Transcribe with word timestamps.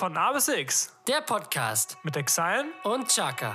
Von 0.00 0.16
A 0.16 0.32
bis 0.32 0.48
X 0.48 0.96
Der 1.06 1.20
Podcast 1.20 1.98
mit 2.04 2.16
Exile 2.16 2.64
und 2.84 3.06
Chaka. 3.08 3.54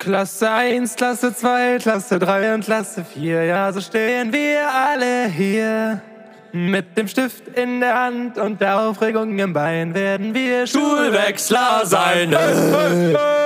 Klasse 0.00 0.50
1, 0.50 0.96
Klasse 0.96 1.32
2, 1.32 1.78
Klasse 1.78 2.18
3 2.18 2.54
und 2.54 2.64
Klasse 2.64 3.04
4. 3.04 3.44
Ja, 3.44 3.72
so 3.72 3.80
stehen 3.80 4.32
wir 4.32 4.68
alle 4.68 5.26
hier. 5.28 6.02
Mit 6.50 6.98
dem 6.98 7.06
Stift 7.06 7.46
in 7.56 7.78
der 7.78 8.02
Hand 8.02 8.36
und 8.36 8.60
der 8.60 8.80
Aufregung 8.80 9.38
im 9.38 9.52
Bein 9.52 9.94
werden 9.94 10.34
wir 10.34 10.66
Schulwechsler 10.66 11.82
sein. 11.84 12.36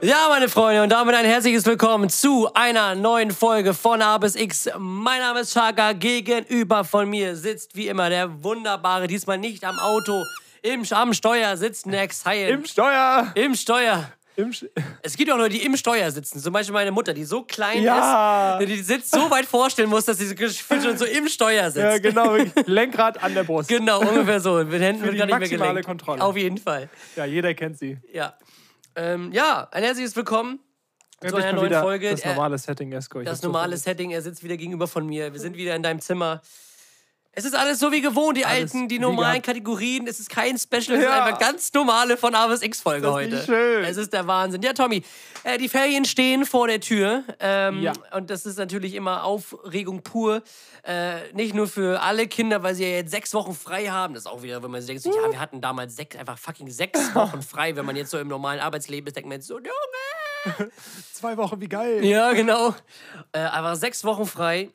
Ja, 0.00 0.28
meine 0.28 0.48
Freunde, 0.48 0.82
und 0.84 0.90
damit 0.90 1.14
ein 1.16 1.24
herzliches 1.24 1.66
Willkommen 1.66 2.08
zu 2.08 2.48
einer 2.54 2.94
neuen 2.94 3.32
Folge 3.32 3.74
von 3.74 4.00
A 4.00 4.16
bis 4.18 4.36
X. 4.36 4.68
Mein 4.78 5.20
Name 5.20 5.40
ist 5.40 5.52
Chaka. 5.54 5.92
Gegenüber 5.92 6.84
von 6.84 7.10
mir 7.10 7.34
sitzt 7.34 7.74
wie 7.74 7.88
immer 7.88 8.08
der 8.08 8.44
wunderbare, 8.44 9.08
diesmal 9.08 9.38
nicht 9.38 9.64
am 9.64 9.76
Auto, 9.80 10.22
im, 10.62 10.84
am 10.90 11.12
Steuer 11.14 11.56
sitzt 11.56 11.86
Next 11.86 12.24
High. 12.24 12.48
Im 12.50 12.64
Steuer. 12.64 13.32
Im 13.34 13.54
Steuer. 13.54 14.12
Im 14.36 14.52
Sch 14.52 14.66
Es 15.02 15.16
gibt 15.16 15.32
auch 15.32 15.36
Leute, 15.36 15.56
die 15.56 15.64
im 15.64 15.76
Steuer 15.76 16.12
sitzen. 16.12 16.38
Zum 16.38 16.52
Beispiel 16.52 16.72
meine 16.74 16.92
Mutter, 16.92 17.12
die 17.12 17.24
so 17.24 17.42
klein 17.42 17.82
Ja. 17.82 18.56
ist, 18.60 18.68
die 18.68 18.80
sitzt 18.80 19.10
so 19.10 19.28
weit 19.30 19.46
vorstellen 19.46 19.88
muss, 19.88 20.04
dass 20.04 20.18
sie 20.18 20.32
schon 20.36 20.96
so 20.96 21.04
im 21.06 21.26
Steuer 21.26 21.72
sitzt. 21.72 21.84
ja, 21.84 21.98
genau. 21.98 22.36
Lenkrad 22.66 23.20
an 23.20 23.34
der 23.34 23.42
Brust. 23.42 23.68
Genau, 23.68 24.00
ungefähr 24.00 24.38
so. 24.38 24.62
Mit 24.64 24.80
Händen 24.80 25.00
Für 25.00 25.06
wird 25.06 25.14
die 25.14 25.18
gar 25.26 25.38
nicht 25.40 25.50
mehr 25.50 25.58
gelenkt. 25.58 25.86
Kontrolle. 25.86 26.22
Auf 26.22 26.36
jeden 26.36 26.58
Fall. 26.58 26.88
Ja, 27.16 27.24
jeder 27.24 27.52
kennt 27.54 27.78
sie. 27.78 27.98
Ja. 28.12 28.34
Ähm, 28.98 29.30
ja, 29.32 29.68
ein 29.70 29.84
herzliches 29.84 30.16
Willkommen 30.16 30.58
zu 31.24 31.36
einer 31.36 31.52
neuen 31.52 31.72
Folge. 31.72 32.10
Das 32.10 32.22
Äh, 32.22 32.30
normale 32.30 32.58
Setting, 32.58 32.90
Esko. 32.90 33.22
Das 33.22 33.42
normale. 33.42 33.76
Setting, 33.76 34.10
er 34.10 34.22
sitzt 34.22 34.42
wieder 34.42 34.56
gegenüber 34.56 34.88
von 34.88 35.06
mir. 35.06 35.32
Wir 35.32 35.38
sind 35.38 35.56
wieder 35.56 35.76
in 35.76 35.84
deinem 35.84 36.00
Zimmer. 36.00 36.42
Es 37.32 37.44
ist 37.44 37.54
alles 37.54 37.78
so 37.78 37.92
wie 37.92 38.00
gewohnt, 38.00 38.36
die 38.36 38.44
Alles 38.44 38.74
alten, 38.74 38.88
die 38.88 38.98
normalen. 38.98 39.42
Kategorien. 39.42 40.08
Es 40.08 40.18
ist 40.18 40.28
kein 40.28 40.58
Special, 40.58 40.80
es 40.80 40.88
ist 40.88 41.02
Ja. 41.04 41.24
einfach 41.24 41.38
ganz 41.38 41.72
normale 41.72 42.16
von 42.16 42.34
A 42.34 42.48
bis 42.48 42.62
X-Folge 42.62 43.02
Das 43.02 43.10
ist 43.10 43.14
heute. 43.16 43.44
schön. 43.44 43.84
Es 43.84 43.96
ist 43.96 44.12
der 44.12 44.26
Wahnsinn. 44.26 44.60
Ja, 44.62 44.72
Tommy, 44.72 45.04
äh, 45.44 45.56
die 45.56 45.68
Ferien 45.68 46.04
stehen 46.04 46.44
vor 46.44 46.66
der 46.66 46.80
Tür. 46.80 47.22
Ähm, 47.38 47.80
Ja. 47.82 47.92
Und 48.12 48.30
das 48.30 48.44
ist 48.44 48.58
natürlich 48.58 48.94
immer 48.94 49.22
Aufregung 49.22 50.02
pur. 50.02 50.42
Äh, 50.82 51.32
nicht 51.32 51.54
nur 51.54 51.68
für 51.68 52.00
alle 52.02 52.26
Kinder, 52.26 52.62
weil 52.64 52.74
sie 52.74 52.82
ja 52.84 52.96
jetzt 52.96 53.12
sechs 53.12 53.32
Wochen 53.34 53.54
frei 53.54 53.86
haben. 53.86 54.14
Das 54.14 54.24
ist 54.24 54.26
auch 54.26 54.42
wieder, 54.42 54.60
wenn 54.64 54.70
man 54.72 54.80
sich 54.80 54.88
denkt, 54.88 55.02
so, 55.04 55.10
ja, 55.14 55.30
wir 55.30 55.38
hatten 55.38 55.60
damals 55.60 55.94
sechs, 55.94 56.16
einfach 56.16 56.38
fucking 56.38 56.70
sechs 56.70 56.98
Wochen 57.14 57.42
frei. 57.42 57.76
Wenn 57.76 57.86
man 57.86 57.94
jetzt 57.94 58.10
so 58.10 58.18
im 58.18 58.26
normalen 58.28 58.58
Arbeitsleben 58.58 59.06
ist, 59.06 59.14
denkt 59.14 59.28
man 59.28 59.36
jetzt 59.38 59.46
so, 59.46 59.58
Junge. 59.58 60.70
Zwei 61.12 61.36
Wochen, 61.36 61.60
wie 61.60 61.68
geil. 61.68 62.04
Ja, 62.04 62.32
genau. 62.32 62.74
Äh, 63.32 63.38
einfach 63.40 63.76
sechs 63.76 64.02
Wochen 64.04 64.26
frei. 64.26 64.70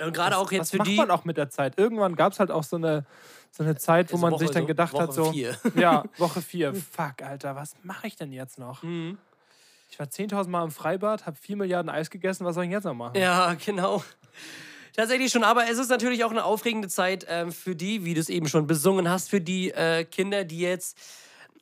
Und 0.00 0.12
gerade 0.12 0.36
auch 0.36 0.50
jetzt 0.50 0.60
Was 0.60 0.70
für 0.70 0.78
macht 0.78 0.88
die. 0.88 0.96
man 0.96 1.10
auch 1.10 1.24
mit 1.24 1.36
der 1.36 1.50
Zeit? 1.50 1.78
Irgendwann 1.78 2.16
gab 2.16 2.32
es 2.32 2.40
halt 2.40 2.50
auch 2.50 2.64
so 2.64 2.76
eine, 2.76 3.04
so 3.50 3.62
eine 3.62 3.76
Zeit, 3.76 4.12
wo 4.12 4.16
man 4.16 4.32
Woche 4.32 4.40
sich 4.40 4.50
dann 4.50 4.62
so, 4.62 4.66
gedacht 4.68 4.94
hat, 4.94 5.08
Woche 5.08 5.12
so, 5.12 5.32
vier. 5.32 5.56
ja, 5.74 6.04
Woche 6.18 6.42
vier. 6.42 6.74
Fuck, 6.74 7.22
Alter, 7.22 7.56
was 7.56 7.74
mache 7.82 8.06
ich 8.06 8.16
denn 8.16 8.32
jetzt 8.32 8.58
noch? 8.58 8.82
Mhm. 8.82 9.18
Ich 9.90 9.98
war 9.98 10.06
10.000 10.06 10.48
Mal 10.48 10.64
im 10.64 10.70
Freibad, 10.70 11.26
habe 11.26 11.36
4 11.36 11.56
Milliarden 11.56 11.90
Eis 11.90 12.10
gegessen, 12.10 12.44
was 12.44 12.54
soll 12.54 12.64
ich 12.64 12.70
jetzt 12.70 12.84
noch 12.84 12.94
machen? 12.94 13.16
Ja, 13.16 13.54
genau. 13.54 14.04
Tatsächlich 14.94 15.32
schon, 15.32 15.44
aber 15.44 15.68
es 15.68 15.78
ist 15.78 15.88
natürlich 15.88 16.24
auch 16.24 16.30
eine 16.30 16.44
aufregende 16.44 16.88
Zeit 16.88 17.26
ähm, 17.28 17.52
für 17.52 17.74
die, 17.74 18.04
wie 18.04 18.14
du 18.14 18.20
es 18.20 18.28
eben 18.28 18.48
schon 18.48 18.66
besungen 18.66 19.08
hast, 19.08 19.30
für 19.30 19.40
die 19.40 19.70
äh, 19.70 20.04
Kinder, 20.04 20.44
die 20.44 20.60
jetzt 20.60 20.96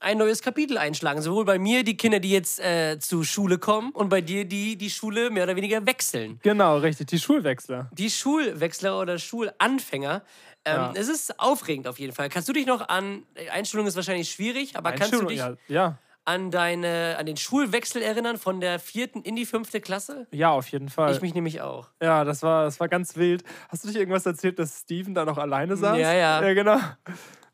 ein 0.01 0.19
neues 0.19 0.43
Kapitel 0.43 0.79
einschlagen. 0.79 1.21
Sowohl 1.23 1.45
bei 1.45 1.59
mir 1.59 1.83
die 1.85 1.97
Kinder, 1.97 2.21
die 2.21 2.31
jetzt 2.31 2.61
äh, 2.61 2.99
zur 2.99 3.25
Schule 3.25 3.59
kommen 3.59 3.91
und 3.93 4.09
bei 4.09 4.21
dir, 4.21 4.45
die 4.45 4.77
die 4.77 4.91
Schule 4.91 5.31
mehr 5.31 5.45
oder 5.45 5.57
weniger 5.57 5.85
wechseln. 5.87 6.39
Genau, 6.43 6.79
richtig, 6.79 7.09
die 7.09 7.19
Schulwechsler. 7.19 7.91
Die 7.93 8.11
Schulwechsler 8.11 8.99
oder 9.01 9.19
Schulanfänger. 9.19 10.23
Ähm, 10.65 10.75
Ja. 10.75 10.93
Es 10.95 11.09
ist 11.09 11.39
aufregend 11.41 11.89
auf 11.89 11.99
jeden 11.99 12.13
Fall. 12.13 12.29
Kannst 12.29 12.49
du 12.49 12.53
dich 12.53 12.67
noch 12.67 12.89
an, 12.89 13.23
Einstellung 13.53 13.87
ist 13.87 13.97
wahrscheinlich 13.97 14.31
schwierig, 14.31 14.77
aber 14.77 14.91
kannst 14.93 15.13
du 15.13 15.19
Einschulung, 15.27 15.29
dich 15.29 15.39
ja, 15.69 15.85
ja, 15.85 15.99
an, 16.25 16.51
deine, 16.51 17.17
an 17.19 17.25
den 17.27 17.37
Schulwechsel 17.37 18.03
erinnern 18.03 18.37
von 18.37 18.61
der 18.61 18.79
vierten 18.79 19.23
in 19.23 19.35
die 19.35 19.47
fünfte 19.47 19.81
Klasse? 19.81 20.27
ja, 20.31 20.51
auf 20.51 20.69
jeden 20.69 20.89
Fall. 20.91 21.13
Ich 21.15 21.23
mich 21.23 21.35
nämlich 21.35 21.61
auch. 21.63 21.89
ja, 22.03 22.25
das 22.25 22.43
war, 22.43 22.65
das 22.65 22.79
war 22.81 22.89
ganz 22.89 23.17
wild. 23.17 23.45
Hast 23.69 23.85
du 23.85 23.89
dich 23.89 23.97
irgendwas 23.97 24.27
erzählt, 24.27 24.59
dass 24.59 24.81
Steven 24.81 25.15
da 25.15 25.25
noch 25.25 25.39
alleine 25.39 25.77
saß? 25.77 25.97
Ja, 25.99 26.13
ja. 26.13 26.43
Ja, 26.43 26.55
genau. 26.55 26.79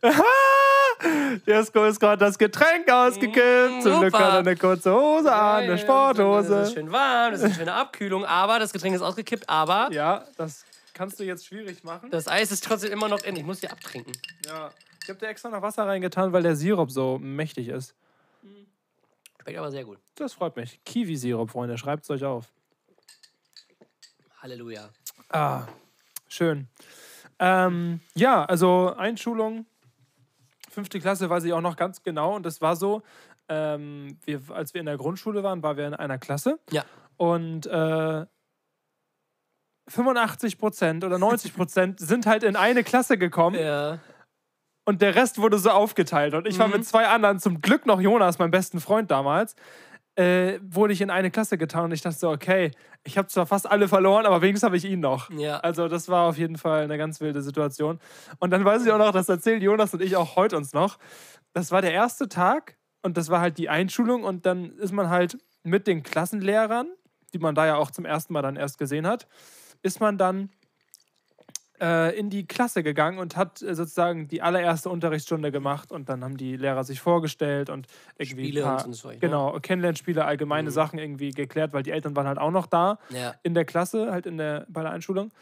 Jesko 1.47 1.85
ist 1.85 2.01
gerade 2.01 2.19
das 2.25 2.39
Getränk 2.39 2.91
ausgekippt. 2.91 3.83
Zum 3.83 4.01
Glück 4.01 4.15
hat 4.15 4.33
er 4.33 4.39
eine 4.39 4.57
kurze 4.57 4.93
Hose 4.95 5.33
an, 5.33 5.57
eine 5.65 5.73
Das 5.73 5.81
Sporthose. 5.83 6.55
ist 6.63 6.75
schön 6.75 6.91
warm, 6.93 7.33
das 7.33 7.41
ist 7.41 7.47
eine 7.47 7.55
schöne 7.55 7.73
Abkühlung, 7.75 8.25
aber 8.25 8.59
das 8.59 8.73
Getränk 8.73 8.95
ist 8.95 9.03
ausgekippt, 9.03 9.49
aber 9.49 9.89
Ja, 9.93 10.25
das 10.37 10.65
kannst 10.95 11.19
du 11.21 11.25
jetzt 11.25 11.47
schwierig 11.47 11.83
machen. 11.85 12.11
das 12.11 12.29
Eis 12.29 12.51
ist 12.53 12.65
trotzdem 12.65 12.93
immer 12.93 13.09
noch 13.09 13.23
in. 13.25 13.37
Ich 13.37 13.45
muss 13.45 13.61
hier 13.61 13.71
abtrinken. 13.73 14.13
Ja. 14.47 14.71
Ich 15.03 15.09
habe 15.11 15.19
da 15.19 15.27
extra 15.27 15.51
noch 15.51 15.61
Wasser 15.61 15.87
reingetan, 15.87 16.33
weil 16.33 16.43
der 16.43 16.57
Sirup 16.57 16.91
so 16.91 17.19
mächtig 17.19 17.69
ist. 17.69 17.95
Schmeckt 19.43 19.59
aber 19.59 19.71
sehr 19.71 19.85
gut. 19.85 19.99
Das 20.15 20.33
freut 20.33 20.57
mich. 20.57 20.81
Kiwi-Sirup, 20.87 21.51
Freunde, 21.51 21.77
schreibt 21.77 22.05
es 22.05 22.11
euch 22.11 22.25
auf. 22.25 22.47
Halleluja. 24.41 24.89
Ah, 25.31 25.67
schön. 26.29 26.69
Ähm, 27.39 28.01
ja, 28.15 28.45
also 28.45 28.95
Einschulung, 28.97 29.67
fünfte 30.75 31.01
Klasse 31.01 31.31
weiß 31.31 31.45
ich 31.45 31.53
auch 31.53 31.61
noch 31.63 31.77
ganz 31.77 32.03
genau. 32.03 32.35
Und 32.37 32.45
das 32.45 32.61
war 32.61 32.77
so, 32.77 33.03
ähm, 33.49 34.19
wir, 34.25 34.41
als 34.51 34.75
wir 34.75 34.81
in 34.81 34.87
der 34.87 34.97
Grundschule 34.99 35.43
waren, 35.43 35.63
waren 35.63 35.77
wir 35.77 35.87
in 35.87 35.95
einer 35.95 36.19
Klasse. 36.19 36.59
Ja. 36.71 36.85
Und 37.17 37.67
äh, 37.67 38.27
85 39.89 40.59
Prozent 40.59 41.05
oder 41.05 41.19
90 41.19 41.55
Prozent 41.55 42.01
sind 42.01 42.27
halt 42.27 42.43
in 42.43 42.57
eine 42.57 42.85
Klasse 42.85 43.19
gekommen. 43.19 43.59
Ja. 43.59 43.99
und 44.87 45.01
der 45.01 45.15
Rest 45.15 45.39
wurde 45.39 45.59
so 45.59 45.71
aufgeteilt. 45.71 46.35
Und 46.35 46.47
ich 46.47 46.59
war 46.59 46.67
Mhm. 46.69 46.75
mit 46.75 46.87
zwei 46.87 47.07
anderen, 47.09 47.39
zum 47.39 47.61
Glück 47.63 47.87
noch 47.87 48.01
Jonas, 48.03 48.39
mein 48.39 48.51
besten 48.51 48.81
Freund 48.81 49.11
damals, 49.11 49.55
äh, 50.17 50.59
wurde 50.63 50.93
ich 50.93 51.01
in 51.01 51.11
eine 51.11 51.31
Klasse 51.31 51.59
getan 51.59 51.85
und 51.85 51.93
ich 51.93 52.03
dachte 52.03 52.19
so, 52.19 52.31
okay, 52.31 52.71
ich 53.03 53.19
habe 53.19 53.29
zwar 53.29 53.47
fast 53.47 53.71
alle 53.71 53.89
verloren, 53.89 54.27
aber 54.27 54.43
wenigstens 54.43 54.65
habe 54.65 54.77
ich 54.77 54.85
ihn 54.85 55.01
noch. 55.01 55.31
Ja. 55.31 55.59
Also 55.59 55.89
das 55.89 56.09
war 56.09 56.29
auf 56.29 56.39
jeden 56.39 56.57
Fall 56.57 56.85
eine 56.85 56.99
ganz 56.99 57.21
wilde 57.21 57.43
Situation. 57.43 57.99
Und 58.39 58.51
dann 58.51 58.65
weiß 58.65 58.85
ich 58.85 58.93
auch 58.93 58.99
noch, 58.99 59.13
das 59.13 59.29
erzählt 59.29 59.63
Jonas 59.63 59.93
und 59.93 60.03
ich 60.03 60.17
auch 60.17 60.37
heute 60.37 60.57
uns 60.57 60.73
noch. 60.73 60.99
Das 61.53 61.71
war 61.73 61.83
der 61.83 61.93
erste 61.93 62.29
Tag 62.29 62.77
und 63.03 63.17
das 63.17 63.29
war 63.29 63.41
halt 63.41 63.59
die 63.59 63.69
Einschulung 63.69 64.25
und 64.25 64.47
dann 64.47 64.77
ist 64.79 64.93
man 64.93 65.11
halt 65.11 65.39
mit 65.63 65.87
den 65.87 66.03
Klassenlehrern, 66.03 66.89
die 67.33 67.39
man 67.39 67.55
da 67.55 67.67
ja 67.67 67.77
auch 67.77 67.91
zum 67.91 68.05
ersten 68.05 68.33
Mal 68.33 68.43
dann 68.43 68.57
erst 68.57 68.79
gesehen 68.79 69.07
hat, 69.07 69.27
ist 69.83 70.01
man 70.01 70.19
dann 70.19 70.51
äh, 71.81 72.17
in 72.19 72.31
die 72.31 72.47
Klasse 72.47 72.83
gegangen 72.83 73.19
und 73.19 73.37
hat 73.37 73.61
äh, 73.63 73.75
sozusagen 73.75 74.29
die 74.29 74.43
allererste 74.43 74.91
Unterrichtsstunde 74.91 75.51
gemacht 75.51 75.91
und 75.93 76.09
dann 76.09 76.23
haben 76.23 76.37
die 76.37 76.57
Lehrer 76.57 76.85
sich 76.85 77.01
vorgestellt 77.01 77.69
und 77.71 77.87
irgendwie 78.17 78.47
Spiele 78.49 78.63
paar, 78.63 78.85
und 78.87 78.93
so 78.95 79.09
ne? 79.09 79.19
genau 79.19 79.59
Kennenlernspiele, 79.61 80.25
allgemeine 80.25 80.71
Sachen 80.71 80.99
irgendwie 80.99 81.31
geklärt, 81.31 81.73
weil 81.73 81.83
die 81.83 81.91
Eltern 81.91 82.15
waren 82.17 82.27
halt 82.27 82.39
auch 82.39 82.51
noch 82.53 82.67
da 82.67 82.99
Ja. 83.11 83.35
in 83.43 83.55
der 83.55 83.65
Klasse, 83.65 84.11
halt 84.13 84.27
in 84.27 84.37
der, 84.39 84.67
bei 84.69 84.83
der 84.83 84.93
Einschulung. 84.93 85.33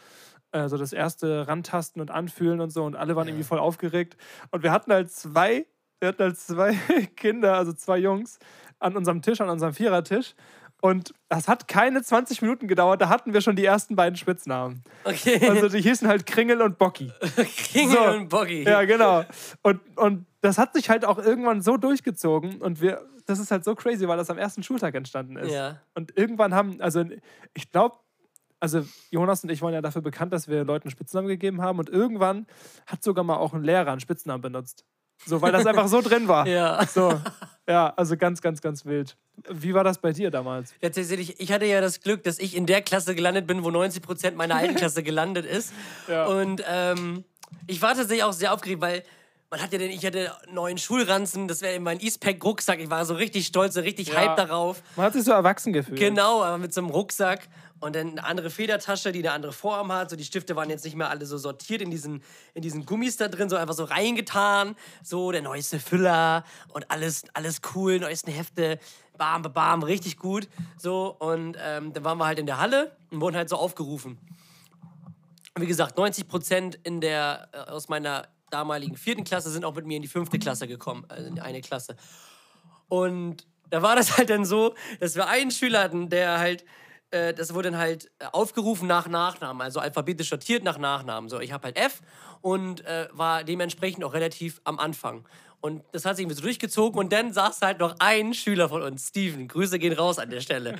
Also 0.51 0.77
das 0.77 0.93
erste 0.93 1.47
Rantasten 1.47 1.99
und 2.01 2.11
Anfühlen 2.11 2.61
und 2.61 2.69
so 2.69 2.83
und 2.83 2.95
alle 2.95 3.15
waren 3.15 3.27
irgendwie 3.27 3.43
voll 3.43 3.59
aufgeregt. 3.59 4.17
Und 4.51 4.61
wir 4.63 4.71
hatten 4.71 4.91
halt 4.91 5.11
zwei, 5.11 5.65
wir 5.99 6.09
hatten 6.09 6.21
halt 6.23 6.37
zwei 6.37 6.73
Kinder, 7.15 7.55
also 7.55 7.73
zwei 7.73 7.97
Jungs, 7.97 8.37
an 8.79 8.95
unserem 8.95 9.21
Tisch, 9.21 9.41
an 9.41 9.49
unserem 9.49 9.73
Vierertisch. 9.73 10.35
Und 10.83 11.13
das 11.29 11.47
hat 11.47 11.69
keine 11.69 12.03
20 12.03 12.41
Minuten 12.41 12.67
gedauert, 12.67 12.99
da 12.99 13.07
hatten 13.07 13.33
wir 13.33 13.39
schon 13.39 13.55
die 13.55 13.63
ersten 13.63 13.95
beiden 13.95 14.17
Spitznamen. 14.17 14.83
Okay. 15.05 15.39
Also 15.49 15.69
die 15.69 15.79
hießen 15.79 16.09
halt 16.09 16.25
Kringel 16.25 16.61
und 16.61 16.77
Bocki. 16.77 17.09
Kringel 17.71 17.95
so. 17.95 18.03
und 18.03 18.27
Boggy. 18.27 18.63
Ja, 18.63 18.83
genau. 18.83 19.23
Und, 19.61 19.79
und 19.95 20.25
das 20.41 20.57
hat 20.57 20.73
sich 20.73 20.89
halt 20.89 21.05
auch 21.05 21.19
irgendwann 21.19 21.61
so 21.61 21.77
durchgezogen 21.77 22.61
und 22.61 22.81
wir, 22.81 23.01
das 23.25 23.39
ist 23.39 23.49
halt 23.49 23.63
so 23.63 23.75
crazy, 23.75 24.09
weil 24.09 24.17
das 24.17 24.29
am 24.29 24.37
ersten 24.37 24.61
Schultag 24.61 24.93
entstanden 24.95 25.37
ist. 25.37 25.53
Ja. 25.53 25.79
Und 25.93 26.17
irgendwann 26.17 26.53
haben, 26.53 26.81
also 26.81 27.05
ich 27.53 27.71
glaube, 27.71 27.95
also 28.59 28.85
Jonas 29.09 29.41
und 29.45 29.51
ich 29.51 29.61
waren 29.61 29.73
ja 29.73 29.81
dafür 29.81 30.01
bekannt, 30.01 30.33
dass 30.33 30.49
wir 30.49 30.65
Leuten 30.65 30.89
Spitznamen 30.89 31.29
gegeben 31.29 31.61
haben 31.61 31.79
und 31.79 31.89
irgendwann 31.89 32.45
hat 32.87 33.03
sogar 33.03 33.23
mal 33.23 33.37
auch 33.37 33.53
ein 33.53 33.63
Lehrer 33.63 33.91
einen 33.91 34.01
Spitznamen 34.01 34.41
benutzt. 34.41 34.83
So, 35.25 35.41
weil 35.41 35.53
das 35.53 35.65
einfach 35.65 35.87
so 35.87 36.01
drin 36.01 36.27
war. 36.27 36.45
Ja. 36.53 36.85
So, 36.85 37.21
ja, 37.67 37.93
also 37.95 38.17
ganz, 38.17 38.41
ganz, 38.41 38.61
ganz 38.61 38.85
wild. 38.85 39.15
Wie 39.49 39.73
war 39.73 39.83
das 39.83 39.97
bei 39.97 40.11
dir 40.11 40.29
damals? 40.31 40.73
Ja, 40.81 40.89
tatsächlich, 40.89 41.39
ich 41.39 41.51
hatte 41.51 41.65
ja 41.65 41.81
das 41.81 42.01
Glück, 42.01 42.23
dass 42.23 42.39
ich 42.39 42.55
in 42.55 42.65
der 42.65 42.81
Klasse 42.81 43.15
gelandet 43.15 43.47
bin, 43.47 43.63
wo 43.63 43.71
90 43.71 44.01
Prozent 44.03 44.37
meiner 44.37 44.55
alten 44.55 44.75
Klasse 44.77 45.01
gelandet 45.03 45.45
ist. 45.45 45.73
Ja. 46.07 46.25
Und 46.25 46.63
ähm, 46.69 47.23
ich 47.67 47.81
war 47.81 47.95
tatsächlich 47.95 48.23
auch 48.23 48.33
sehr 48.33 48.53
aufgeregt, 48.53 48.81
weil 48.81 49.03
man 49.49 49.61
hat 49.61 49.71
ja 49.71 49.77
den, 49.79 49.91
ich 49.91 50.05
hatte 50.05 50.31
neuen 50.51 50.77
Schulranzen, 50.79 51.47
das 51.47 51.61
wäre 51.61 51.79
mein 51.79 51.99
Eastpack-Rucksack. 51.99 52.79
Ich 52.79 52.89
war 52.89 53.05
so 53.05 53.13
richtig 53.13 53.45
stolz, 53.47 53.75
so 53.75 53.81
richtig 53.81 54.09
Ja. 54.09 54.15
hype 54.15 54.35
darauf. 54.35 54.81
Man 54.95 55.05
hat 55.05 55.13
sich 55.13 55.23
so 55.23 55.31
erwachsen 55.31 55.73
gefühlt. 55.73 55.99
Genau, 55.99 56.43
aber 56.43 56.57
mit 56.57 56.73
so 56.73 56.81
einem 56.81 56.89
Rucksack. 56.89 57.47
Und 57.83 57.95
dann 57.95 58.11
eine 58.11 58.23
andere 58.23 58.49
Federtasche, 58.49 59.11
die 59.11 59.19
eine 59.19 59.31
andere 59.31 59.51
Form 59.51 59.91
hat. 59.91 60.09
So 60.09 60.15
die 60.15 60.23
Stifte 60.23 60.55
waren 60.55 60.69
jetzt 60.69 60.85
nicht 60.85 60.95
mehr 60.95 61.09
alle 61.09 61.25
so 61.25 61.37
sortiert 61.37 61.81
in 61.81 61.91
diesen, 61.91 62.23
in 62.53 62.61
diesen 62.61 62.85
Gummis 62.85 63.17
da 63.17 63.27
drin, 63.27 63.49
so 63.49 63.57
einfach 63.57 63.73
so 63.73 63.83
reingetan. 63.83 64.75
So 65.03 65.31
der 65.31 65.41
neueste 65.41 65.79
Füller 65.79 66.45
und 66.69 66.89
alles, 66.89 67.25
alles 67.33 67.59
cool, 67.75 67.99
neuesten 67.99 68.31
Hefte. 68.31 68.79
Bam, 69.17 69.41
bam, 69.41 69.83
richtig 69.83 70.17
gut. 70.17 70.47
So, 70.77 71.15
und 71.19 71.57
ähm, 71.61 71.91
dann 71.93 72.03
waren 72.03 72.17
wir 72.17 72.25
halt 72.25 72.39
in 72.39 72.45
der 72.45 72.57
Halle 72.57 72.95
und 73.11 73.19
wurden 73.19 73.35
halt 73.35 73.49
so 73.49 73.57
aufgerufen. 73.57 74.17
Wie 75.59 75.67
gesagt, 75.67 75.97
90 75.97 76.27
Prozent 76.27 76.79
in 76.83 77.01
der, 77.01 77.49
äh, 77.51 77.57
aus 77.69 77.89
meiner 77.89 78.27
damaligen 78.49 78.95
vierten 78.95 79.23
Klasse 79.23 79.51
sind 79.51 79.65
auch 79.65 79.75
mit 79.75 79.85
mir 79.85 79.97
in 79.97 80.01
die 80.01 80.07
fünfte 80.07 80.39
Klasse 80.39 80.67
gekommen, 80.67 81.05
also 81.09 81.27
in 81.27 81.39
eine 81.39 81.61
Klasse. 81.61 81.95
Und 82.87 83.45
da 83.69 83.81
war 83.81 83.95
das 83.95 84.17
halt 84.17 84.29
dann 84.29 84.45
so, 84.45 84.73
dass 84.99 85.15
wir 85.15 85.27
einen 85.27 85.51
Schüler 85.51 85.83
hatten, 85.83 86.09
der 86.09 86.39
halt, 86.39 86.63
äh, 87.13 87.33
das 87.33 87.53
wurde 87.53 87.71
dann 87.71 87.79
halt 87.79 88.11
äh, 88.19 88.25
aufgerufen 88.31 88.87
nach 88.87 89.07
Nachnamen, 89.07 89.61
also 89.61 89.79
alphabetisch 89.79 90.29
sortiert 90.29 90.63
nach 90.63 90.77
Nachnamen. 90.77 91.29
So, 91.29 91.39
ich 91.39 91.51
habe 91.51 91.65
halt 91.65 91.77
F 91.77 92.01
und 92.41 92.85
äh, 92.85 93.07
war 93.11 93.43
dementsprechend 93.43 94.03
auch 94.03 94.13
relativ 94.13 94.59
am 94.63 94.79
Anfang. 94.79 95.25
Und 95.65 95.81
das 95.93 96.03
hat 96.03 96.17
sich 96.17 96.23
irgendwie 96.23 96.35
so 96.35 96.41
durchgezogen 96.41 96.99
und 96.99 97.13
dann 97.13 97.31
saß 97.31 97.61
halt 97.61 97.79
noch 97.79 97.95
ein 97.99 98.33
Schüler 98.33 98.67
von 98.67 98.81
uns, 98.81 99.07
Steven, 99.07 99.47
Grüße 99.47 99.79
gehen 99.79 99.93
raus 99.93 100.19
an 100.19 100.29
der 100.29 100.41
Stelle, 100.41 100.75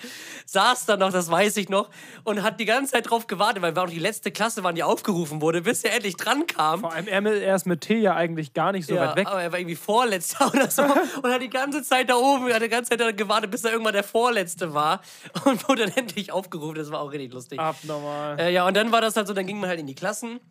saß 0.45 0.85
da 0.87 0.97
noch, 0.97 1.13
das 1.13 1.31
weiß 1.31 1.55
ich 1.55 1.69
noch, 1.69 1.89
und 2.25 2.43
hat 2.43 2.59
die 2.59 2.65
ganze 2.65 2.91
Zeit 2.91 3.09
drauf 3.09 3.27
gewartet, 3.27 3.61
weil 3.63 3.73
wir 3.77 3.81
auch 3.83 3.89
die 3.89 3.97
letzte 3.97 4.29
Klasse 4.29 4.61
waren, 4.61 4.75
die 4.75 4.83
aufgerufen 4.83 5.39
wurde, 5.39 5.61
bis 5.61 5.85
er 5.85 5.93
endlich 5.93 6.17
dran 6.17 6.47
kam. 6.47 6.81
Vor 6.81 6.91
allem 6.91 7.07
er, 7.07 7.23
er 7.41 7.55
ist 7.55 7.65
mit 7.65 7.79
T 7.79 7.97
ja 7.97 8.13
eigentlich 8.15 8.53
gar 8.53 8.73
nicht 8.73 8.85
so 8.85 8.95
Ja, 8.95 9.07
weit 9.07 9.15
weg. 9.15 9.27
aber 9.27 9.41
er 9.41 9.53
war 9.53 9.59
irgendwie 9.59 9.77
Vorletzter 9.77 10.47
oder 10.53 10.69
so 10.69 10.81
und 10.83 11.31
hat 11.31 11.41
die 11.41 11.49
ganze 11.49 11.81
Zeit 11.83 12.09
da 12.09 12.15
oben, 12.15 12.51
hat 12.53 12.61
die 12.61 12.67
ganze 12.67 12.89
Zeit 12.89 12.99
da 12.99 13.11
gewartet, 13.13 13.51
bis 13.51 13.63
er 13.63 13.71
irgendwann 13.71 13.93
der 13.93 14.03
Vorletzte 14.03 14.73
war 14.73 14.99
und 15.45 15.65
wurde 15.69 15.85
dann 15.85 15.95
endlich 15.95 16.33
aufgerufen. 16.33 16.75
Das 16.75 16.91
war 16.91 16.99
auch 16.99 17.13
richtig 17.13 17.31
lustig. 17.31 17.57
Abnormal. 17.57 18.37
Äh, 18.37 18.51
ja, 18.51 18.67
und 18.67 18.75
dann 18.75 18.91
war 18.91 18.99
das 18.99 19.15
halt 19.15 19.27
so, 19.27 19.33
dann 19.33 19.47
ging 19.47 19.61
man 19.61 19.69
halt 19.69 19.79
in 19.79 19.87
die 19.87 19.95
Klassen. 19.95 20.41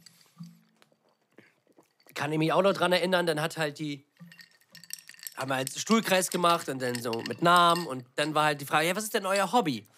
Kann 2.15 2.33
ich 2.33 2.39
mich 2.39 2.53
auch 2.53 2.63
noch 2.63 2.73
dran 2.73 2.93
erinnern, 2.93 3.27
dann 3.27 3.41
hat 3.41 3.57
halt 3.57 3.79
die, 3.79 4.05
haben 5.37 5.51
wir 5.51 5.57
halt 5.57 5.71
Stuhlkreis 5.77 6.31
gemacht 6.31 6.69
und 6.69 6.81
dann 6.83 7.01
so 7.01 7.23
mit 7.27 7.43
Namen 7.43 7.87
und 7.87 8.05
dann 8.17 8.35
war 8.35 8.45
halt 8.47 8.61
die 8.61 8.67
Frage, 8.67 8.89
ja, 8.89 8.97
was 8.97 9.05
ist 9.05 9.15
denn 9.15 9.27
euer 9.27 9.53
Hobby? 9.53 9.89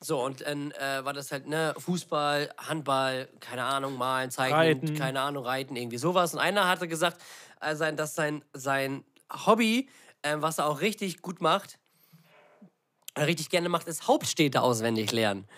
So, 0.00 0.22
und 0.24 0.42
dann 0.42 0.70
äh, 0.72 1.04
war 1.04 1.12
das 1.12 1.32
halt, 1.32 1.48
ne, 1.48 1.74
Fußball, 1.76 2.52
Handball, 2.56 3.28
keine 3.40 3.64
Ahnung, 3.64 3.96
malen, 3.96 4.30
zeichnen, 4.30 4.58
Reiten. 4.58 4.94
keine 4.94 5.20
Ahnung, 5.20 5.44
reiten, 5.44 5.74
irgendwie 5.74 5.98
sowas. 5.98 6.34
Und 6.34 6.40
einer 6.40 6.68
hatte 6.68 6.86
gesagt, 6.86 7.20
äh, 7.60 7.74
sein, 7.74 7.96
dass 7.96 8.14
sein, 8.14 8.44
sein 8.52 9.04
Hobby, 9.46 9.88
äh, 10.22 10.36
was 10.38 10.58
er 10.58 10.66
auch 10.66 10.80
richtig 10.80 11.20
gut 11.20 11.40
macht, 11.40 11.80
äh, 13.14 13.22
richtig 13.22 13.50
gerne 13.50 13.68
macht, 13.68 13.88
ist 13.88 14.06
Hauptstädte 14.06 14.62
auswendig 14.62 15.10
lernen. 15.10 15.48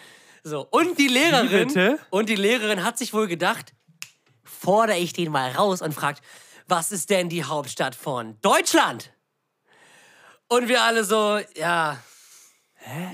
So, 0.43 0.67
und 0.71 0.99
die 0.99 1.09
Lehrerin, 1.09 1.99
und 2.09 2.31
die 2.31 2.37
Lehrerin 2.37 2.83
hat 2.83 2.97
sich 2.97 3.13
wohl 3.13 3.29
gedacht, 3.29 3.75
fordere 4.61 4.99
ich 4.99 5.13
den 5.13 5.33
mal 5.33 5.51
raus 5.53 5.81
und 5.81 5.95
fragt, 5.95 6.23
was 6.67 6.93
ist 6.93 7.11
denn 7.11 7.29
die 7.29 7.45
Hauptstadt 7.45 7.95
von 7.95 8.37
Deutschland? 8.43 9.13
Und 10.49 10.69
wir 10.69 10.83
alle 10.83 11.05
so, 11.05 11.39
ja, 11.57 11.99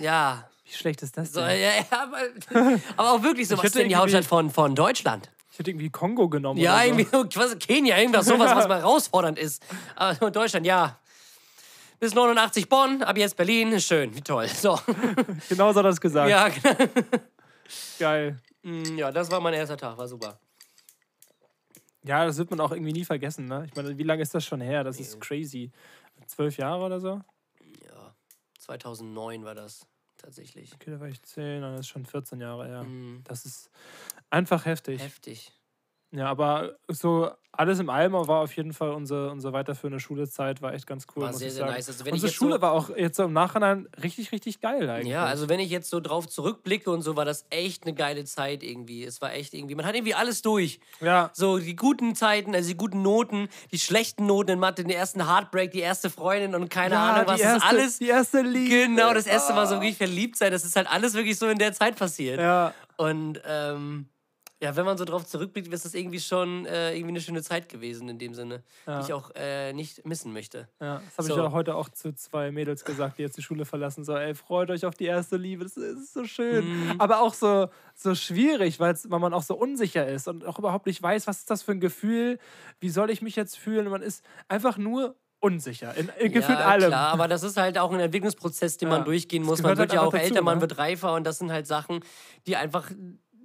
ja, 0.00 0.48
Wie 0.64 0.72
schlecht 0.72 1.02
ist 1.02 1.16
das 1.16 1.32
so, 1.32 1.40
denn? 1.40 1.60
ja, 1.60 1.70
ja 1.76 1.84
aber, 1.90 2.78
aber 2.96 3.12
auch 3.12 3.22
wirklich 3.22 3.48
so, 3.48 3.56
was 3.56 3.64
ist 3.64 3.74
denn 3.76 3.88
die 3.88 3.96
Hauptstadt 3.96 4.24
von, 4.24 4.50
von 4.50 4.74
Deutschland? 4.74 5.30
Ich 5.52 5.58
hätte 5.58 5.70
irgendwie 5.70 5.90
Kongo 5.90 6.28
genommen. 6.28 6.60
Ja, 6.60 6.78
so. 6.78 6.84
irgendwie, 6.84 7.38
was, 7.38 7.58
Kenia, 7.58 7.98
irgendwas, 7.98 8.26
sowas, 8.26 8.54
was 8.54 8.68
mal 8.68 8.80
herausfordernd 8.80 9.38
ist. 9.38 9.62
Aber 9.94 10.30
Deutschland, 10.30 10.66
ja. 10.66 10.98
Bis 11.98 12.14
89 12.14 12.68
Bonn, 12.68 13.02
ab 13.02 13.16
jetzt 13.16 13.36
Berlin, 13.36 13.80
schön, 13.80 14.14
wie 14.14 14.20
toll. 14.20 14.48
So, 14.48 14.78
Genau 15.48 15.72
so 15.72 15.78
hat 15.78 15.84
er 15.86 15.90
das 15.90 16.00
gesagt. 16.00 16.28
ja, 16.28 16.48
genau. 16.48 16.90
Geil. 17.98 18.38
Mm, 18.62 18.98
ja, 18.98 19.10
das 19.10 19.30
war 19.30 19.40
mein 19.40 19.54
erster 19.54 19.78
Tag, 19.78 19.96
war 19.96 20.06
super. 20.06 20.38
Ja, 22.06 22.24
das 22.24 22.38
wird 22.38 22.50
man 22.50 22.60
auch 22.60 22.70
irgendwie 22.70 22.92
nie 22.92 23.04
vergessen, 23.04 23.46
ne? 23.46 23.64
Ich 23.66 23.74
meine, 23.74 23.98
wie 23.98 24.02
lange 24.04 24.22
ist 24.22 24.34
das 24.34 24.44
schon 24.44 24.60
her? 24.60 24.84
Das 24.84 25.00
ist 25.00 25.20
crazy. 25.20 25.72
Zwölf 26.26 26.56
Jahre 26.56 26.84
oder 26.84 27.00
so? 27.00 27.20
Ja, 27.84 28.14
2009 28.58 29.44
war 29.44 29.54
das 29.54 29.86
tatsächlich. 30.16 30.72
Okay, 30.74 30.92
da 30.92 31.00
war 31.00 31.08
ich 31.08 31.20
zehn, 31.22 31.62
dann 31.62 31.74
ist 31.74 31.88
schon 31.88 32.06
14 32.06 32.40
Jahre 32.40 32.66
her. 32.66 32.82
Mhm. 32.84 33.22
Das 33.24 33.44
ist 33.44 33.70
einfach 34.30 34.64
heftig. 34.66 35.02
Heftig. 35.02 35.52
Ja, 36.12 36.26
aber 36.28 36.76
so 36.88 37.30
alles 37.58 37.78
im 37.78 37.88
allem 37.88 38.12
war 38.12 38.40
auf 38.42 38.54
jeden 38.54 38.74
Fall 38.74 38.90
unsere, 38.90 39.30
unsere 39.30 39.54
weiterführende 39.54 39.98
Schulezeit, 39.98 40.60
war 40.60 40.74
echt 40.74 40.86
ganz 40.86 41.06
cool. 41.16 41.22
War 41.22 41.32
sehr, 41.32 41.50
sehr 41.50 41.64
nice. 41.64 41.88
Also 41.88 42.04
Unsere 42.10 42.30
Schule 42.30 42.56
so- 42.56 42.60
war 42.60 42.72
auch 42.72 42.90
jetzt 42.94 43.16
so 43.16 43.24
im 43.24 43.32
Nachhinein 43.32 43.88
richtig, 44.02 44.30
richtig 44.30 44.60
geil 44.60 44.88
eigentlich. 44.90 45.12
Ja, 45.12 45.24
also 45.24 45.48
wenn 45.48 45.58
ich 45.58 45.70
jetzt 45.70 45.88
so 45.88 46.00
drauf 46.00 46.28
zurückblicke 46.28 46.90
und 46.90 47.00
so, 47.00 47.16
war 47.16 47.24
das 47.24 47.46
echt 47.48 47.84
eine 47.84 47.94
geile 47.94 48.24
Zeit 48.26 48.62
irgendwie. 48.62 49.04
Es 49.04 49.22
war 49.22 49.32
echt 49.32 49.54
irgendwie, 49.54 49.74
man 49.74 49.86
hat 49.86 49.94
irgendwie 49.94 50.14
alles 50.14 50.42
durch. 50.42 50.80
Ja, 51.00 51.30
So 51.32 51.58
die 51.58 51.76
guten 51.76 52.14
Zeiten, 52.14 52.54
also 52.54 52.68
die 52.68 52.76
guten 52.76 53.00
Noten, 53.00 53.48
die 53.72 53.78
schlechten 53.78 54.26
Noten 54.26 54.50
in 54.52 54.58
Mathe, 54.58 54.82
den 54.82 54.90
ersten 54.90 55.26
Heartbreak, 55.26 55.70
die 55.70 55.80
erste 55.80 56.10
Freundin 56.10 56.54
und 56.54 56.68
keine 56.68 56.94
ja 56.96 57.12
Ahnung, 57.14 57.26
was 57.26 57.36
die 57.36 57.42
ist 57.42 57.48
erste, 57.54 57.66
alles. 57.68 57.98
Die 57.98 58.08
erste 58.08 58.40
Liebe. 58.42 58.68
Genau, 58.86 59.14
das 59.14 59.26
erste 59.26 59.54
Mal 59.54 59.66
so 59.66 59.76
wirklich 59.76 59.96
verliebt 59.96 60.36
sein, 60.36 60.52
das 60.52 60.64
ist 60.66 60.76
halt 60.76 60.90
alles 60.92 61.14
wirklich 61.14 61.38
so 61.38 61.46
in 61.48 61.58
der 61.58 61.72
Zeit 61.72 61.96
passiert. 61.96 62.38
Ja, 62.38 62.74
Und 62.98 63.40
ähm, 63.46 64.08
ja, 64.62 64.74
wenn 64.74 64.86
man 64.86 64.96
so 64.96 65.04
drauf 65.04 65.26
zurückblickt, 65.26 65.70
ist 65.72 65.84
das 65.84 65.92
irgendwie 65.94 66.18
schon 66.20 66.64
äh, 66.64 66.92
irgendwie 66.94 67.10
eine 67.10 67.20
schöne 67.20 67.42
Zeit 67.42 67.68
gewesen 67.68 68.08
in 68.08 68.18
dem 68.18 68.32
Sinne, 68.34 68.62
Ja. 68.86 68.98
die 69.00 69.04
ich 69.06 69.12
auch 69.12 69.30
äh, 69.34 69.72
nicht 69.74 70.06
missen 70.06 70.32
möchte. 70.32 70.68
ja. 70.80 71.02
Das 71.04 71.18
habe 71.18 71.28
So. 71.28 71.34
ich 71.34 71.40
ja 71.42 71.52
heute 71.52 71.74
auch 71.74 71.88
zu 71.90 72.14
zwei 72.14 72.50
Mädels 72.50 72.84
gesagt, 72.84 73.18
die 73.18 73.22
jetzt 73.22 73.36
die 73.36 73.42
Schule 73.42 73.64
verlassen. 73.66 74.02
So, 74.04 74.16
ey, 74.16 74.34
freut 74.34 74.70
euch 74.70 74.86
auf 74.86 74.94
die 74.94 75.04
erste 75.04 75.36
Liebe, 75.36 75.64
das 75.64 75.76
ist 75.76 76.14
so 76.14 76.24
schön. 76.24 76.66
Mhm. 76.68 77.00
Aber 77.00 77.20
auch 77.20 77.34
so, 77.34 77.68
so 77.94 78.14
schwierig, 78.14 78.80
weil 78.80 78.96
man 79.08 79.34
auch 79.34 79.42
so 79.42 79.54
unsicher 79.56 80.06
ist 80.08 80.26
und 80.26 80.46
auch 80.46 80.58
überhaupt 80.58 80.86
nicht 80.86 81.02
weiß, 81.02 81.26
was 81.26 81.40
ist 81.40 81.50
das 81.50 81.62
für 81.62 81.72
ein 81.72 81.80
Gefühl, 81.80 82.38
wie 82.80 82.88
soll 82.88 83.10
ich 83.10 83.20
mich 83.20 83.36
jetzt 83.36 83.58
fühlen. 83.58 83.86
Und 83.86 83.92
man 83.92 84.02
ist 84.02 84.24
einfach 84.48 84.78
nur 84.78 85.16
unsicher 85.38 85.94
in, 85.96 86.10
in 86.18 86.32
gefühlt 86.32 86.58
ja, 86.58 86.64
allem. 86.64 86.88
klar, 86.88 87.12
aber 87.12 87.28
das 87.28 87.42
ist 87.42 87.58
halt 87.58 87.76
auch 87.76 87.92
ein 87.92 88.00
Entwicklungsprozess, 88.00 88.78
den 88.78 88.88
Ja, 88.88 88.96
man 88.96 89.04
durchgehen 89.04 89.42
muss. 89.42 89.60
Man 89.60 89.70
wird 89.76 89.80
halt 89.80 89.92
ja 89.92 90.00
auch 90.00 90.10
dazu, 90.10 90.24
älter, 90.24 90.40
man 90.42 90.56
ne? 90.56 90.60
wird 90.62 90.78
reifer 90.78 91.12
und 91.12 91.24
das 91.24 91.38
sind 91.38 91.52
halt 91.52 91.66
Sachen, 91.66 92.00
die 92.46 92.56
einfach 92.56 92.90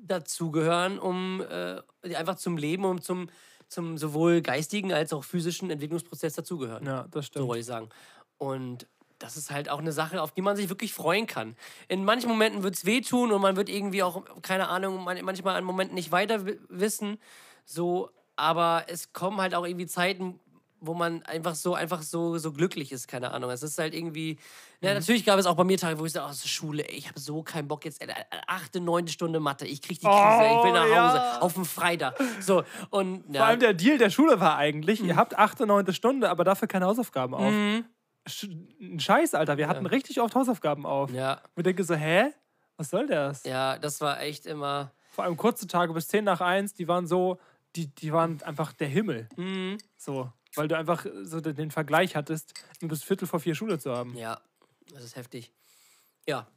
dazugehören, 0.01 0.99
um 0.99 1.41
äh, 1.49 1.81
einfach 2.15 2.35
zum 2.35 2.57
Leben 2.57 2.85
und 2.85 3.03
zum, 3.03 3.29
zum 3.67 3.97
sowohl 3.97 4.41
geistigen 4.41 4.91
als 4.93 5.13
auch 5.13 5.23
physischen 5.23 5.69
Entwicklungsprozess 5.69 6.33
dazugehören. 6.35 6.85
Ja, 6.85 7.03
das 7.03 7.13
So 7.13 7.21
stimmt. 7.23 7.47
wollte 7.47 7.59
ich 7.61 7.65
sagen. 7.65 7.89
Und 8.37 8.87
das 9.19 9.37
ist 9.37 9.51
halt 9.51 9.69
auch 9.69 9.77
eine 9.79 9.91
Sache, 9.91 10.21
auf 10.21 10.31
die 10.31 10.41
man 10.41 10.55
sich 10.57 10.69
wirklich 10.69 10.93
freuen 10.93 11.27
kann. 11.27 11.55
In 11.87 12.03
manchen 12.03 12.27
Momenten 12.27 12.63
wird 12.63 12.75
es 12.75 12.85
wehtun 12.85 13.31
und 13.31 13.41
man 13.41 13.55
wird 13.55 13.69
irgendwie 13.69 14.01
auch, 14.01 14.23
keine 14.41 14.67
Ahnung, 14.67 15.03
man- 15.03 15.23
manchmal 15.23 15.55
an 15.55 15.63
Momenten 15.63 15.93
nicht 15.95 16.11
weiter 16.11 16.45
wi- 16.47 16.59
wissen. 16.69 17.19
So, 17.63 18.09
aber 18.35 18.85
es 18.87 19.13
kommen 19.13 19.39
halt 19.39 19.53
auch 19.53 19.65
irgendwie 19.65 19.85
Zeiten, 19.85 20.39
wo 20.83 20.93
man 20.95 21.21
einfach 21.23 21.53
so, 21.55 21.75
einfach 21.75 22.01
so, 22.01 22.37
so 22.39 22.51
glücklich 22.51 22.91
ist, 22.91 23.07
keine 23.07 23.31
Ahnung. 23.31 23.49
Es 23.51 23.61
ist 23.63 23.77
halt 23.77 23.93
irgendwie. 23.93 24.37
Ja, 24.81 24.93
natürlich 24.95 25.23
gab 25.23 25.37
es 25.39 25.45
auch 25.45 25.55
bei 25.55 25.63
mir 25.63 25.77
Tage, 25.77 25.99
wo 25.99 26.05
ich 26.05 26.11
so, 26.13 26.21
oh, 26.21 26.31
so 26.31 26.47
Schule, 26.47 26.83
ey, 26.89 26.95
ich 26.95 27.07
habe 27.07 27.19
so 27.19 27.43
keinen 27.43 27.67
Bock 27.67 27.85
jetzt, 27.85 28.01
ey, 28.01 28.07
achte, 28.47 28.79
neunte 28.81 29.11
Stunde 29.11 29.39
Mathe, 29.39 29.65
ich 29.67 29.81
krieg 29.81 29.99
die 29.99 30.05
Krise, 30.07 30.43
ich 30.57 30.63
will 30.63 30.73
nach 30.73 30.85
Oh, 30.87 30.95
Hause, 30.95 31.17
ja. 31.17 31.39
auf 31.41 31.53
dem 31.53 31.65
Freitag. 31.65 32.19
So, 32.39 32.63
und 32.89 33.23
ja. 33.33 33.41
Vor 33.41 33.45
allem 33.47 33.59
der 33.59 33.73
Deal 33.75 33.97
der 33.99 34.09
Schule 34.09 34.39
war 34.39 34.57
eigentlich, 34.57 34.99
Mhm. 35.01 35.09
ihr 35.09 35.15
habt 35.15 35.37
achte, 35.37 35.65
neunte 35.67 35.93
Stunde, 35.93 36.29
aber 36.29 36.43
dafür 36.43 36.67
keine 36.67 36.87
Hausaufgaben 36.87 37.35
auf. 37.35 37.53
Sch- 38.27 38.67
Ein 38.79 38.99
Scheiß, 38.99 39.33
Alter. 39.35 39.57
Wir 39.57 39.67
hatten 39.67 39.85
richtig 39.85 40.19
oft 40.21 40.33
Hausaufgaben 40.35 40.85
auf. 40.85 41.11
ja, 41.11 41.41
Und 41.55 41.65
denke 41.65 41.83
so, 41.83 41.95
hä? 41.95 42.31
Was 42.77 42.89
soll 42.89 43.05
das? 43.05 43.43
ja, 43.43 43.77
das 43.77 44.01
war 44.01 44.19
echt 44.21 44.47
immer. 44.47 44.91
Vor 45.11 45.23
allem 45.25 45.37
kurze 45.37 45.67
Tage 45.67 45.93
bis 45.93 46.07
10 46.07 46.23
nach 46.23 46.41
1, 46.41 46.73
die 46.73 46.87
waren 46.87 47.05
so, 47.05 47.37
die, 47.75 47.87
die 47.93 48.11
waren 48.11 48.41
einfach 48.43 48.73
der 48.73 48.87
Himmel. 48.87 49.29
Mhm. 49.35 49.77
So. 49.97 50.31
Weil 50.55 50.67
du 50.67 50.77
einfach 50.77 51.05
so 51.23 51.39
den 51.39 51.71
Vergleich 51.71 52.15
hattest, 52.15 52.53
nur 52.81 52.89
bis 52.89 53.03
Viertel 53.03 53.27
vor 53.27 53.39
vier 53.39 53.55
Schule 53.55 53.79
zu 53.79 53.95
haben. 53.95 54.15
Ja, 54.17 54.39
das 54.93 55.03
ist 55.03 55.15
heftig. 55.15 55.51
Ja. 56.27 56.47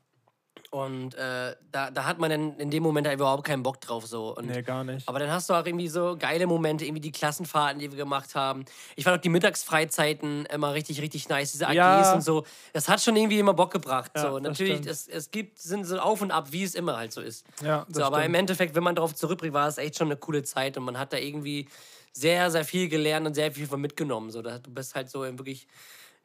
Und 0.71 1.15
äh, 1.15 1.55
da, 1.71 1.91
da 1.93 2.05
hat 2.05 2.19
man 2.19 2.31
dann 2.31 2.59
in 2.59 2.71
dem 2.71 2.83
Moment 2.83 3.07
halt 3.07 3.19
überhaupt 3.19 3.45
keinen 3.45 3.63
Bock 3.63 3.81
drauf. 3.81 4.07
So. 4.07 4.37
Und, 4.37 4.47
Nee, 4.47 4.63
gar 4.63 4.83
nicht. 4.83 5.09
Aber 5.09 5.21
dann 5.21 5.31
hast 5.31 5.49
du 5.49 5.55
auch 5.55 5.65
irgendwie 5.65 5.87
so 5.89 6.17
geile 6.19 6.47
Momente, 6.49 6.85
irgendwie 6.85 7.01
die 7.01 7.13
Klassenfahrten, 7.13 7.79
die 7.79 7.91
wir 7.93 7.97
gemacht 7.99 8.35
haben. 8.35 8.65
Ich 8.97 9.05
fand 9.05 9.17
auch 9.17 9.21
die 9.21 9.29
Mittagsfreizeiten 9.29 10.47
immer 10.47 10.75
richtig, 10.75 11.01
richtig 11.01 11.29
nice, 11.29 11.53
diese 11.53 11.67
AGs 11.69 11.75
Ja. 11.77 12.15
und 12.15 12.23
so. 12.23 12.45
Das 12.73 12.89
hat 12.89 13.01
schon 13.01 13.15
irgendwie 13.15 13.39
immer 13.39 13.55
Bock 13.55 13.73
gebracht. 13.73 14.11
Ja, 14.17 14.23
so. 14.33 14.39
Natürlich, 14.41 14.85
es, 14.87 15.07
es 15.07 15.31
gibt, 15.31 15.59
sind 15.61 15.85
so 15.85 15.99
auf 15.99 16.21
und 16.23 16.31
ab, 16.33 16.51
wie 16.51 16.65
es 16.65 16.75
immer 16.75 16.97
halt 16.97 17.13
so 17.13 17.21
ist. 17.21 17.47
Ja, 17.63 17.87
So, 17.89 18.03
aber 18.03 18.19
im 18.19 18.23
stimmt. 18.25 18.37
Endeffekt, 18.37 18.75
wenn 18.75 18.83
man 18.83 18.97
darauf 18.97 19.15
zurückblickt, 19.15 19.55
war 19.55 19.69
es 19.69 19.79
echt 19.79 19.97
schon 19.97 20.09
eine 20.09 20.17
coole 20.17 20.43
Zeit 20.43 20.77
und 20.77 20.85
man 20.85 20.99
hat 20.99 21.13
da 21.13 21.19
irgendwie 21.19 21.69
sehr, 22.17 22.51
sehr 22.51 22.65
viel 22.65 22.89
gelernt 22.89 23.27
und 23.27 23.35
sehr 23.35 23.53
viel 23.53 23.67
von 23.67 23.81
mitgenommen. 23.81 24.31
So, 24.31 24.41
du 24.41 24.59
bist 24.71 24.95
halt 24.95 25.11
so 25.11 25.21
wirklich 25.23 25.67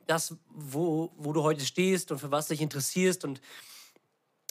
das, 0.07 0.35
wo, 0.49 1.11
wo 1.17 1.33
du 1.33 1.43
heute 1.43 1.65
stehst 1.65 2.11
und 2.11 2.19
für 2.19 2.31
was 2.31 2.47
dich 2.47 2.61
interessierst 2.61 3.25
und 3.25 3.41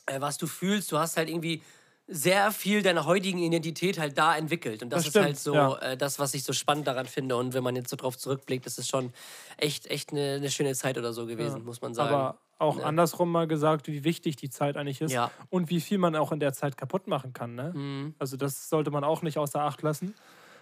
äh, 0.07 0.21
was 0.21 0.37
du 0.37 0.47
fühlst. 0.47 0.91
Du 0.93 0.99
hast 0.99 1.17
halt 1.17 1.29
irgendwie 1.29 1.63
sehr 2.11 2.51
viel 2.53 2.83
deiner 2.83 3.05
heutigen 3.05 3.39
Identität 3.39 3.99
halt 3.99 4.17
da 4.17 4.37
entwickelt. 4.37 4.83
Und 4.83 4.91
das, 4.91 5.01
Das 5.01 5.07
ist 5.07 5.11
stimmt, 5.13 5.25
halt 5.27 5.39
so 5.39 5.55
ja. 5.55 5.79
äh, 5.79 5.97
das, 5.97 6.19
was 6.19 6.35
ich 6.35 6.43
so 6.43 6.53
spannend 6.53 6.87
daran 6.87 7.07
finde. 7.07 7.37
Und 7.37 7.55
wenn 7.55 7.63
man 7.63 7.77
jetzt 7.77 7.91
so 7.91 7.97
drauf 7.97 8.17
zurückblickt, 8.17 8.67
ist 8.67 8.79
es 8.79 8.89
schon 8.89 9.13
echt, 9.59 9.87
echt 9.89 10.11
eine, 10.13 10.35
eine 10.37 10.51
schöne 10.51 10.75
Zeit 10.75 10.97
oder 10.99 11.13
so 11.13 11.27
gewesen, 11.27 11.65
muss 11.65 11.81
man 11.83 11.95
sagen. 11.95 12.15
Aber 12.15 12.39
auch 12.59 12.79
Ja. 12.79 12.85
andersrum 12.85 13.31
mal 13.31 13.47
gesagt, 13.47 13.87
wie 13.89 14.05
wichtig 14.05 14.37
die 14.37 14.49
Zeit 14.51 14.77
eigentlich 14.77 15.01
ist 15.03 15.13
Ja. 15.13 15.27
Mhm. 15.27 15.47
und 15.51 15.71
wie 15.71 15.81
viel 15.81 15.99
man 15.99 16.17
auch 16.17 16.33
in 16.33 16.41
der 16.41 16.53
Zeit 16.55 16.77
kaputt 16.77 17.07
machen 17.07 17.33
kann. 17.33 17.55
Ne? 17.55 18.15
Also 18.19 18.37
das 18.37 18.69
sollte 18.71 18.91
man 18.91 19.05
auch 19.05 19.23
nicht 19.23 19.37
außer 19.39 19.61
Acht 19.61 19.83
lassen. 19.83 20.15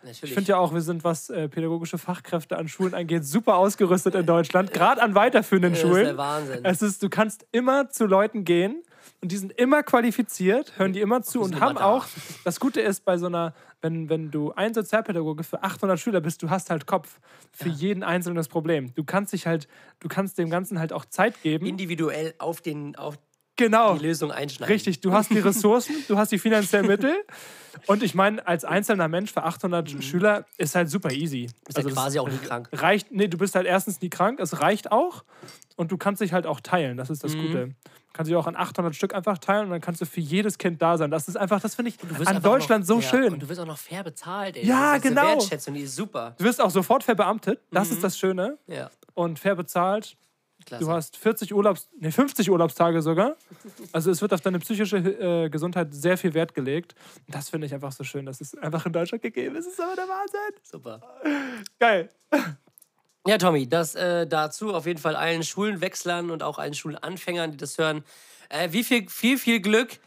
Natürlich. 0.07 0.31
Ich 0.31 0.35
finde 0.35 0.51
ja 0.51 0.59
auch, 0.59 0.73
wir 0.73 0.81
sind, 0.81 1.05
was 1.05 1.31
äh, 1.31 1.49
pädagogische 1.49 1.99
Fachkräfte 1.99 2.57
an 2.57 2.69
Schulen 2.69 2.95
angeht, 2.95 3.25
super 3.25 3.57
ausgerüstet 3.57 4.15
in 4.15 4.25
Deutschland, 4.25 4.73
gerade 4.73 5.03
an 5.03 5.15
weiterführenden 5.15 5.73
das 5.73 5.83
ist 5.83 5.87
Schulen. 5.89 6.05
der 6.05 6.17
Wahnsinn. 6.17 6.65
Es 6.65 6.81
ist, 6.81 7.03
du 7.03 7.09
kannst 7.09 7.47
immer 7.51 7.91
zu 7.91 8.07
Leuten 8.07 8.45
gehen 8.45 8.83
und 9.21 9.33
die 9.33 9.37
sind 9.37 9.53
immer 9.53 9.83
qualifiziert, 9.83 10.79
hören 10.79 10.93
die 10.93 11.01
immer 11.01 11.23
zu 11.23 11.41
und 11.41 11.51
sind 11.51 11.61
haben 11.61 11.77
da. 11.77 11.85
auch, 11.85 12.07
das 12.45 12.61
Gute 12.61 12.81
ist 12.81 13.05
bei 13.05 13.19
so 13.19 13.27
einer, 13.27 13.55
wenn, 13.81 14.09
wenn 14.09 14.31
du 14.31 14.53
ein 14.53 14.75
Sozialpädagoge 14.75 15.43
für 15.43 15.63
800 15.63 15.99
Schüler 15.99 16.21
bist, 16.21 16.43
du 16.43 16.51
hast 16.51 16.71
halt 16.71 16.87
Kopf 16.87 17.19
für 17.51 17.69
jeden 17.69 18.03
einzelnes 18.03 18.49
Problem. 18.49 18.95
Du 18.95 19.05
kannst 19.05 19.33
dich 19.33 19.47
halt, 19.47 19.67
du 20.01 20.09
kannst 20.09 20.39
dem 20.39 20.51
Ganzen 20.51 20.79
halt 20.79 20.93
auch 20.93 21.05
Zeit 21.05 21.43
geben. 21.43 21.67
Individuell 21.67 22.35
auf, 22.39 22.61
den, 22.61 22.95
auf 22.97 23.17
genau. 23.57 23.95
die 23.97 24.07
Lösung 24.07 24.31
einschneiden. 24.33 24.73
Richtig, 24.73 25.01
du 25.01 25.13
hast 25.13 25.31
die 25.31 25.39
Ressourcen, 25.39 25.95
du 26.09 26.17
hast 26.17 26.33
die 26.33 26.39
finanziellen 26.39 26.87
Mittel. 26.89 27.15
Und 27.87 28.03
ich 28.03 28.15
meine, 28.15 28.45
als 28.47 28.65
einzelner 28.65 29.07
Mensch 29.07 29.33
für 29.33 29.43
800 29.45 30.03
Schüler 30.03 30.47
ist 30.57 30.75
halt 30.75 30.89
super 30.91 31.11
easy. 31.13 31.49
Bist 31.67 31.77
ja 31.77 31.85
das 31.85 31.93
quasi 31.93 32.19
auch 32.19 32.29
nie 32.29 32.39
krank. 32.39 32.69
Reicht, 32.73 33.13
nee, 33.13 33.29
du 33.29 33.37
bist 33.37 33.55
halt 33.55 33.67
erstens 33.67 34.01
nie 34.01 34.09
krank, 34.09 34.41
es 34.41 34.61
reicht 34.61 34.91
auch. 34.91 35.25
Und 35.77 35.93
du 35.93 35.99
kannst 35.99 36.23
dich 36.23 36.33
halt 36.33 36.47
auch 36.47 36.61
teilen, 36.61 36.97
das 36.97 37.11
ist 37.11 37.23
das 37.23 37.35
Mhm. 37.35 37.43
Gute. 37.43 37.67
Du 37.67 38.19
kannst 38.19 38.31
dich 38.31 38.37
auch 38.37 38.47
an 38.47 38.57
800 38.57 38.97
Stück 38.97 39.15
einfach 39.15 39.37
teilen 39.37 39.65
und 39.67 39.71
dann 39.73 39.83
kannst 39.83 40.01
du 40.01 40.07
für 40.07 40.21
jedes 40.21 40.57
Kind 40.57 40.81
da 40.81 40.97
sein. 40.97 41.11
Das 41.11 41.29
ist 41.29 41.37
einfach, 41.37 41.61
das 41.61 41.75
finde 41.75 41.91
ich 41.91 42.27
an 42.27 42.41
Deutschland 42.43 42.89
noch, 42.89 42.95
so 42.97 43.01
ja, 43.01 43.09
schön. 43.11 43.35
Und 43.35 43.43
du 43.43 43.49
wirst 43.51 43.61
auch 43.61 43.67
noch 43.67 43.77
fair 43.77 44.03
bezahlt, 44.03 44.57
ey. 44.57 44.65
Ja, 44.67 44.95
das 44.95 45.05
ist 45.05 45.11
genau. 45.11 45.23
Wertschätzung, 45.27 45.75
die 45.75 45.83
ist 45.83 45.95
super. 45.97 46.35
Du 46.39 46.45
wirst 46.45 46.63
auch 46.63 46.71
sofort 46.71 47.05
verbeamtet, 47.05 47.61
das 47.71 47.89
Mhm. 47.91 47.95
ist 47.97 48.03
das 48.05 48.19
Schöne. 48.19 48.57
Ja, 48.69 48.91
Und 49.13 49.39
fair 49.39 49.55
bezahlt. 49.55 50.17
Klasse. 50.67 50.85
Du 50.85 50.91
hast 50.91 51.17
40 51.17 51.55
Urlaubs, 51.55 51.89
nee, 51.99 52.11
50 52.11 52.51
Urlaubstage 52.51 53.01
sogar. 53.03 53.37
Also 53.93 54.11
es 54.11 54.21
wird 54.21 54.35
auf 54.35 54.41
deine 54.41 54.59
psychische 54.59 54.99
äh, 54.99 55.49
Gesundheit 55.49 55.95
sehr 55.95 56.19
viel 56.19 56.35
Wert 56.35 56.55
gelegt. 56.55 56.95
Und 57.27 57.35
das 57.35 57.49
finde 57.49 57.67
ich 57.67 57.75
einfach 57.75 57.93
so 57.93 58.05
schön, 58.05 58.27
dass 58.27 58.41
es 58.41 58.57
einfach 58.59 58.85
in 58.87 58.93
Deutschland 58.93 59.23
gegeben 59.23 59.57
ist. 59.57 59.67
Das 59.67 59.73
ist 59.75 59.81
aber 59.81 59.97
der 59.97 60.09
Wahnsinn. 60.09 60.61
super. 60.63 61.01
Geil. 61.79 62.11
Ja, 63.27 63.39
Tommy, 63.39 63.69
das 63.69 63.95
äh, 63.95 64.27
dazu 64.27 64.73
auf 64.73 64.87
jeden 64.87 65.01
Fall 65.01 65.17
allen 65.17 65.43
Schulenwechslern 65.43 66.31
und 66.31 66.43
auch 66.43 66.59
allen 66.59 66.75
Schulanfängern, 66.75 67.51
die 67.51 67.57
das 67.57 67.77
hören. 67.77 68.05
Äh, 68.49 68.69
wie 68.71 68.85
viel, 68.85 69.09
viel, 69.09 69.39
viel 69.39 69.61
Glück. 69.61 69.99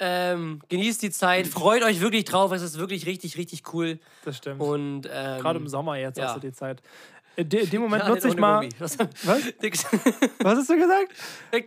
Ähm, 0.00 0.60
genießt 0.68 1.02
die 1.02 1.10
Zeit, 1.10 1.48
freut 1.48 1.82
euch 1.82 2.00
wirklich 2.00 2.24
drauf. 2.24 2.52
Es 2.52 2.62
ist 2.62 2.78
wirklich 2.78 3.06
richtig, 3.06 3.36
richtig 3.36 3.72
cool. 3.72 3.98
Das 4.24 4.36
stimmt. 4.36 4.60
Und 4.60 5.08
ähm, 5.10 5.40
Gerade 5.40 5.58
im 5.58 5.66
Sommer 5.66 5.96
jetzt 5.96 6.18
ja. 6.18 6.26
hast 6.26 6.36
du 6.36 6.40
die 6.40 6.52
Zeit. 6.52 6.82
In 7.38 7.48
de, 7.48 7.64
dem 7.66 7.82
Moment 7.82 8.02
ja, 8.02 8.08
nutze 8.08 8.26
ich 8.28 8.36
mal. 8.36 8.68
Was? 8.80 8.98
Was? 9.22 9.42
Hast 10.44 10.70
du 10.70 10.76
gesagt? 10.76 11.12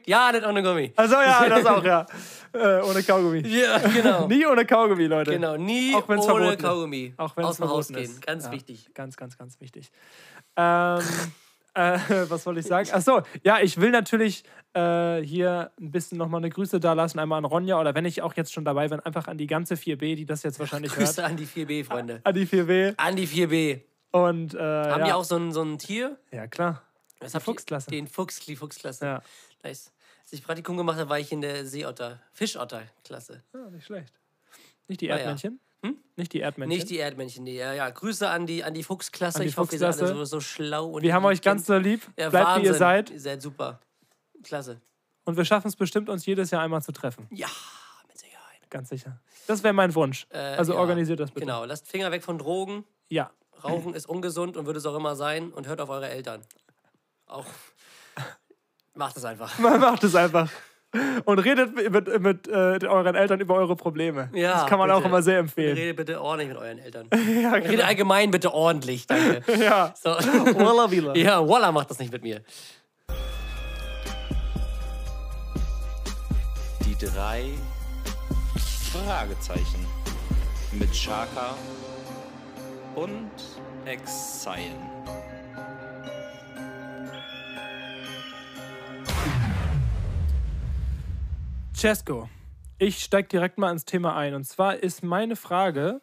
ja, 0.05 0.29
nicht 0.33 0.45
ohne 0.45 0.61
Gummi. 0.61 0.91
Also 0.97 1.15
ja, 1.15 1.47
das 1.47 1.65
auch, 1.65 1.83
ja. 1.83 2.05
Äh, 2.53 2.81
ohne 2.81 3.01
Kaugummi. 3.01 3.47
Ja, 3.47 3.77
genau. 3.77 4.27
Nie 4.27 4.45
ohne 4.45 4.65
Kaugummi, 4.65 5.05
Leute. 5.05 5.31
Genau, 5.31 5.55
nie 5.55 5.95
Auch 5.95 6.09
wenn's 6.09 6.25
ohne 6.25 6.33
verboten 6.33 6.57
ist. 6.57 6.61
Kaugummi 6.61 7.13
Auch 7.15 7.37
wenn 7.37 7.45
es 7.45 7.49
aus 7.51 7.55
dem 7.55 7.69
Haus 7.69 7.87
verboten 7.87 7.93
gehen. 8.05 8.11
ist. 8.17 8.27
Ganz 8.27 8.43
Ja, 8.43 8.51
wichtig. 8.51 8.89
Ganz, 8.93 9.15
ganz, 9.15 9.37
ganz 9.37 9.61
wichtig. 9.61 9.89
Ähm, 10.57 10.99
äh, 11.75 11.97
was 12.27 12.45
wollte 12.45 12.59
ich 12.59 12.65
sagen? 12.65 12.89
Achso, 12.91 13.21
ja, 13.45 13.59
ich 13.61 13.79
will 13.79 13.91
natürlich 13.91 14.43
äh, 14.73 15.21
hier 15.21 15.71
ein 15.79 15.91
bisschen 15.91 16.17
nochmal 16.17 16.41
eine 16.41 16.49
Grüße 16.49 16.81
da 16.81 16.91
lassen, 16.91 17.19
einmal 17.19 17.37
an 17.37 17.45
Ronja 17.45 17.79
oder 17.79 17.95
wenn 17.95 18.03
ich 18.03 18.21
auch 18.21 18.33
jetzt 18.33 18.51
schon 18.51 18.65
dabei 18.65 18.89
bin, 18.89 18.99
einfach 18.99 19.29
an 19.29 19.37
die 19.37 19.47
ganze 19.47 19.75
4B, 19.75 20.15
die 20.15 20.25
das 20.25 20.43
jetzt 20.43 20.59
wahrscheinlich 20.59 20.91
Grüße 20.91 21.21
hört. 21.21 21.31
an 21.31 21.37
die 21.37 21.47
4B, 21.47 21.85
Freunde. 21.85 22.19
An 22.25 22.35
die 22.35 22.45
4B. 22.45 22.95
An 22.97 23.15
die 23.15 23.27
4B. 23.29 23.79
Und 24.11 24.53
äh, 24.53 24.57
Haben 24.59 24.99
ja. 25.01 25.05
die 25.05 25.13
auch 25.13 25.23
so 25.23 25.37
ein, 25.37 25.51
so 25.51 25.61
ein 25.63 25.77
Tier? 25.79 26.17
Ja, 26.31 26.47
klar. 26.47 26.81
Was 27.19 27.31
Die? 27.33 27.39
Fuchsklasse. 27.39 27.89
Den 27.91 28.07
Fuchs, 28.07 28.39
die 28.41 28.55
Fuchsklasse. 28.55 29.05
Ja. 29.05 29.21
Nice. 29.63 29.91
Als 30.23 30.33
ich 30.33 30.43
Praktikum 30.43 30.75
gemacht 30.77 30.97
habe, 30.99 31.09
war 31.09 31.19
ich 31.19 31.31
in 31.31 31.41
der 31.41 31.65
Seeotter, 31.65 32.19
Fischotter-Klasse. 32.33 33.43
ja, 33.53 33.69
nicht 33.69 33.85
schlecht. 33.85 34.13
Nicht 34.87 35.01
die 35.01 35.11
Ah, 35.11 35.15
ja. 35.15 35.19
Erdmännchen? 35.21 35.59
Nicht 36.15 36.33
die 36.33 36.39
Erdmännchen. 36.41 36.77
Nicht 36.77 36.89
die 36.89 36.97
Erdmännchen, 36.99 37.45
die. 37.45 37.55
Ja, 37.55 37.73
ja. 37.73 37.89
Grüße 37.89 38.29
an 38.29 38.45
die, 38.45 38.63
an 38.63 38.73
die 38.75 38.83
Fuchsklasse. 38.83 39.37
An 39.39 39.41
die 39.43 39.49
ich 39.49 39.57
hoffe, 39.57 39.73
ihr 39.73 39.79
seid 39.79 39.87
alle 39.89 39.97
Fuchsklasse. 39.97 40.19
so, 40.19 40.25
so 40.37 40.39
schlau. 40.41 40.87
Und 40.91 41.01
wir 41.03 41.13
haben 41.13 41.25
euch 41.25 41.41
ganz 41.41 41.65
so 41.65 41.75
lieb. 41.77 42.01
ja, 42.17 42.29
Bleibt 42.29 42.45
Wahnsinn. 42.47 42.63
wie 42.63 42.67
ihr 42.67 42.73
seid. 42.75 43.09
Ihr 43.09 43.19
seid 43.19 43.41
super. 43.41 43.79
Klasse. 44.43 44.81
Und 45.23 45.37
wir 45.37 45.45
schaffen 45.45 45.67
es 45.69 45.75
bestimmt, 45.75 46.09
uns 46.09 46.25
jedes 46.25 46.51
Jahr 46.51 46.61
einmal 46.61 46.81
zu 46.83 46.91
treffen. 46.91 47.27
Ja, 47.31 47.47
mit 48.07 48.17
Sicherheit. 48.17 48.69
Ganz 48.69 48.89
sicher. 48.89 49.19
Das 49.47 49.63
wäre 49.63 49.73
mein 49.73 49.93
Wunsch. 49.95 50.27
Äh, 50.29 50.37
also 50.37 50.75
organisiert 50.75 51.19
das 51.19 51.31
bitte. 51.31 51.45
Genau. 51.45 51.65
Lasst 51.65 51.87
Finger 51.87 52.11
weg 52.11 52.23
von 52.23 52.37
Drogen. 52.37 52.83
Ja. 53.09 53.31
Rauchen 53.63 53.93
ist 53.93 54.07
ungesund 54.07 54.57
und 54.57 54.65
wird 54.65 54.77
es 54.77 54.85
auch 54.85 54.95
immer 54.95 55.15
sein. 55.15 55.51
Und 55.51 55.67
hört 55.67 55.81
auf 55.81 55.89
eure 55.89 56.09
Eltern. 56.09 56.41
Auch. 57.27 57.45
Macht 58.93 59.17
es 59.17 59.25
einfach. 59.25 59.57
Macht 59.59 60.03
es 60.03 60.15
einfach. 60.15 60.49
Und 61.23 61.39
redet 61.39 61.73
mit, 61.73 62.19
mit, 62.21 62.47
äh, 62.49 62.85
euren 62.85 63.15
Eltern 63.15 63.39
über 63.39 63.55
eure 63.55 63.77
Probleme. 63.77 64.29
Ja, 64.33 64.53
das 64.53 64.65
kann 64.65 64.77
man 64.77 64.91
auch 64.91 64.97
bitte. 64.97 65.07
immer 65.07 65.21
sehr 65.21 65.39
empfehlen. 65.39 65.77
Redet 65.77 65.95
bitte 65.95 66.21
ordentlich 66.21 66.49
mit 66.49 66.57
euren 66.57 66.79
Eltern. 66.79 67.07
ja, 67.41 67.53
Redet 67.53 67.71
genau. 67.71 67.85
allgemein 67.85 68.31
bitte 68.31 68.53
ordentlich, 68.53 69.07
danke. 69.07 69.41
ja. 69.63 69.93
So. 70.01 70.09
Walla 70.09 70.91
Willa. 70.91 71.15
Ja, 71.15 71.47
Walla 71.47 71.71
macht 71.71 71.91
das 71.91 71.99
nicht 71.99 72.11
mit 72.11 72.23
mir. 72.23 72.41
Die 76.85 77.05
drei 77.05 77.45
Fragezeichen 78.91 79.87
mit 80.73 80.93
Shaka 80.93 81.55
und 82.95 83.31
Exile. 83.85 84.75
Cesco, 91.75 92.29
ich 92.77 92.99
steige 92.99 93.27
direkt 93.27 93.57
mal 93.57 93.71
ins 93.71 93.85
Thema 93.85 94.15
ein. 94.15 94.35
Und 94.35 94.43
zwar 94.43 94.77
ist 94.77 95.03
meine 95.03 95.35
Frage, 95.35 96.01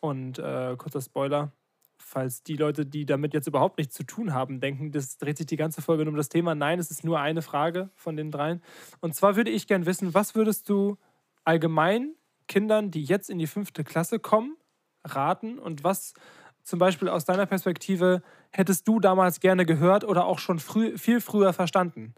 und 0.00 0.38
äh, 0.38 0.76
kurzer 0.76 1.00
Spoiler, 1.00 1.52
falls 1.98 2.42
die 2.42 2.56
Leute, 2.56 2.86
die 2.86 3.04
damit 3.04 3.34
jetzt 3.34 3.46
überhaupt 3.46 3.78
nichts 3.78 3.94
zu 3.94 4.04
tun 4.04 4.32
haben, 4.32 4.60
denken, 4.60 4.92
das 4.92 5.18
dreht 5.18 5.36
sich 5.36 5.46
die 5.46 5.56
ganze 5.56 5.82
Folge 5.82 6.04
nur 6.04 6.12
um 6.12 6.16
das 6.16 6.28
Thema. 6.28 6.54
Nein, 6.54 6.78
es 6.78 6.90
ist 6.90 7.04
nur 7.04 7.20
eine 7.20 7.42
Frage 7.42 7.90
von 7.94 8.16
den 8.16 8.30
dreien. 8.30 8.62
Und 9.00 9.14
zwar 9.14 9.36
würde 9.36 9.50
ich 9.50 9.66
gern 9.66 9.86
wissen, 9.86 10.14
was 10.14 10.34
würdest 10.34 10.68
du 10.68 10.96
allgemein 11.44 12.14
Kindern, 12.46 12.90
die 12.90 13.04
jetzt 13.04 13.28
in 13.28 13.38
die 13.38 13.46
fünfte 13.46 13.84
Klasse 13.84 14.18
kommen, 14.18 14.56
raten 15.04 15.58
und 15.58 15.84
was 15.84 16.14
zum 16.62 16.78
Beispiel 16.78 17.08
aus 17.08 17.24
deiner 17.24 17.46
Perspektive 17.46 18.22
hättest 18.50 18.86
du 18.86 19.00
damals 19.00 19.40
gerne 19.40 19.64
gehört 19.64 20.04
oder 20.04 20.26
auch 20.26 20.38
schon 20.38 20.58
früh, 20.58 20.98
viel 20.98 21.20
früher 21.20 21.52
verstanden? 21.52 22.14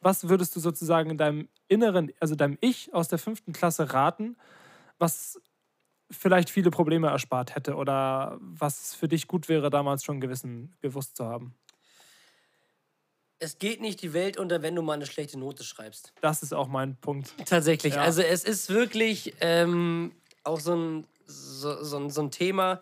Was 0.00 0.28
würdest 0.28 0.56
du 0.56 0.60
sozusagen 0.60 1.16
deinem 1.18 1.48
Inneren, 1.68 2.12
also 2.20 2.34
deinem 2.34 2.58
Ich 2.60 2.94
aus 2.94 3.08
der 3.08 3.18
fünften 3.18 3.52
Klasse 3.52 3.92
raten, 3.92 4.36
was 4.98 5.40
vielleicht 6.10 6.50
viele 6.50 6.70
Probleme 6.70 7.08
erspart 7.08 7.54
hätte 7.54 7.74
oder 7.74 8.38
was 8.40 8.94
für 8.94 9.08
dich 9.08 9.26
gut 9.26 9.48
wäre, 9.48 9.70
damals 9.70 10.04
schon 10.04 10.20
gewissen, 10.20 10.74
gewusst 10.80 11.16
zu 11.16 11.24
haben? 11.26 11.54
Es 13.38 13.58
geht 13.58 13.80
nicht 13.80 14.00
die 14.02 14.12
Welt 14.12 14.38
unter, 14.38 14.62
wenn 14.62 14.74
du 14.74 14.82
mal 14.82 14.94
eine 14.94 15.06
schlechte 15.06 15.38
Note 15.38 15.64
schreibst. 15.64 16.12
Das 16.20 16.42
ist 16.42 16.54
auch 16.54 16.68
mein 16.68 16.96
Punkt. 16.96 17.34
Tatsächlich. 17.46 17.94
Ja. 17.94 18.02
Also 18.02 18.22
es 18.22 18.44
ist 18.44 18.70
wirklich 18.70 19.34
ähm, 19.40 20.12
auch 20.44 20.60
so 20.60 20.74
ein, 20.74 21.06
so, 21.26 21.82
so, 21.82 21.96
ein, 21.98 22.10
so 22.10 22.22
ein 22.22 22.30
Thema, 22.30 22.80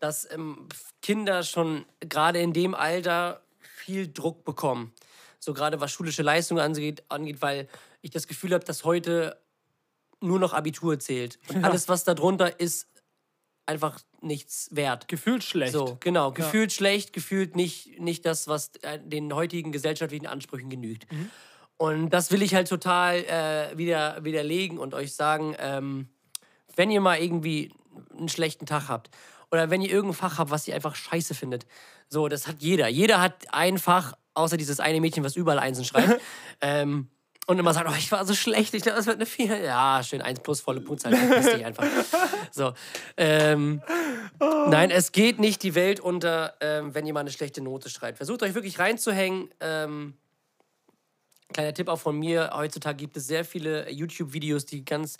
dass 0.00 0.30
ähm, 0.30 0.68
Kinder 1.00 1.42
schon 1.42 1.84
gerade 2.00 2.40
in 2.40 2.52
dem 2.52 2.74
Alter 2.74 3.42
viel 3.60 4.12
Druck 4.12 4.44
bekommen. 4.44 4.92
So 5.38 5.54
gerade 5.54 5.80
was 5.80 5.90
schulische 5.90 6.22
Leistung 6.22 6.58
angeht, 6.58 7.02
angeht 7.08 7.42
weil 7.42 7.68
ich 8.00 8.10
das 8.10 8.26
Gefühl 8.26 8.52
habe, 8.52 8.64
dass 8.64 8.84
heute 8.84 9.40
nur 10.20 10.38
noch 10.38 10.52
Abitur 10.52 10.98
zählt. 10.98 11.38
Und 11.48 11.64
alles, 11.64 11.88
was 11.88 12.04
darunter 12.04 12.60
ist, 12.60 12.86
einfach 13.66 14.00
nichts 14.20 14.68
wert. 14.72 15.08
Gefühlt 15.08 15.44
schlecht. 15.44 15.72
So, 15.72 15.96
genau. 16.00 16.32
Gefühlt 16.32 16.72
schlecht, 16.72 17.12
gefühlt 17.12 17.56
nicht, 17.56 18.00
nicht 18.00 18.24
das, 18.24 18.48
was 18.48 18.70
äh, 18.82 18.98
den 19.02 19.34
heutigen 19.34 19.72
gesellschaftlichen 19.72 20.26
Ansprüchen 20.26 20.70
genügt. 20.70 21.10
Mhm. 21.10 21.30
Und 21.76 22.10
das 22.10 22.30
will 22.30 22.42
ich 22.42 22.54
halt 22.54 22.68
total 22.68 23.16
äh, 23.24 23.76
wieder, 23.76 24.22
widerlegen 24.24 24.78
und 24.78 24.94
euch 24.94 25.14
sagen, 25.14 25.56
ähm, 25.58 26.08
wenn 26.76 26.90
ihr 26.90 27.00
mal 27.00 27.18
irgendwie 27.18 27.72
einen 28.16 28.28
schlechten 28.28 28.66
Tag 28.66 28.88
habt 28.88 29.10
oder 29.50 29.70
wenn 29.70 29.82
ihr 29.82 29.90
irgendein 29.90 30.16
Fach 30.16 30.38
habt, 30.38 30.50
was 30.50 30.66
ihr 30.66 30.74
einfach 30.74 30.94
scheiße 30.94 31.34
findet, 31.34 31.66
so, 32.08 32.28
das 32.28 32.46
hat 32.46 32.56
jeder. 32.60 32.88
Jeder 32.88 33.20
hat 33.20 33.46
ein 33.52 33.78
Fach, 33.78 34.14
außer 34.34 34.56
dieses 34.56 34.80
eine 34.80 35.00
Mädchen, 35.00 35.24
was 35.24 35.36
überall 35.36 35.58
Einsen 35.58 35.84
schreibt. 35.84 36.20
ähm, 36.60 37.08
und 37.46 37.58
immer 37.58 37.74
sagt, 37.74 37.88
oh, 37.90 37.94
ich 37.98 38.12
war 38.12 38.24
so 38.24 38.34
schlecht, 38.34 38.72
ich 38.72 38.82
glaube, 38.82 38.96
das 38.96 39.06
wird 39.06 39.16
eine 39.16 39.26
4. 39.26 39.58
Ja, 39.62 40.00
schön, 40.04 40.22
1 40.22 40.40
plus, 40.40 40.60
volle 40.60 40.80
Punktzahl, 40.80 41.16
verpiss 41.16 41.52
dich 41.54 41.64
einfach. 41.64 41.84
So, 42.54 42.74
ähm, 43.16 43.82
Nein, 44.38 44.90
es 44.90 45.12
geht 45.12 45.38
nicht 45.38 45.62
die 45.62 45.74
Welt 45.74 46.00
unter, 46.00 46.54
ähm, 46.60 46.94
wenn 46.94 47.06
jemand 47.06 47.28
eine 47.28 47.32
schlechte 47.32 47.60
Note 47.60 47.88
schreibt. 47.88 48.18
Versucht 48.18 48.42
euch 48.42 48.54
wirklich 48.54 48.78
reinzuhängen. 48.78 49.48
Ähm, 49.60 50.14
kleiner 51.52 51.74
Tipp 51.74 51.88
auch 51.88 52.00
von 52.00 52.18
mir: 52.18 52.50
Heutzutage 52.54 52.96
gibt 52.96 53.16
es 53.16 53.26
sehr 53.26 53.44
viele 53.44 53.90
YouTube-Videos, 53.90 54.66
die 54.66 54.84
ganz 54.84 55.16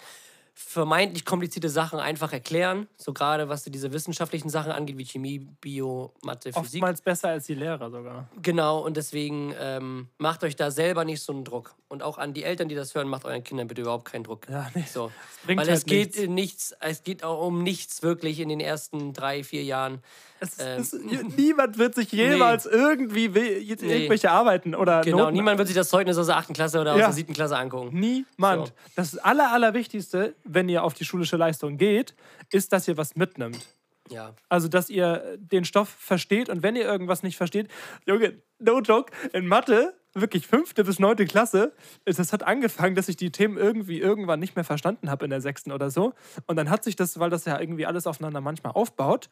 vermeintlich 0.55 1.25
komplizierte 1.25 1.69
Sachen 1.69 1.99
einfach 1.99 2.33
erklären. 2.33 2.87
So 2.97 3.13
gerade 3.13 3.49
was 3.49 3.65
diese 3.65 3.93
wissenschaftlichen 3.93 4.51
Sachen 4.51 4.71
angeht, 4.73 4.99
wie 4.99 5.05
Chemie, 5.05 5.39
Bio, 5.61 6.13
Mathe, 6.23 6.53
Physik. 6.53 6.83
Oftmals 6.83 7.01
besser 7.01 7.29
als 7.29 7.47
die 7.47 7.55
Lehrer 7.55 7.91
sogar. 7.91 8.29
Genau, 8.43 8.81
und 8.81 8.97
deswegen 8.97 9.55
ähm, 9.59 10.09
macht 10.19 10.45
euch 10.45 10.57
da 10.57 10.71
selber 10.71 11.05
nicht 11.05 11.23
so 11.23 11.33
einen 11.33 11.45
Druck. 11.45 11.75
Und 11.89 12.03
auch 12.03 12.17
an 12.17 12.33
die 12.33 12.43
Eltern, 12.43 12.69
die 12.69 12.75
das 12.75 12.95
hören, 12.95 13.07
macht 13.09 13.27
euren 13.27 13.45
Kindern 13.45 13.69
bitte 13.69 13.83
überhaupt 13.83 14.07
keinen 14.07 14.25
Druck. 14.25 14.49
Ja, 14.49 14.71
nee. 14.75 14.85
So. 14.91 15.11
Weil 15.45 15.59
halt 15.59 15.69
es 15.69 15.85
geht 15.85 16.17
nichts. 16.17 16.29
nichts, 16.31 16.75
es 16.81 17.03
geht 17.03 17.23
auch 17.23 17.47
um 17.47 17.63
nichts 17.63 18.03
wirklich 18.03 18.41
in 18.41 18.49
den 18.49 18.61
ersten 18.61 19.13
drei, 19.13 19.45
vier 19.45 19.63
Jahren. 19.63 20.03
Es, 20.41 20.59
Ähm, 20.59 20.81
es, 20.81 20.93
niemand 21.37 21.77
wird 21.79 21.95
sich 21.95 22.11
jemals 22.13 22.65
irgendwie 22.65 23.35
we- 23.35 23.59
irgendwelche 23.59 24.31
Arbeiten 24.31 24.75
oder 24.75 25.03
Genau, 25.03 25.19
Noten 25.19 25.35
niemand 25.35 25.59
wird 25.59 25.69
sich 25.69 25.77
das 25.77 25.91
Zeugnis 25.91 26.17
aus 26.17 26.27
der 26.27 26.37
achten 26.39 26.55
Klasse 26.55 26.81
oder 26.81 26.93
aus 26.95 26.99
Ja. 26.99 27.07
der 27.07 27.15
siebten 27.15 27.35
Klasse 27.35 27.59
angucken. 27.59 27.91
Niemand. 27.99 28.69
So. 28.69 28.73
Das 28.97 29.19
aller, 29.19 29.53
Allerwichtigste, 29.53 30.35
wenn 30.45 30.69
ihr 30.69 30.85
auf 30.85 30.95
die 30.95 31.05
schulische 31.05 31.37
Leistung 31.37 31.77
geht, 31.77 32.15
ist, 32.51 32.73
dass 32.73 32.89
ihr 32.89 32.97
was 32.97 33.17
mitnimmt. 33.17 33.67
Ja. 34.11 34.35
Also, 34.49 34.69
dass 34.69 34.91
ihr 34.91 35.39
den 35.39 35.65
Stoff 35.65 35.89
versteht 35.89 36.49
und 36.49 36.63
wenn 36.63 36.77
ihr 36.77 36.85
irgendwas 36.85 37.23
nicht 37.23 37.37
versteht, 37.37 37.69
Junge, 38.07 38.43
no 38.59 38.81
joke, 38.81 39.13
in 39.33 39.47
Mathe, 39.47 39.95
wirklich 40.15 40.47
fünfte 40.47 40.85
bis 40.85 40.99
neunte 40.99 41.25
Klasse, 41.25 41.73
das 42.05 42.33
hat 42.33 42.43
angefangen, 42.43 42.95
dass 42.95 43.09
ich 43.09 43.17
die 43.17 43.33
Themen 43.33 43.57
irgendwie 43.57 44.01
irgendwann 44.01 44.41
nicht 44.41 44.57
mehr 44.57 44.65
verstanden 44.65 45.11
habe 45.11 45.25
in 45.25 45.31
der 45.31 45.41
sechsten 45.41 45.73
oder 45.73 45.91
so. 45.91 46.13
Und 46.47 46.57
dann 46.57 46.69
hat 46.69 46.85
sich 46.85 46.97
das, 46.97 47.19
weil 47.19 47.31
das 47.31 47.45
ja 47.45 47.59
irgendwie 47.59 47.87
alles 47.87 48.07
aufeinander 48.07 48.41
manchmal 48.41 48.73
aufbaut, 48.73 49.31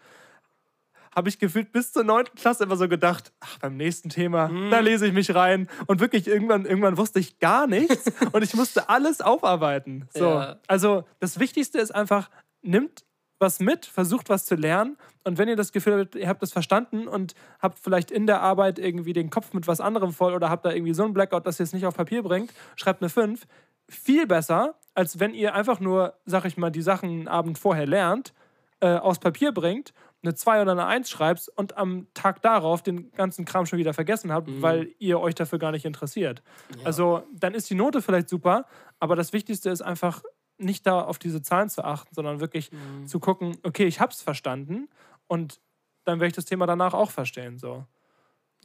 habe 1.15 1.29
ich 1.29 1.39
gefühlt 1.39 1.73
bis 1.73 1.93
zur 1.93 2.05
neunten 2.05 2.37
Klasse 2.37 2.65
immer 2.65 2.77
so 2.77 2.89
gedacht, 2.89 3.33
ach, 3.41 3.59
beim 3.59 3.77
nächsten 3.77 4.09
Thema, 4.11 4.49
Mhm. 4.49 4.71
da 4.71 4.79
lese 4.81 5.07
ich 5.07 5.13
mich 5.13 5.35
rein. 5.35 5.69
Und 5.87 6.01
wirklich 6.01 6.29
irgendwann, 6.29 6.67
irgendwann 6.67 6.97
wusste 6.97 7.19
ich 7.19 7.39
gar 7.39 7.67
nichts 7.67 8.05
und 8.33 8.43
ich 8.43 8.55
musste 8.55 8.89
alles 8.89 9.21
aufarbeiten. 9.21 10.09
So. 10.15 10.25
Ja. 10.27 10.57
Also 10.67 11.05
das 11.19 11.41
Wichtigste 11.41 11.79
ist 11.79 11.91
einfach, 11.95 12.31
nimmt 12.63 13.05
was 13.39 13.59
mit, 13.59 13.87
versucht 13.87 14.29
was 14.29 14.45
zu 14.45 14.55
lernen 14.55 14.99
und 15.25 15.39
wenn 15.39 15.49
ihr 15.49 15.57
das 15.57 15.73
Gefühl 15.73 15.99
habt, 16.01 16.15
ihr 16.15 16.29
habt 16.29 16.43
das 16.43 16.53
verstanden 16.53 17.09
und 17.09 17.35
habt 17.59 17.79
vielleicht 17.79 18.11
in 18.11 18.27
der 18.27 18.43
Arbeit 18.43 18.79
irgendwie 18.79 19.15
den 19.15 19.31
Kopf 19.31 19.55
mit 19.55 19.67
was 19.67 19.81
anderem 19.81 20.13
voll 20.13 20.35
oder 20.35 20.51
habt 20.51 20.65
da 20.67 20.73
irgendwie 20.73 20.93
so 20.93 21.05
ein 21.05 21.15
Blackout, 21.15 21.47
dass 21.47 21.59
ihr 21.59 21.65
es 21.65 21.73
nicht 21.73 21.87
auf 21.87 21.97
Papier 21.97 22.23
bringt, 22.23 22.53
schreibt 22.77 23.01
eine 23.03 23.09
5. 23.09 23.47
Viel 23.89 24.27
besser, 24.27 24.75
als 24.95 25.19
wenn 25.21 25.33
ihr 25.33 25.55
einfach 25.55 25.81
nur, 25.81 26.15
sag 26.27 26.45
ich 26.45 26.57
mal, 26.59 26.71
die 26.71 26.83
Sachen 26.83 27.09
einen 27.09 27.29
Abend 27.29 27.59
vorher 27.59 27.87
lernt, 27.87 28.35
äh, 28.81 28.89
aus 28.97 29.19
Papier 29.19 29.53
bringt, 29.53 29.93
eine 30.23 30.35
2 30.35 30.63
oder 30.63 30.73
eine 30.73 30.87
1 30.87 31.09
schreibt 31.09 31.49
und 31.57 31.77
am 31.77 32.07
Tag 32.15 32.43
darauf 32.43 32.83
den 32.83 33.11
ganzen 33.13 33.45
Kram 33.45 33.67
schon 33.67 33.79
wieder 33.79 33.95
vergessen 33.95 34.33
habt, 34.33 34.51
weil 34.61 34.95
ihr 34.99 35.19
euch 35.21 35.35
dafür 35.35 35.59
gar 35.59 35.73
nicht 35.73 35.85
interessiert. 35.85 36.43
Also 36.85 37.23
dann 37.33 37.55
ist 37.55 37.71
die 37.71 37.75
Note 37.75 38.03
vielleicht 38.03 38.29
super, 38.29 38.67
aber 38.99 39.17
das 39.17 39.33
Wichtigste 39.33 39.71
ist 39.71 39.81
einfach 39.83 40.23
nicht 40.59 40.87
da 40.87 41.01
auf 41.01 41.19
diese 41.19 41.41
Zahlen 41.41 41.71
zu 41.71 41.85
achten, 41.85 42.15
sondern 42.15 42.41
wirklich 42.41 42.71
zu 43.07 43.19
gucken, 43.19 43.57
okay, 43.63 43.87
ich 43.87 44.01
hab's 44.01 44.21
verstanden 44.21 44.89
und 45.27 45.61
dann 46.05 46.21
werde 46.21 46.29
ich 46.29 46.35
das 46.35 46.45
Thema 46.45 46.67
danach 46.67 46.93
auch 46.93 47.11
verstehen. 47.11 47.59
So. 47.59 47.87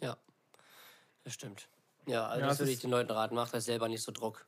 Ja. 0.02 0.18
Das 1.24 1.34
stimmt. 1.34 1.70
Ja, 2.06 2.28
also 2.28 2.42
Ja, 2.42 2.48
das 2.48 2.60
würde 2.60 2.72
ich 2.72 2.80
den 2.80 2.92
Leuten 2.92 3.12
raten, 3.12 3.36
macht 3.36 3.54
euch 3.54 3.64
selber 3.64 3.88
nicht 3.88 4.04
so 4.04 4.12
Druck. 4.12 4.46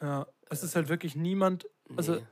Ja, 0.00 0.26
es 0.48 0.62
ist 0.62 0.76
halt 0.76 0.88
wirklich 0.88 1.16
niemand, 1.16 1.66
also 1.96 2.14
Nee. 2.14 2.26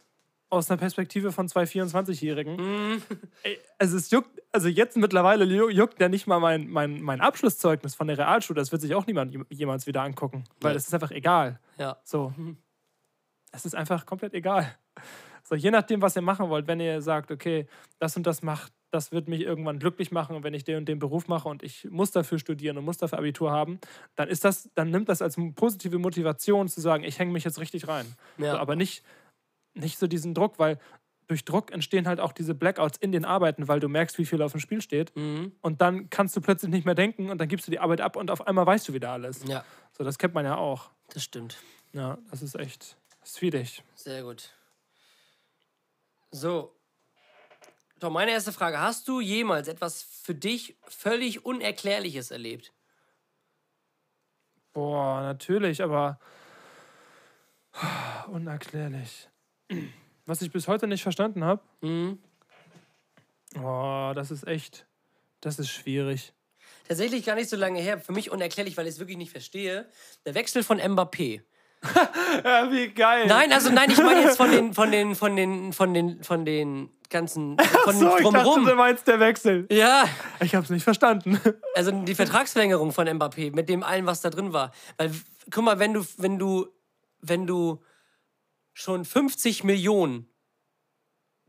Aus 0.50 0.70
einer 0.70 0.78
Perspektive 0.78 1.30
von 1.32 1.48
zwei 1.48 1.64
24-Jährigen. 1.64 3.02
Ey, 3.42 3.58
Also 3.78 3.96
es 3.96 4.10
juckt, 4.10 4.30
also 4.52 4.68
jetzt 4.68 4.96
mittlerweile 4.96 5.44
ju- 5.44 5.70
juckt 5.70 6.00
ja 6.00 6.08
nicht 6.08 6.26
mal 6.26 6.40
mein, 6.40 6.68
mein, 6.68 7.02
mein 7.02 7.20
Abschlusszeugnis 7.20 7.94
von 7.94 8.06
der 8.06 8.18
Realschule. 8.18 8.58
Das 8.60 8.72
wird 8.72 8.80
sich 8.82 8.94
auch 8.94 9.06
niemand 9.06 9.32
jem- 9.32 9.46
jemals 9.50 9.86
wieder 9.86 10.02
angucken, 10.02 10.44
weil 10.60 10.74
es 10.76 10.86
ist 10.86 10.94
einfach 10.94 11.10
egal. 11.10 11.60
Ja. 11.78 11.98
So. 12.04 12.32
Es 13.52 13.64
ist 13.64 13.74
einfach 13.74 14.06
komplett 14.06 14.34
egal. 14.34 14.74
So, 15.44 15.54
je 15.54 15.70
nachdem, 15.70 16.02
was 16.02 16.14
ihr 16.16 16.22
machen 16.22 16.48
wollt, 16.50 16.66
wenn 16.66 16.80
ihr 16.80 17.00
sagt, 17.00 17.30
okay, 17.30 17.66
das 17.98 18.16
und 18.16 18.26
das 18.26 18.42
macht, 18.42 18.72
das 18.90 19.12
wird 19.12 19.28
mich 19.28 19.40
irgendwann 19.42 19.78
glücklich 19.78 20.10
machen 20.12 20.36
und 20.36 20.42
wenn 20.44 20.52
ich 20.54 20.64
den 20.64 20.76
und 20.78 20.88
den 20.88 20.98
Beruf 20.98 21.28
mache 21.28 21.48
und 21.48 21.62
ich 21.62 21.86
muss 21.90 22.10
dafür 22.10 22.38
studieren 22.38 22.76
und 22.78 22.84
muss 22.84 22.96
dafür 22.98 23.18
Abitur 23.18 23.50
haben, 23.50 23.80
dann 24.16 24.28
ist 24.28 24.44
das, 24.44 24.68
dann 24.74 24.90
nimmt 24.90 25.08
das 25.08 25.22
als 25.22 25.36
positive 25.56 25.98
Motivation 25.98 26.68
zu 26.68 26.80
sagen, 26.80 27.04
ich 27.04 27.18
hänge 27.18 27.32
mich 27.32 27.44
jetzt 27.44 27.58
richtig 27.60 27.88
rein. 27.88 28.06
Ja. 28.38 28.52
So, 28.52 28.58
aber 28.58 28.76
nicht, 28.76 29.02
nicht 29.74 29.98
so 29.98 30.06
diesen 30.06 30.34
Druck, 30.34 30.58
weil 30.58 30.78
durch 31.26 31.44
Druck 31.44 31.70
entstehen 31.72 32.08
halt 32.08 32.20
auch 32.20 32.32
diese 32.32 32.54
Blackouts 32.54 32.96
in 32.98 33.12
den 33.12 33.24
Arbeiten, 33.24 33.68
weil 33.68 33.80
du 33.80 33.88
merkst, 33.88 34.16
wie 34.18 34.24
viel 34.24 34.40
auf 34.40 34.52
dem 34.52 34.60
Spiel 34.60 34.80
steht. 34.80 35.14
Mhm. 35.14 35.52
Und 35.60 35.80
dann 35.82 36.08
kannst 36.08 36.34
du 36.34 36.40
plötzlich 36.40 36.70
nicht 36.70 36.86
mehr 36.86 36.94
denken 36.94 37.28
und 37.30 37.38
dann 37.38 37.48
gibst 37.48 37.66
du 37.66 37.70
die 37.70 37.78
Arbeit 37.80 38.00
ab 38.00 38.16
und 38.16 38.30
auf 38.30 38.46
einmal 38.46 38.66
weißt 38.66 38.88
du 38.88 38.94
wieder 38.94 39.10
alles. 39.10 39.44
Ja, 39.46 39.64
So, 39.92 40.04
das 40.04 40.18
kennt 40.18 40.32
man 40.34 40.44
ja 40.46 40.56
auch. 40.56 40.90
das 41.12 41.22
stimmt. 41.22 41.58
Ja, 41.92 42.18
das 42.30 42.42
ist 42.42 42.54
echt 42.54 42.96
das 43.20 43.30
ist 43.30 43.38
schwierig. 43.38 43.82
Sehr 43.94 44.22
gut. 44.22 44.54
So. 46.30 46.74
Doch, 47.98 48.10
meine 48.10 48.30
erste 48.30 48.52
Frage. 48.52 48.80
Hast 48.80 49.08
du 49.08 49.20
jemals 49.20 49.68
etwas 49.68 50.02
für 50.02 50.34
dich 50.34 50.76
völlig 50.84 51.44
Unerklärliches 51.44 52.30
erlebt? 52.30 52.72
Boah, 54.72 55.20
natürlich, 55.22 55.82
aber 55.82 56.18
unerklärlich. 58.28 59.28
Was 60.26 60.42
ich 60.42 60.50
bis 60.50 60.68
heute 60.68 60.86
nicht 60.86 61.02
verstanden 61.02 61.44
habe, 61.44 61.62
Mhm. 61.80 62.18
oh, 63.62 64.12
das 64.14 64.30
ist 64.30 64.46
echt, 64.46 64.86
das 65.40 65.58
ist 65.58 65.70
schwierig. 65.70 66.32
Tatsächlich 66.86 67.24
gar 67.24 67.34
nicht 67.34 67.50
so 67.50 67.56
lange 67.56 67.80
her. 67.80 67.98
Für 68.00 68.12
mich 68.12 68.30
unerklärlich, 68.30 68.76
weil 68.76 68.86
ich 68.86 68.94
es 68.94 68.98
wirklich 68.98 69.18
nicht 69.18 69.30
verstehe. 69.30 69.86
Der 70.24 70.34
Wechsel 70.34 70.62
von 70.62 70.80
Mbappé. 70.80 71.42
Ja, 72.44 72.70
wie 72.72 72.88
geil. 72.88 73.26
Nein, 73.26 73.52
also 73.52 73.70
nein, 73.70 73.90
ich 73.90 73.98
meine 73.98 74.20
jetzt 74.22 74.36
von 74.36 74.50
den, 74.50 74.74
von 74.74 74.90
den, 74.90 75.14
von 75.14 75.36
den, 75.36 75.72
von 75.72 75.94
den, 75.94 76.22
von 76.24 76.44
den 76.44 76.90
ganzen, 77.08 77.56
von 77.84 77.94
so, 77.96 78.06
ich 78.06 78.10
dachte, 78.10 78.22
drumherum. 78.22 78.64
du 78.66 78.74
meinst 78.74 79.06
der 79.06 79.20
Wechsel. 79.20 79.66
Ja, 79.70 80.04
Ich 80.40 80.54
hab's 80.56 80.70
nicht 80.70 80.82
verstanden. 80.82 81.40
also 81.74 81.90
die 81.92 82.14
Vertragsverlängerung 82.16 82.92
von 82.92 83.06
Mbappé 83.08 83.54
mit 83.54 83.68
dem 83.68 83.82
allen, 83.84 84.06
was 84.06 84.20
da 84.20 84.30
drin 84.30 84.52
war. 84.52 84.72
Weil, 84.96 85.12
guck 85.52 85.62
mal, 85.64 85.78
wenn 85.78 85.94
du, 85.94 86.04
wenn 86.16 86.38
du, 86.38 86.66
wenn 87.20 87.46
du 87.46 87.80
schon 88.78 89.04
50 89.04 89.64
Millionen 89.64 90.28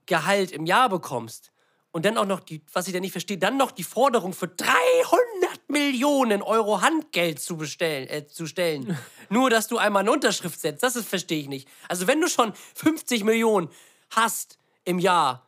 Gehalt 0.08 0.52
im 0.52 0.65
Jahr 0.65 0.89
bekommst 0.89 1.52
und 1.92 2.04
dann 2.06 2.18
auch 2.18 2.26
noch 2.26 2.39
die, 2.39 2.63
was 2.74 2.88
ich 2.88 2.94
da 2.94 3.00
nicht 3.00 3.12
verstehe, 3.12 3.38
dann 3.38 3.56
noch 3.56 3.70
die 3.70 3.84
Forderung 3.84 4.34
für 4.34 4.48
300 4.48 5.70
Millionen 5.70 6.42
Euro 6.42 6.82
Handgeld 6.82 7.39
zu 7.39 7.56
bestellen, 7.56 8.08
äh, 8.08 8.26
zu 8.26 8.48
stellen. 8.48 8.98
Nur, 9.30 9.52
dass 9.52 9.68
du 9.68 9.78
einmal 9.78 10.02
eine 10.02 10.12
Unterschrift 10.12 10.60
setzt, 10.60 10.82
das 10.82 10.96
ist, 10.96 11.08
verstehe 11.08 11.39
ich 11.39 11.48
nicht. 11.48 11.70
Also 11.88 12.08
wenn 12.08 12.20
du 12.20 12.28
schon 12.28 12.52
50 12.74 13.24
Millionen 13.24 13.70
hast 14.10 14.58
im 14.84 14.98
Jahr, 14.98 15.48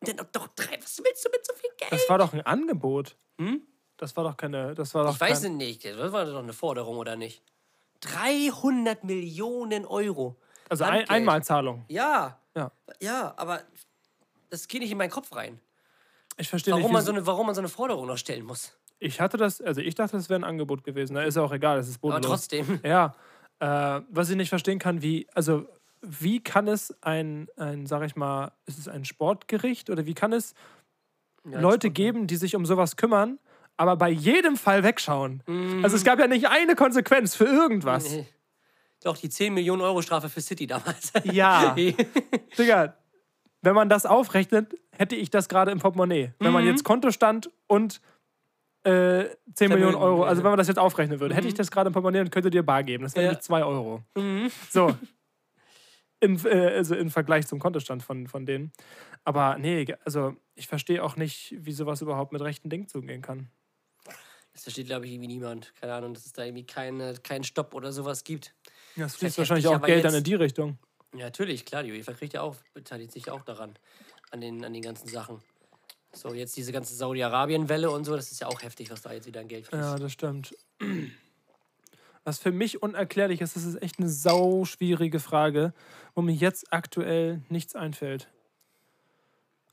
dann 0.00 0.16
doch 0.32 0.48
drei, 0.48 0.78
was 0.82 1.02
willst 1.04 1.26
du 1.26 1.30
mit 1.30 1.46
so 1.46 1.52
viel 1.52 1.70
Geld? 1.76 1.92
Das 1.92 2.08
war 2.08 2.16
doch 2.16 2.32
ein 2.32 2.40
Angebot. 2.40 3.14
Das 3.98 4.16
war 4.16 4.24
doch 4.24 4.38
keine, 4.38 4.74
das 4.74 4.94
war 4.94 5.04
doch 5.04 5.12
Ich 5.12 5.20
weiß 5.20 5.44
es 5.44 5.50
nicht. 5.50 5.84
Das 5.84 6.12
war 6.12 6.24
doch 6.24 6.38
eine 6.38 6.54
Forderung, 6.54 6.96
oder 6.96 7.16
nicht? 7.16 7.42
300 8.00 9.04
Millionen 9.04 9.84
Euro. 9.84 10.38
Also 10.70 10.84
ein. 10.84 11.06
Einmalzahlung. 11.08 11.84
Ja. 11.88 12.38
Ja. 12.56 12.72
Ja, 13.00 13.34
aber 13.36 13.60
das 14.48 14.66
geht 14.66 14.80
nicht 14.80 14.90
in 14.92 14.98
meinen 14.98 15.10
Kopf 15.10 15.34
rein. 15.36 15.60
Ich 16.38 16.48
verstehe 16.48 16.72
Warum 16.72 16.84
nicht, 16.84 16.92
man, 16.92 17.04
so 17.04 17.12
eine, 17.12 17.26
warum 17.26 17.46
man 17.46 17.54
so 17.54 17.60
eine 17.60 17.68
Forderung 17.68 18.06
noch 18.06 18.16
stellen 18.16 18.44
muss. 18.46 18.72
ich 18.98 19.20
hatte 19.20 19.36
das, 19.36 19.60
also 19.60 19.80
ich 19.82 19.94
dachte, 19.94 20.16
das 20.16 20.30
wäre 20.30 20.40
ein 20.40 20.44
Angebot 20.44 20.84
gewesen. 20.84 21.14
Da 21.14 21.22
ist 21.22 21.36
ja 21.36 21.42
auch 21.42 21.52
egal, 21.52 21.76
das 21.76 21.88
ist 21.88 21.96
Aber 22.02 22.14
bodenlos. 22.14 22.30
trotzdem. 22.30 22.80
Ja, 22.84 23.14
äh, 23.58 24.00
was 24.08 24.30
ich 24.30 24.36
nicht 24.36 24.48
verstehen 24.48 24.78
kann, 24.78 25.02
wie, 25.02 25.26
also 25.34 25.66
wie 26.02 26.42
kann 26.42 26.66
es 26.66 26.94
ein, 27.02 27.48
ein, 27.56 27.84
sag 27.86 28.02
ich 28.04 28.16
mal, 28.16 28.52
ist 28.64 28.78
es 28.78 28.88
ein 28.88 29.04
Sportgericht 29.04 29.90
oder 29.90 30.06
wie 30.06 30.14
kann 30.14 30.32
es 30.32 30.54
Leute 31.44 31.90
geben, 31.90 32.26
die 32.26 32.36
sich 32.36 32.56
um 32.56 32.64
sowas 32.64 32.96
kümmern, 32.96 33.38
aber 33.76 33.96
bei 33.96 34.08
jedem 34.08 34.56
Fall 34.56 34.82
wegschauen? 34.82 35.42
Also 35.82 35.96
es 35.96 36.04
gab 36.04 36.18
ja 36.18 36.26
nicht 36.26 36.48
eine 36.48 36.74
Konsequenz 36.74 37.34
für 37.34 37.44
irgendwas. 37.44 38.10
Nee. 38.10 38.26
Doch, 39.02 39.16
die 39.16 39.28
10 39.28 39.54
Millionen 39.54 39.80
Euro 39.82 40.02
Strafe 40.02 40.28
für 40.28 40.40
City 40.40 40.66
damals. 40.66 41.12
Ja. 41.24 41.74
Digga, 42.58 42.96
wenn 43.62 43.74
man 43.74 43.88
das 43.88 44.06
aufrechnet, 44.06 44.74
hätte 44.92 45.16
ich 45.16 45.30
das 45.30 45.48
gerade 45.48 45.70
im 45.70 45.78
Portemonnaie. 45.78 46.32
Wenn 46.38 46.52
man 46.52 46.64
jetzt 46.64 46.84
Kontostand 46.84 47.50
und 47.66 48.00
äh, 48.84 49.24
10 49.54 49.68
Millionen 49.68 49.92
Vermögen, 49.92 49.96
Euro, 49.96 50.24
also 50.24 50.42
wenn 50.42 50.50
man 50.50 50.58
das 50.58 50.68
jetzt 50.68 50.78
aufrechnen 50.78 51.20
würde, 51.20 51.34
hätte 51.34 51.48
ich 51.48 51.54
das 51.54 51.70
gerade 51.70 51.88
im 51.88 51.92
Portemonnaie 51.92 52.20
und 52.20 52.30
könnte 52.30 52.50
dir 52.50 52.62
bar 52.62 52.82
geben. 52.82 53.04
Das 53.04 53.14
wären 53.14 53.24
Ja. 53.24 53.30
nämlich 53.32 53.44
2 53.44 53.64
Euro. 53.64 54.02
So. 54.70 54.96
In, 56.22 56.38
äh, 56.44 56.74
also 56.76 56.94
im 56.96 57.08
Vergleich 57.10 57.46
zum 57.46 57.58
Kontostand 57.60 58.02
von, 58.02 58.26
von 58.26 58.44
denen. 58.44 58.72
Aber 59.24 59.56
nee, 59.58 59.86
also 60.04 60.36
ich 60.54 60.66
verstehe 60.66 61.02
auch 61.02 61.16
nicht, 61.16 61.54
wie 61.58 61.72
sowas 61.72 62.02
überhaupt 62.02 62.32
mit 62.32 62.42
rechten 62.42 62.68
Dingen 62.68 62.88
zugehen 62.88 63.22
kann. 63.22 63.48
Das 64.52 64.64
versteht, 64.64 64.86
glaube 64.86 65.06
ich, 65.06 65.12
irgendwie 65.12 65.28
niemand. 65.28 65.72
Keine 65.80 65.94
Ahnung, 65.94 66.12
dass 66.12 66.26
es 66.26 66.32
da 66.34 66.44
irgendwie 66.44 66.66
keine, 66.66 67.14
keinen 67.22 67.44
Stopp 67.44 67.72
oder 67.74 67.90
sowas 67.92 68.22
gibt. 68.24 68.54
Das 68.96 69.14
Vielleicht 69.16 69.18
fließt 69.34 69.38
wahrscheinlich 69.38 69.66
auch 69.68 69.82
Geld 69.82 70.04
dann 70.04 70.12
jetzt- 70.12 70.18
in 70.18 70.24
die 70.24 70.34
Richtung. 70.34 70.78
Ja, 71.12 71.24
natürlich, 71.24 71.64
klar, 71.64 71.82
die 71.82 71.92
UEFA 71.92 72.12
kriegt 72.12 72.34
ja 72.34 72.42
auch, 72.42 72.56
beteiligt 72.74 73.12
sich 73.12 73.30
auch 73.30 73.42
daran, 73.42 73.74
an 74.30 74.40
den, 74.40 74.64
an 74.64 74.72
den 74.72 74.82
ganzen 74.82 75.08
Sachen. 75.08 75.42
So, 76.12 76.34
jetzt 76.34 76.56
diese 76.56 76.72
ganze 76.72 76.94
Saudi-Arabien-Welle 76.94 77.90
und 77.90 78.04
so, 78.04 78.14
das 78.16 78.30
ist 78.32 78.40
ja 78.40 78.46
auch 78.48 78.62
heftig, 78.62 78.90
was 78.90 79.02
da 79.02 79.12
jetzt 79.12 79.26
wieder 79.26 79.40
an 79.40 79.48
Geld 79.48 79.66
fließt. 79.66 79.80
Ja, 79.82 79.96
das 79.96 80.12
stimmt. 80.12 80.54
was 82.24 82.38
für 82.38 82.52
mich 82.52 82.82
unerklärlich 82.82 83.40
ist, 83.40 83.56
das 83.56 83.64
ist 83.64 83.80
echt 83.82 83.98
eine 83.98 84.08
sau 84.08 84.64
schwierige 84.64 85.20
Frage, 85.20 85.72
wo 86.14 86.22
mir 86.22 86.34
jetzt 86.34 86.72
aktuell 86.72 87.42
nichts 87.48 87.74
einfällt. 87.74 88.28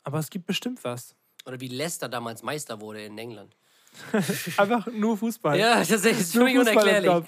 Aber 0.04 0.20
es 0.20 0.30
gibt 0.30 0.46
bestimmt 0.46 0.84
was. 0.84 1.16
Oder 1.46 1.60
wie 1.60 1.68
Leicester 1.68 2.08
damals 2.10 2.44
Meister 2.44 2.82
wurde 2.82 3.04
in 3.04 3.18
England. 3.18 3.56
Einfach 4.58 4.88
nur 4.88 5.18
Fußball. 5.18 5.58
Ja, 5.58 5.80
das 5.84 5.90
ist 5.92 6.34
für 6.34 6.44
mich 6.44 6.58
unerklärlich. 6.58 7.26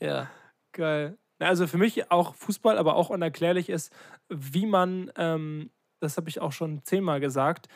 Ja. 0.00 0.30
Geil. 0.72 1.16
Also 1.40 1.66
für 1.66 1.78
mich 1.78 2.10
auch 2.10 2.34
Fußball, 2.34 2.78
aber 2.78 2.96
auch 2.96 3.10
unerklärlich 3.10 3.68
ist, 3.68 3.92
wie 4.28 4.66
man, 4.66 5.10
ähm, 5.16 5.70
das 6.00 6.16
habe 6.16 6.28
ich 6.28 6.40
auch 6.40 6.52
schon 6.52 6.82
zehnmal 6.84 7.20
gesagt, 7.20 7.68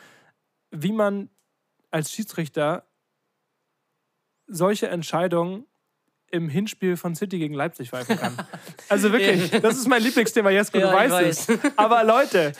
wie 0.71 0.91
man 0.91 1.29
als 1.91 2.11
Schiedsrichter 2.11 2.85
solche 4.47 4.87
Entscheidungen 4.87 5.65
im 6.29 6.49
Hinspiel 6.49 6.97
von 6.97 7.15
City 7.15 7.39
gegen 7.39 7.53
Leipzig 7.53 7.89
pfeifen 7.89 8.17
kann. 8.17 8.35
Also 8.89 9.11
wirklich, 9.11 9.49
das 9.61 9.77
ist 9.77 9.87
mein 9.87 10.03
Lieblingsthema, 10.03 10.51
Jesko, 10.51 10.77
du 10.77 10.85
Ja, 10.85 11.05
ich 11.05 11.11
weißt 11.11 11.49
es. 11.49 11.59
Aber 11.75 12.03
Leute, 12.03 12.51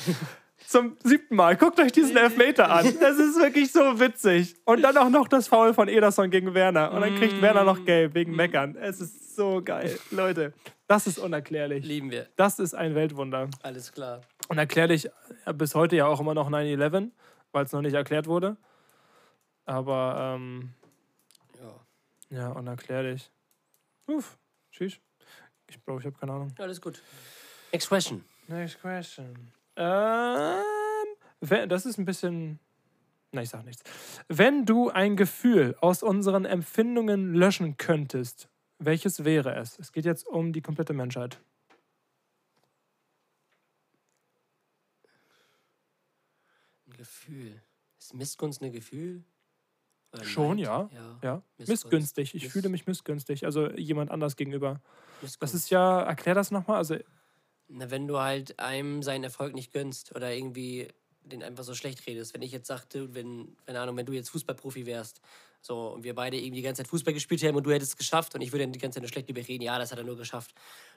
zum 0.65 0.98
siebten 1.04 1.36
Mal, 1.36 1.56
guckt 1.56 1.80
euch 1.80 1.91
diesen 1.91 2.18
Elfmeter 2.18 2.72
an. 2.72 2.86
Das 3.00 3.20
ist 3.20 3.38
wirklich 3.38 3.72
so 3.72 4.00
witzig. 4.00 4.56
Und 4.65 4.82
dann 4.82 4.98
auch 4.98 5.10
noch 5.10 5.28
das 5.28 5.48
Foul 5.48 5.74
von 5.74 5.88
Ederson 5.88 6.32
gegen 6.32 6.54
Werner. 6.56 6.91
Und 6.94 7.02
dann 7.02 7.15
kriegt 7.15 7.41
Werner 7.41 7.63
noch 7.63 7.86
gelb 7.86 8.15
wegen 8.15 8.36
Meckern. 8.36 8.76
Es 8.76 9.00
ist 9.00 9.36
so 9.36 9.62
geil. 9.63 10.00
Leute, 10.10 10.54
das 10.88 11.08
ist 11.08 11.17
unerklärlich. 11.17 11.86
Lieben 11.86 12.12
wir. 12.12 12.28
Das 12.36 12.60
ist 12.60 12.74
ein 12.74 12.95
Weltwunder. 12.95 13.50
Alles 13.63 13.91
klar. 13.91 14.21
Unerklärlich 14.50 15.10
bis 15.56 15.74
heute 15.76 15.95
ja 15.95 16.06
auch 16.08 16.19
immer 16.19 16.34
noch 16.34 16.50
9-11, 16.50 17.10
weil 17.52 17.65
es 17.65 17.71
noch 17.71 17.82
nicht 17.82 17.93
erklärt 17.93 18.28
wurde. 18.28 18.58
Aber 19.65 20.36
ähm, 20.38 20.74
Ja. 22.30 22.38
ja, 22.38 22.50
unerklärlich. 22.50 23.32
Uff, 24.08 24.38
tschüss. 24.71 25.00
Ich 25.67 25.84
glaube, 25.84 26.00
ich 26.02 26.06
habe 26.06 26.15
keine 26.17 26.34
Ahnung. 26.34 26.54
Alles 26.60 26.80
gut. 26.80 27.02
Next 27.71 27.88
question. 27.88 28.24
Next 28.48 28.80
question. 28.80 29.52
Ähm, 29.76 30.63
wenn, 31.41 31.67
das 31.69 31.86
ist 31.88 31.98
ein 31.98 32.06
bisschen. 32.06 32.60
Na, 33.32 33.41
ich 33.41 33.50
sag 33.50 33.65
nichts. 33.65 33.84
Wenn 34.28 34.65
du 34.65 34.89
ein 34.91 35.17
Gefühl 35.17 35.76
aus 35.82 36.04
unseren 36.04 36.45
Empfindungen 36.45 37.34
löschen 37.34 37.76
könntest, 37.78 38.48
welches 38.79 39.23
wäre 39.25 39.55
es? 39.55 39.77
Es 39.79 39.91
geht 39.91 40.05
jetzt 40.05 40.25
um 40.27 40.53
die 40.53 40.61
komplette 40.61 40.93
Menschheit. 40.93 41.39
Ein 46.88 46.93
Gefühl. 46.93 47.61
Ist 47.99 48.13
Missgunst 48.13 48.61
ein 48.61 48.71
Gefühl? 48.71 49.23
Oder 50.13 50.23
Schon, 50.23 50.57
Neid? 50.57 50.65
ja. 50.65 50.89
ja. 50.93 51.19
Ja, 51.23 51.43
Missgunst. 51.57 51.69
missgünstig. 51.83 52.35
Ich 52.35 52.43
Miss- 52.43 52.51
fühle 52.51 52.69
mich 52.69 52.85
missgünstig. 52.88 53.45
Also 53.45 53.69
jemand 53.71 54.11
anders 54.11 54.35
gegenüber. 54.35 54.81
Missgunst. 55.21 55.41
Das 55.41 55.53
ist 55.53 55.69
ja, 55.69 56.01
erklär 56.03 56.35
das 56.35 56.51
nochmal. 56.51 56.77
Also, 56.77 56.97
Na, 57.67 57.89
wenn 57.89 58.07
du 58.07 58.19
halt 58.19 58.59
einem 58.59 59.01
seinen 59.03 59.23
Erfolg 59.23 59.53
nicht 59.55 59.73
gönnst 59.73 60.15
oder 60.15 60.33
irgendwie 60.33 60.88
den 61.21 61.41
einfach 61.41 61.63
so 61.63 61.73
schlecht 61.73 62.05
redest. 62.05 62.35
Wenn 62.35 62.43
ich 62.43 62.51
jetzt 62.51 62.67
sagte, 62.67 63.15
wenn, 63.15 63.57
keine 63.65 63.79
Ahnung, 63.79 63.97
wenn 63.97 64.05
du 64.05 64.13
jetzt 64.13 64.29
Fußballprofi 64.29 64.85
wärst, 64.85 65.21
so, 65.65 65.93
und 65.93 66.04
wir 66.04 66.13
beide 66.15 66.38
irgendwie 66.38 66.58
die 66.58 66.62
ganze 66.63 66.84
Zeit 66.84 66.89
Fußball 66.89 67.13
gespielt 67.13 67.41
hätten 67.41 67.56
und 67.56 67.63
du 67.65 67.71
hättest 67.71 67.93
es 67.93 67.97
geschafft 67.97 68.36
und 68.36 68.41
ich 68.41 68.51
würde 68.51 68.65
dann 68.65 68.73
die 68.73 68.80
ganze 68.80 68.95
Zeit 68.97 69.04
nur 69.04 69.10
schlecht 69.10 69.30
über 69.30 69.39
dich 69.39 69.49
reden, 69.49 69.63
ja, 69.63 69.78
das 69.80 69.91
hat 69.91 69.97
er 69.97 70.04
nur 70.04 70.17
geschafft, 70.17 70.54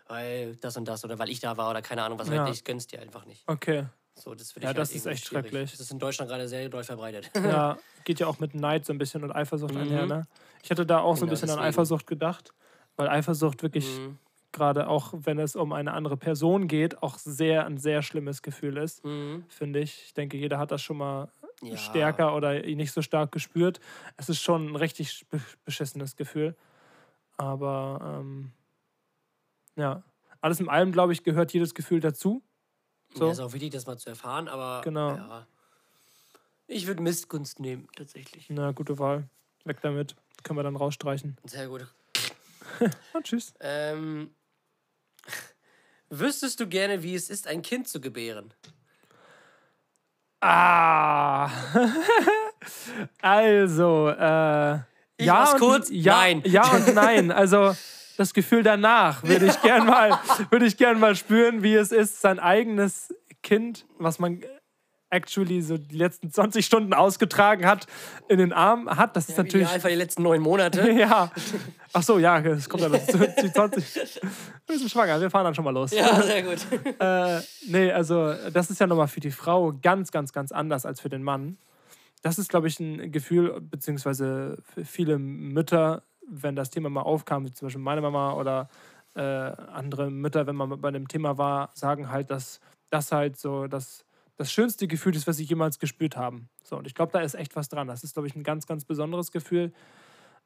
weil 0.06 0.56
das 0.56 0.76
und 0.76 0.86
das 0.86 1.04
oder 1.04 1.18
weil 1.18 1.30
ich 1.30 1.40
da 1.40 1.56
war 1.56 1.70
oder 1.70 1.82
keine 1.82 2.02
Ahnung, 2.02 2.18
was 2.18 2.28
Ja. 2.28 2.30
halt 2.30 2.46
ich 2.46 2.64
gönnst 2.64 2.92
dir 2.92 3.00
einfach 3.00 3.24
nicht. 3.26 3.46
okay. 3.46 3.86
So, 4.16 4.34
das 4.34 4.54
Ja, 4.60 4.74
das 4.74 4.94
halt 4.94 4.94
ist 4.94 5.06
echt 5.06 5.26
schwierig. 5.26 5.26
schrecklich. 5.26 5.70
Das 5.70 5.80
ist 5.80 5.90
in 5.92 5.98
Deutschland 6.00 6.30
gerade 6.30 6.48
sehr 6.48 6.68
doll 6.68 6.84
verbreitet. 6.84 7.30
Ja, 7.42 7.80
geht 8.04 8.20
ja 8.20 8.26
auch 8.26 8.38
mit 8.38 8.54
Neid 8.54 8.84
so 8.84 8.92
ein 8.92 8.98
bisschen 8.98 9.22
und 9.24 9.32
Eifersucht 9.32 9.76
Mhm. 9.76 9.76
einher, 9.76 10.06
ne? 10.06 10.26
Ich 10.62 10.70
hatte 10.70 10.86
da 10.86 11.00
auch 11.00 11.16
so 11.16 11.26
ein 11.26 11.28
Genau, 11.28 11.30
bisschen 11.30 11.50
an 11.50 11.58
deswegen. 11.58 11.58
Eifersucht 11.58 12.06
gedacht, 12.06 12.52
weil 12.96 13.08
Eifersucht 13.08 13.62
wirklich 13.62 14.02
Mhm. 14.02 14.18
gerade 14.52 14.88
auch, 14.88 15.12
wenn 15.14 15.38
es 15.38 15.54
um 15.56 15.72
eine 15.72 15.92
andere 15.92 16.16
Person 16.16 16.68
geht, 16.68 17.02
auch 17.02 17.18
sehr 17.18 17.66
ein 17.66 17.76
sehr 17.78 18.02
schlimmes 18.02 18.42
Gefühl 18.42 18.76
ist, 18.78 19.02
Mhm. 19.04 19.48
finde 19.48 19.80
ich. 19.80 20.04
Ich 20.06 20.14
denke, 20.14 20.36
jeder 20.36 20.58
hat 20.58 20.70
das 20.72 20.82
schon 20.82 20.96
mal 20.96 21.32
Ja. 21.60 21.76
stärker 21.76 22.34
oder 22.36 22.60
nicht 22.62 22.92
so 22.92 23.02
stark 23.02 23.32
gespürt. 23.32 23.80
Es 24.16 24.28
ist 24.28 24.40
schon 24.40 24.68
ein 24.72 24.76
richtig 24.76 25.26
be- 25.28 25.40
beschissenes 25.64 26.14
Gefühl. 26.16 26.56
Aber 27.36 28.18
ähm, 28.20 28.52
ja, 29.76 30.02
alles 30.40 30.60
in 30.60 30.68
allem, 30.68 30.92
glaube 30.92 31.12
ich, 31.12 31.24
gehört 31.24 31.52
jedes 31.52 31.74
Gefühl 31.74 32.00
dazu. 32.00 32.42
So. 33.14 33.26
Ja, 33.26 33.32
ist 33.32 33.40
auch 33.40 33.52
wichtig, 33.52 33.70
das 33.72 33.86
mal 33.86 33.98
zu 33.98 34.10
erfahren, 34.10 34.48
aber 34.48 34.82
Genau. 34.84 35.14
ja. 35.16 35.46
Ich 36.66 36.86
würde 36.86 37.02
Missgunst 37.02 37.60
nehmen, 37.60 37.88
tatsächlich. 37.96 38.46
Na, 38.50 38.72
gute 38.72 38.98
Wahl. 38.98 39.28
Weg 39.64 39.80
damit. 39.80 40.14
Können 40.44 40.58
wir 40.58 40.62
dann 40.62 40.76
rausstreichen. 40.76 41.36
Sehr 41.44 41.66
gut. 41.68 41.86
Und 43.14 43.24
tschüss. 43.24 43.54
Ähm, 43.60 44.30
wüsstest 46.10 46.60
du 46.60 46.68
gerne, 46.68 47.02
wie 47.02 47.14
es 47.14 47.30
ist, 47.30 47.46
ein 47.46 47.62
Kind 47.62 47.88
zu 47.88 48.00
gebären? 48.00 48.52
Ah. 50.40 51.50
also, 53.22 54.08
äh. 54.08 54.78
Ich 55.20 55.26
ja 55.26 55.50
und, 55.52 55.58
kurz. 55.58 55.88
Ja, 55.90 56.14
Nein. 56.14 56.42
Ja 56.46 56.62
und 56.70 56.94
nein. 56.94 57.32
Also, 57.32 57.74
das 58.16 58.34
Gefühl 58.34 58.62
danach 58.62 59.22
würde 59.24 59.46
ich 59.46 59.60
gern 59.62 59.86
mal, 59.86 60.18
würde 60.50 60.66
ich 60.66 60.76
gern 60.76 61.00
mal 61.00 61.16
spüren, 61.16 61.62
wie 61.62 61.74
es 61.74 61.92
ist, 61.92 62.20
sein 62.20 62.38
eigenes 62.38 63.14
Kind, 63.42 63.86
was 63.98 64.18
man 64.18 64.42
actually 65.10 65.62
so 65.62 65.78
die 65.78 65.96
letzten 65.96 66.30
20 66.30 66.64
Stunden 66.64 66.92
ausgetragen 66.92 67.66
hat, 67.66 67.86
in 68.28 68.38
den 68.38 68.52
Arm 68.52 68.88
hat. 68.88 69.16
Das 69.16 69.28
ist 69.28 69.38
natürlich. 69.38 69.68
Einfach 69.68 69.88
die 69.88 69.94
letzten 69.94 70.22
neun 70.22 70.40
Monate. 70.40 70.88
Ja. 70.98 71.30
Ach 71.92 72.02
so, 72.02 72.18
ja, 72.18 72.40
das 72.40 72.68
kommt 72.68 72.82
ja 72.82 72.88
noch 72.88 73.04
zu, 73.04 73.18
zu 73.18 73.52
20. 73.52 74.10
Wir 74.66 74.78
sind 74.78 74.90
schwanger, 74.90 75.20
wir 75.20 75.30
fahren 75.30 75.44
dann 75.44 75.54
schon 75.54 75.64
mal 75.64 75.70
los. 75.72 75.92
Ja, 75.92 76.20
sehr 76.22 76.42
gut. 76.42 76.58
Äh, 76.98 77.40
nee, 77.68 77.92
also 77.92 78.34
das 78.52 78.70
ist 78.70 78.80
ja 78.80 78.86
nochmal 78.86 79.06
für 79.06 79.20
die 79.20 79.30
Frau 79.30 79.72
ganz, 79.80 80.10
ganz, 80.10 80.32
ganz 80.32 80.50
anders 80.50 80.84
als 80.84 81.00
für 81.00 81.08
den 81.08 81.22
Mann. 81.22 81.56
Das 82.22 82.38
ist, 82.38 82.48
glaube 82.50 82.66
ich, 82.66 82.80
ein 82.80 83.12
Gefühl, 83.12 83.60
beziehungsweise 83.60 84.58
für 84.62 84.84
viele 84.84 85.18
Mütter, 85.18 86.02
wenn 86.26 86.56
das 86.56 86.70
Thema 86.70 86.90
mal 86.90 87.02
aufkam, 87.02 87.44
wie 87.44 87.52
zum 87.52 87.66
Beispiel 87.66 87.82
meine 87.82 88.00
Mama 88.00 88.32
oder 88.34 88.68
äh, 89.14 89.20
andere 89.20 90.10
Mütter, 90.10 90.46
wenn 90.46 90.56
man 90.56 90.80
bei 90.80 90.90
dem 90.90 91.08
Thema 91.08 91.38
war, 91.38 91.70
sagen 91.74 92.10
halt, 92.10 92.30
dass 92.30 92.60
das 92.90 93.12
halt 93.12 93.38
so 93.38 93.66
das, 93.66 94.04
das 94.38 94.52
schönste 94.52 94.88
Gefühl 94.88 95.16
ist, 95.16 95.26
was 95.26 95.36
sie 95.36 95.44
jemals 95.44 95.80
gespürt 95.80 96.16
haben. 96.16 96.48
So, 96.64 96.76
und 96.78 96.86
ich 96.86 96.94
glaube, 96.94 97.12
da 97.12 97.20
ist 97.20 97.34
echt 97.34 97.56
was 97.56 97.68
dran. 97.68 97.88
Das 97.88 98.04
ist, 98.04 98.14
glaube 98.14 98.28
ich, 98.28 98.36
ein 98.36 98.44
ganz, 98.44 98.66
ganz 98.66 98.84
besonderes 98.86 99.32
Gefühl. 99.32 99.72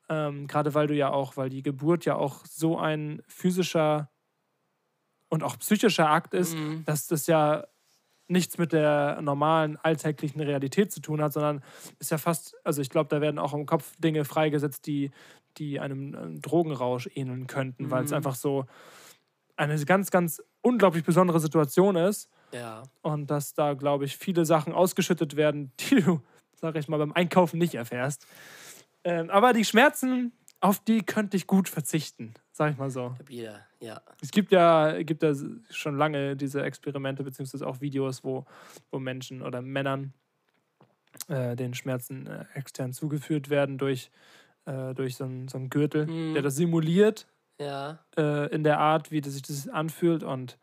Ähm, 0.09 0.47
Gerade 0.49 0.75
weil 0.75 0.89
du 0.89 0.95
ja 0.95 1.11
auch, 1.11 1.37
weil 1.37 1.51
die 1.51 1.63
Geburt 1.63 2.05
ja 2.07 2.17
auch 2.17 2.45
so 2.47 2.79
ein 2.79 3.23
physischer 3.29 4.11
und 5.29 5.43
auch 5.43 5.59
psychischer 5.59 6.11
Akt 6.11 6.35
ist, 6.35 6.59
Mhm. 6.59 6.85
dass 6.85 7.07
das 7.07 7.27
ja 7.27 7.65
nichts 8.29 8.57
mit 8.59 8.73
der 8.73 9.21
normalen 9.21 9.77
alltäglichen 9.77 10.41
Realität 10.41 10.91
zu 10.93 11.01
tun 11.01 11.21
hat, 11.23 11.33
sondern 11.35 11.63
ist 11.99 12.11
ja 12.11 12.19
fast, 12.19 12.57
also 12.65 12.81
ich 12.81 12.89
glaube, 12.91 13.09
da 13.09 13.21
werden 13.21 13.39
auch 13.39 13.53
im 13.53 13.67
Kopf 13.67 13.95
Dinge 13.99 14.25
freigesetzt, 14.25 14.87
die, 14.87 15.11
die 15.59 15.81
einem 15.81 16.15
äh, 16.15 16.41
Drogenrausch 16.41 17.11
ähneln 17.15 17.47
könnten, 17.47 17.91
weil 17.91 18.05
es 18.05 18.11
Mhm. 18.11 18.17
einfach 18.17 18.35
so 18.37 18.65
eine 19.57 19.83
ganz, 19.85 20.11
ganz 20.11 20.43
unglaublich 20.63 21.05
besondere 21.05 21.41
Situation 21.41 21.97
ist 21.97 22.31
Ja. 22.53 22.83
und 23.03 23.31
dass 23.31 23.55
da, 23.55 23.75
glaube 23.75 24.05
ich, 24.05 24.17
viele 24.17 24.45
Sachen 24.45 24.73
ausgeschüttet 24.73 25.37
werden, 25.37 25.73
die 25.81 26.01
du, 26.03 26.21
sag 26.55 26.77
ich 26.77 26.89
mal, 26.89 26.99
beim 26.99 27.13
Einkaufen 27.13 27.59
nicht 27.59 27.75
erfährst. 27.75 28.27
Ähm, 29.05 29.31
aber 29.31 29.53
die 29.53 29.65
Schmerzen, 29.65 30.33
auf 30.61 30.79
die 30.79 31.03
könnte 31.03 31.37
ich 31.37 31.47
gut 31.49 31.69
verzichten, 31.69 32.35
sag 32.53 32.71
ich 32.73 32.79
mal 32.79 32.91
so. 32.91 33.17
Jeder. 33.29 33.67
Ja. 33.81 34.01
Es 34.21 34.31
gibt 34.31 34.53
ja, 34.53 35.03
gibt 35.03 35.23
ja 35.25 35.33
schon 35.71 35.97
lange 35.97 36.37
diese 36.37 36.63
Experimente, 36.63 37.25
beziehungsweise 37.25 37.67
auch 37.67 37.81
Videos, 37.81 38.23
wo, 38.23 38.45
wo 38.93 38.99
Menschen 39.01 39.43
oder 39.43 39.61
Männern 39.61 40.13
äh, 41.29 41.57
den 41.57 41.75
Schmerzen 41.75 42.27
äh, 42.27 42.45
extern 42.55 42.93
zugeführt 42.93 43.51
werden 43.51 43.77
durch, 43.79 44.11
äh, 44.67 44.95
durch 44.95 45.17
so 45.17 45.25
einen, 45.25 45.49
so 45.49 45.59
einen 45.59 45.69
Gürtel, 45.71 46.07
Mhm. 46.07 46.35
der 46.35 46.43
das 46.43 46.55
simuliert 46.57 47.27
Ja. 47.61 47.99
äh, 48.17 48.47
in 48.55 48.63
der 48.63 48.79
Art, 48.79 49.11
wie 49.11 49.21
das 49.21 49.33
sich 49.33 49.43
das 49.43 49.69
anfühlt. 49.69 50.23
Und 50.23 50.59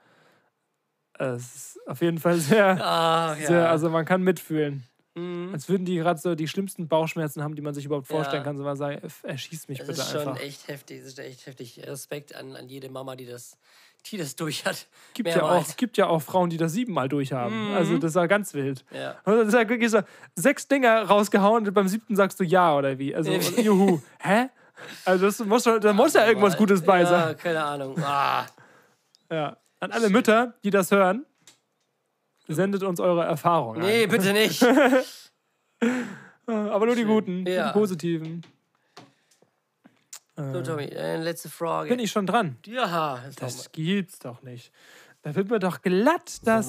es 1.20 1.56
ist 1.56 1.80
auf 1.88 2.02
jeden 2.02 2.18
Fall 2.18 2.38
sehr, 2.38 2.84
Ah, 2.86 3.36
ja. 3.40 3.48
sehr 3.48 3.70
also 3.70 3.90
man 3.90 4.06
kann 4.06 4.22
mitfühlen. 4.24 4.84
Mhm. 5.16 5.50
Als 5.54 5.68
würden 5.68 5.86
die 5.86 5.96
gerade 5.98 6.20
so 6.20 6.36
die 6.36 6.48
schlimmsten 6.48 6.88
Bauchschmerzen 6.88 7.44
haben, 7.44 7.56
die 7.56 7.62
man 7.62 7.74
sich 7.74 7.84
überhaupt 7.86 8.08
vorstellen 8.08 8.42
Ja. 8.42 8.44
kann. 8.46 8.58
So 8.58 8.64
mal 8.64 8.76
sagen, 8.78 9.00
"F- 9.04 9.24
erschieß 9.24 9.68
mich 9.68 9.80
Das 9.80 9.88
bitte 9.88 10.00
ist 10.02 10.12
schon 10.12 10.20
einfach. 10.22 10.40
echt 10.40 10.68
heftig. 10.68 11.00
Das 11.00 11.08
ist 11.10 11.20
echt 11.20 11.46
heftig. 11.48 11.82
Respekt 11.86 12.36
an, 12.36 12.56
an 12.56 12.70
jede 12.70 12.90
Mama, 12.90 13.16
die 13.16 13.26
das, 13.26 13.58
die 14.06 14.18
das 14.18 14.36
durch 14.36 14.66
hat. 14.66 14.88
Gibt 15.16 15.28
ja, 15.30 15.42
auch, 15.42 15.76
gibt 15.78 15.98
ja 15.98 16.08
auch 16.08 16.22
Frauen, 16.22 16.50
die 16.52 16.58
das 16.58 16.72
siebenmal 16.74 17.10
durchhaben. 17.10 17.70
Mhm. 17.70 17.76
Also 17.76 17.98
das 17.98 18.14
war 18.16 18.28
ganz 18.28 18.54
wild. 18.54 18.86
Ja. 18.92 19.16
Das 19.26 19.48
ist 19.48 19.54
ja 19.54 19.68
wirklich 19.68 19.90
so, 19.92 20.00
sechs 20.36 20.68
Dinger 20.68 21.02
rausgehauen 21.04 21.68
und 21.68 21.74
beim 21.74 21.88
siebten 21.88 22.16
sagst 22.16 22.40
du 22.40 22.44
ja 22.46 22.78
oder 22.78 22.98
wie? 23.00 23.14
Also 23.14 23.32
juhu. 23.34 24.00
Hä? 24.20 24.50
Also 25.04 25.26
das 25.26 25.40
muss, 25.40 25.64
da 25.64 25.92
muss 25.92 26.14
ja 26.14 26.26
irgendwas 26.28 26.56
Gutes 26.56 26.82
bei 26.82 27.02
ja, 27.02 27.06
sein. 27.08 27.38
keine 27.38 27.62
Ahnung. 27.64 27.98
Ah. 28.02 28.46
Ja. 29.30 29.58
An 29.80 29.92
alle 29.92 30.10
Mütter, 30.10 30.54
die 30.64 30.70
das 30.72 30.92
hören, 30.92 31.26
sendet 32.48 32.84
uns 32.84 33.00
eure 33.00 33.24
Erfahrungen. 33.24 33.82
Nee, 33.82 34.04
ein. 34.04 34.10
bitte 34.10 34.34
nicht. 34.34 34.62
Aber 36.46 36.86
nur 36.86 36.96
die 36.96 37.06
guten, 37.06 37.46
Ja. 37.46 37.68
die 37.68 37.74
positiven. 37.74 38.42
So, 40.36 40.62
Tommy, 40.62 40.86
äh, 40.86 41.18
letzte 41.18 41.50
Frage. 41.50 41.90
Bin 41.90 42.00
ich 42.00 42.12
schon 42.12 42.26
dran? 42.26 42.58
Ja, 42.66 43.22
das 43.26 43.36
Das 43.36 43.72
gibt's 43.74 44.20
doch 44.20 44.42
nicht. 44.42 44.72
Da 45.22 45.36
wird 45.36 45.50
mir 45.50 45.60
doch 45.60 45.82
glatt 45.82 46.40
das 46.48 46.66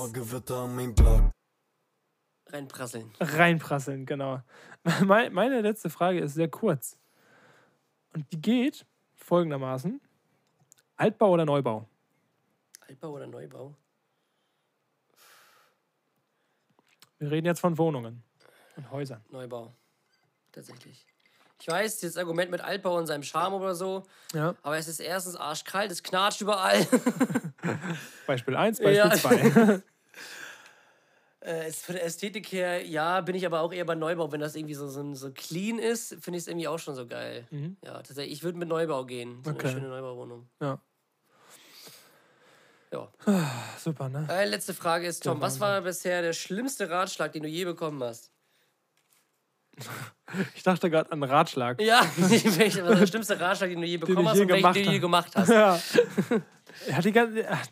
reinprasseln. 2.52 3.12
reinprasseln, 3.20 4.06
genau. 4.06 4.40
Mei- 5.04 5.30
Meine 5.30 5.60
letzte 5.60 5.88
Frage 5.88 6.18
ist 6.18 6.34
sehr 6.34 6.48
kurz. 6.48 6.98
Und 8.12 8.26
die 8.32 8.40
geht 8.42 8.86
folgendermaßen. 9.14 10.00
Altbau 10.96 11.30
oder 11.30 11.44
Neubau? 11.44 11.86
Altbau 12.90 13.10
oder 13.12 13.28
Neubau? 13.28 13.76
Wir 17.20 17.30
reden 17.30 17.46
jetzt 17.46 17.60
von 17.60 17.78
Wohnungen 17.78 18.24
und 18.76 18.90
Häusern. 18.90 19.24
Neubau. 19.30 19.72
Tatsächlich. 20.50 21.06
Ich 21.60 21.68
weiß, 21.68 22.00
das 22.00 22.16
Argument 22.16 22.50
mit 22.50 22.60
Altbau 22.62 22.96
und 22.98 23.06
seinem 23.06 23.22
Charme 23.22 23.54
oder 23.54 23.76
so, 23.76 24.02
Ja. 24.32 24.56
aber 24.62 24.76
es 24.76 24.88
ist 24.88 24.98
erstens 24.98 25.36
arschkalt, 25.36 25.92
es 25.92 26.02
knatscht 26.02 26.40
überall. 26.40 26.84
Beispiel 28.26 28.56
1, 28.56 28.78
Beispiel 28.80 28.94
Ja. 28.96 29.10
2. 29.16 29.82
äh, 31.42 31.68
ist 31.68 31.84
von 31.86 31.94
der 31.94 32.04
Ästhetik 32.04 32.50
her, 32.50 32.84
ja, 32.84 33.20
bin 33.20 33.36
ich 33.36 33.46
aber 33.46 33.60
auch 33.60 33.72
eher 33.72 33.84
bei 33.84 33.94
Neubau. 33.94 34.32
Wenn 34.32 34.40
das 34.40 34.56
irgendwie 34.56 34.74
so, 34.74 34.88
so, 34.88 35.14
so 35.14 35.30
clean 35.32 35.78
ist, 35.78 36.08
finde 36.20 36.38
ich 36.38 36.42
es 36.44 36.48
irgendwie 36.48 36.66
auch 36.66 36.78
schon 36.80 36.96
so 36.96 37.06
geil. 37.06 37.46
Ja, 37.84 38.02
tatsächlich, 38.02 38.32
ich 38.32 38.42
würde 38.42 38.58
mit 38.58 38.68
Neubau 38.68 39.04
gehen. 39.04 39.44
So 39.44 39.52
Okay. 39.52 39.68
eine 39.68 39.70
schöne 39.76 39.88
Neubauwohnung. 39.90 40.48
ja. 40.60 40.80
Ja. 42.92 43.08
Super, 43.78 44.08
ne? 44.08 44.26
Äh, 44.30 44.46
letzte 44.46 44.74
Frage 44.74 45.06
ist, 45.06 45.22
Tom, 45.22 45.40
was 45.40 45.60
war 45.60 45.80
bisher 45.80 46.22
der 46.22 46.32
schlimmste 46.32 46.90
Ratschlag, 46.90 47.32
den 47.32 47.42
du 47.44 47.48
je 47.48 47.64
bekommen 47.64 48.02
hast? 48.02 48.30
Ich 50.54 50.62
dachte 50.62 50.88
gerade 50.90 51.10
an 51.10 51.24
Ratschlag. 51.24 51.80
Ja, 51.80 52.02
welcher 52.16 52.84
war 52.84 52.94
der 52.94 53.06
schlimmste 53.08 53.40
Ratschlag, 53.40 53.70
den 53.70 53.80
du 53.80 53.86
je 53.86 53.96
bekommen 53.96 54.28
hast 54.28 54.36
je 54.36 54.42
und 54.42 54.48
welchen 54.50 54.72
du 54.74 54.80
je 54.80 54.98
gemacht 55.00 55.34
hast? 55.34 55.48
Ja. 55.50 55.80
Hat 56.92 57.04
die 57.04 57.10
ganze, 57.10 57.50
ach, 57.50 57.66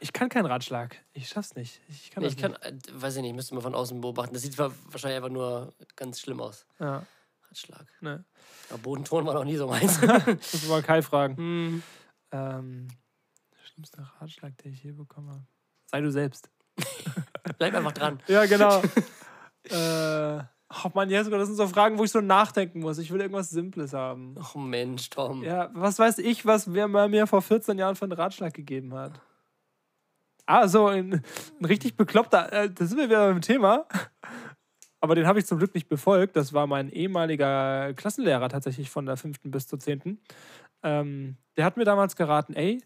ich 0.00 0.12
kann 0.12 0.28
keinen 0.28 0.46
Ratschlag. 0.46 0.96
Ich 1.12 1.28
schaff's 1.28 1.54
nicht. 1.54 1.80
Ich 1.88 2.10
kann 2.10 2.24
Nee, 2.24 2.30
ich 2.30 2.36
kann, 2.36 2.54
äh, 2.54 2.72
weiß 2.92 3.14
ich 3.16 3.22
nicht, 3.22 3.34
müsste 3.34 3.54
man 3.54 3.62
von 3.62 3.76
außen 3.76 4.00
beobachten. 4.00 4.34
Das 4.34 4.42
sieht 4.42 4.58
wahrscheinlich 4.58 5.16
einfach 5.16 5.28
nur 5.28 5.72
ganz 5.94 6.20
schlimm 6.20 6.40
aus. 6.40 6.66
nicht. 6.78 6.80
Ja. 6.80 7.06
Ratschlag. 7.48 7.86
Ne. 8.00 8.24
Aber 8.70 8.78
Bodenton 8.78 9.24
war 9.24 9.34
noch 9.34 9.44
nie 9.44 9.56
so 9.56 9.68
meins. 9.68 10.00
Das 10.00 10.68
war 10.68 10.82
Kai 10.82 11.00
fragen. 11.02 11.36
Hm. 11.36 11.82
Ähm, 12.32 12.88
schlimmster 13.78 14.10
Ratschlag, 14.18 14.58
den 14.58 14.72
ich 14.72 14.82
je 14.82 14.90
bekommen 14.90 15.28
habe. 15.28 15.46
Sei 15.86 16.00
du 16.00 16.10
selbst. 16.10 16.50
Bleib 17.58 17.74
einfach 17.74 17.92
dran. 17.92 18.20
Ja, 18.26 18.44
genau. 18.46 18.82
äh, 19.70 20.42
oh 20.84 20.90
Mann, 20.94 21.08
Jesko, 21.08 21.30
das 21.36 21.46
sind 21.46 21.56
so 21.56 21.68
Fragen, 21.68 21.96
wo 21.96 22.02
ich 22.02 22.10
so 22.10 22.20
nachdenken 22.20 22.80
muss. 22.80 22.98
Ich 22.98 23.12
will 23.12 23.20
irgendwas 23.20 23.50
Simples 23.50 23.92
haben. 23.92 24.34
Oh 24.52 24.58
Mensch, 24.58 25.10
Tom. 25.10 25.44
Ja, 25.44 25.70
was 25.74 26.00
weiß 26.00 26.18
ich, 26.18 26.44
was 26.44 26.72
wer 26.74 26.88
mir 26.88 27.28
vor 27.28 27.40
14 27.40 27.78
Jahren 27.78 27.94
für 27.94 28.06
einen 28.06 28.12
Ratschlag 28.12 28.52
gegeben 28.52 28.94
hat. 28.94 29.20
Ah, 30.44 30.66
so 30.66 30.88
ein, 30.88 31.22
ein 31.60 31.64
richtig 31.64 31.96
bekloppter, 31.96 32.52
äh, 32.52 32.70
da 32.70 32.84
sind 32.84 32.98
wir 32.98 33.08
wieder 33.08 33.28
beim 33.28 33.42
Thema. 33.42 33.86
Aber 35.00 35.14
den 35.14 35.28
habe 35.28 35.38
ich 35.38 35.46
zum 35.46 35.58
Glück 35.58 35.74
nicht 35.74 35.88
befolgt. 35.88 36.34
Das 36.34 36.52
war 36.52 36.66
mein 36.66 36.90
ehemaliger 36.90 37.94
Klassenlehrer 37.94 38.48
tatsächlich 38.48 38.90
von 38.90 39.06
der 39.06 39.16
5. 39.16 39.38
bis 39.44 39.68
zur 39.68 39.78
10. 39.78 40.20
Ähm, 40.82 41.36
der 41.56 41.64
hat 41.64 41.76
mir 41.76 41.84
damals 41.84 42.16
geraten, 42.16 42.54
ey, 42.54 42.82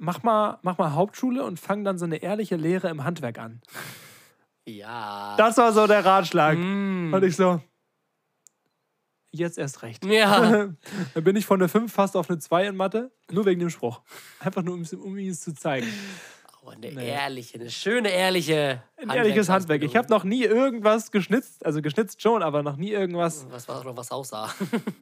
mach 0.00 0.22
mal, 0.22 0.58
mach 0.62 0.78
mal 0.78 0.92
Hauptschule 0.94 1.44
und 1.44 1.60
fang 1.60 1.84
dann 1.84 1.98
so 1.98 2.06
eine 2.06 2.16
ehrliche 2.16 2.56
Lehre 2.56 2.88
im 2.88 3.04
Handwerk 3.04 3.38
an. 3.38 3.60
Ja. 4.66 5.36
Das 5.36 5.56
war 5.58 5.72
so 5.72 5.86
der 5.86 6.04
Ratschlag. 6.04 6.56
Mm. 6.58 7.12
Und 7.14 7.22
ich 7.24 7.36
so, 7.36 7.60
jetzt 9.32 9.58
erst 9.58 9.82
recht. 9.82 10.04
Ja. 10.04 10.68
Dann 11.14 11.24
bin 11.24 11.36
ich 11.36 11.46
von 11.46 11.58
der 11.60 11.68
5 11.68 11.92
fast 11.92 12.16
auf 12.16 12.30
eine 12.30 12.38
2 12.38 12.66
in 12.68 12.76
Mathe, 12.76 13.10
nur 13.30 13.46
wegen 13.46 13.60
dem 13.60 13.70
Spruch. 13.70 14.00
Einfach 14.40 14.62
nur, 14.62 14.74
um, 14.74 14.82
es- 14.82 15.40
zu 15.40 15.54
zeigen. 15.54 15.86
Oh, 16.62 16.68
eine 16.70 17.02
ehrliche, 17.02 17.58
eine 17.58 17.70
schöne, 17.70 18.10
ehrliche. 18.10 18.82
Ein 18.98 19.08
ehrliches 19.10 19.48
Handwerk. 19.48 19.82
Ich 19.82 19.96
habe 19.96 20.08
noch 20.08 20.24
nie 20.24 20.44
irgendwas 20.44 21.10
geschnitzt, 21.10 21.64
also 21.64 21.80
geschnitzt 21.80 22.20
schon, 22.20 22.42
aber 22.42 22.62
noch 22.62 22.76
nie 22.76 22.90
irgendwas. 22.90 23.46
Was 23.50 23.66
war 23.66 23.82
noch 23.82 23.96
was 23.96 24.10
aussah. 24.10 24.52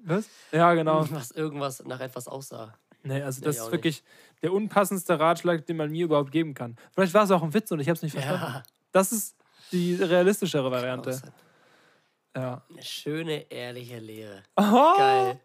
Was? 0.04 0.28
Ja, 0.52 0.72
genau. 0.74 1.04
Was 1.10 1.32
irgendwas 1.32 1.84
nach 1.84 1.98
etwas 2.00 2.28
aussah. 2.28 2.74
Nee, 3.02 3.22
also 3.22 3.40
Nee, 3.40 3.46
das 3.46 3.58
ist 3.58 3.72
wirklich 3.72 4.02
der 4.42 4.52
unpassendste 4.52 5.18
Ratschlag, 5.18 5.66
den 5.66 5.76
man 5.76 5.90
mir 5.90 6.04
überhaupt 6.04 6.32
geben 6.32 6.54
kann. 6.54 6.76
Vielleicht 6.92 7.14
war 7.14 7.24
es 7.24 7.30
auch 7.30 7.42
ein 7.42 7.54
Witz 7.54 7.70
und 7.70 7.80
ich 7.80 7.88
habe 7.88 7.96
es 7.96 8.02
nicht 8.02 8.12
verstanden. 8.12 8.42
Ja. 8.42 8.62
Das 8.92 9.12
ist 9.12 9.36
die 9.72 9.94
realistischere 9.94 10.70
Variante. 10.70 11.20
Ja. 12.36 12.62
Eine 12.70 12.82
schöne, 12.82 13.50
ehrliche 13.50 13.98
Lehre. 13.98 14.42
Oh, 14.56 14.96
Geil. 14.96 15.40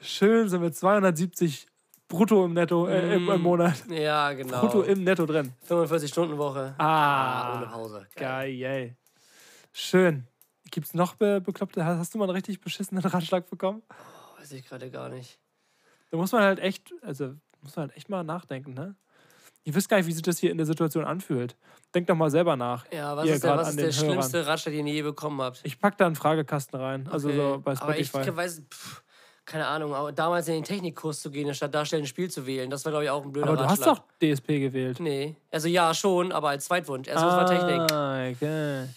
Schön 0.00 0.48
sind 0.48 0.62
wir 0.62 0.72
270 0.72 1.66
brutto 2.08 2.44
im 2.44 2.54
Netto, 2.54 2.86
äh, 2.86 3.16
im, 3.16 3.28
im 3.28 3.40
Monat. 3.40 3.84
Ja, 3.88 4.32
genau. 4.32 4.60
Brutto 4.60 4.82
im 4.82 5.04
Netto 5.04 5.26
drin. 5.26 5.52
45-Stunden-Woche. 5.68 6.74
Ah, 6.78 7.56
ohne 7.58 7.66
Pause. 7.66 8.06
Geil. 8.16 8.58
Geil. 8.58 8.96
Schön. 9.72 10.26
Gibt's 10.70 10.94
noch 10.94 11.14
be 11.14 11.40
bekloppte? 11.40 11.84
Hast 11.84 11.98
hast 11.98 12.14
du 12.14 12.18
mal 12.18 12.24
einen 12.24 12.34
richtig 12.34 12.60
beschissenen 12.60 13.04
Ratschlag 13.04 13.48
bekommen? 13.48 13.82
Weiß 14.38 14.52
ich 14.52 14.66
gerade 14.66 14.90
gar 14.90 15.08
nicht. 15.08 15.38
Da 16.10 16.16
muss 16.16 16.32
man 16.32 16.42
halt 16.42 16.58
echt, 16.58 16.92
also 17.02 17.34
muss 17.62 17.76
man 17.76 17.88
halt 17.88 17.96
echt 17.96 18.08
mal 18.08 18.24
nachdenken, 18.24 18.74
ne? 18.74 18.94
Ihr 19.64 19.74
wisst 19.74 19.88
gar 19.90 19.98
nicht, 19.98 20.06
wie 20.06 20.12
sich 20.12 20.22
das 20.22 20.38
hier 20.38 20.50
in 20.50 20.56
der 20.56 20.66
Situation 20.66 21.04
anfühlt. 21.04 21.54
Denkt 21.94 22.08
doch 22.08 22.14
mal 22.16 22.30
selber 22.30 22.56
nach. 22.56 22.86
Ja, 22.90 23.14
was 23.16 23.28
ist 23.28 23.44
der, 23.44 23.56
was 23.58 23.68
ist 23.70 23.78
der 23.78 23.92
schlimmste 23.92 24.46
Ratschlag, 24.46 24.74
den 24.74 24.86
ihr 24.86 24.94
je 24.94 25.02
bekommen 25.02 25.40
habt? 25.42 25.60
Ich 25.64 25.78
pack 25.78 25.98
da 25.98 26.06
einen 26.06 26.16
Fragekasten 26.16 26.80
rein. 26.80 27.08
Also 27.10 27.28
Okay. 27.28 27.36
so 27.36 27.60
bei 27.62 27.72
Aber 27.78 27.98
ich 27.98 28.08
Spotify. 28.08 28.36
weiß, 28.36 28.62
pff, 28.72 29.02
keine 29.44 29.66
Ahnung, 29.66 29.94
aber 29.94 30.12
damals 30.12 30.48
in 30.48 30.54
den 30.54 30.64
Technikkurs 30.64 31.20
zu 31.20 31.30
gehen, 31.30 31.52
statt 31.54 31.74
darstellen 31.74 32.04
ein 32.04 32.06
Spiel 32.06 32.30
zu 32.30 32.46
wählen, 32.46 32.70
das 32.70 32.84
war, 32.86 32.92
glaube 32.92 33.04
ich, 33.04 33.10
auch 33.10 33.22
ein 33.22 33.32
blöder 33.32 33.48
Aber 33.48 33.56
du 33.58 33.64
hast 33.64 33.80
Ratschlag. 33.86 33.96
doch 33.96 34.34
DSP 34.34 34.60
gewählt. 34.60 34.98
Nee. 34.98 35.36
Also 35.50 35.68
ja, 35.68 35.92
schon, 35.92 36.32
aber 36.32 36.48
als 36.50 36.64
Zweitwunsch. 36.64 37.06
Erst 37.08 37.22
ah. 37.22 37.36
war 37.36 37.46
Technik. 37.46 37.82
Okay. 38.42 38.88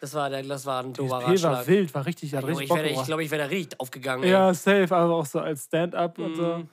Das 0.00 0.14
war, 0.14 0.30
der, 0.30 0.42
das 0.42 0.64
war 0.64 0.82
ein 0.82 0.92
doofer 0.94 1.18
DSP 1.18 1.22
war 1.42 1.52
Ratschlag. 1.52 1.66
wild, 1.66 1.94
war 1.94 2.06
richtig, 2.06 2.34
hat 2.34 2.44
richtig 2.44 2.62
ich 2.64 2.68
Bock 2.68 2.78
ich 2.84 3.02
glaube, 3.04 3.22
ich 3.24 3.30
wäre 3.30 3.42
da 3.42 3.48
richtig 3.48 3.78
aufgegangen. 3.78 4.24
ey. 4.24 4.30
Ja, 4.30 4.54
safe, 4.54 4.88
aber 4.96 5.14
auch 5.14 5.26
so 5.26 5.40
als 5.40 5.64
Stand-up 5.64 6.18
und 6.18 6.36
so. 6.36 6.42
Mhm. 6.58 6.68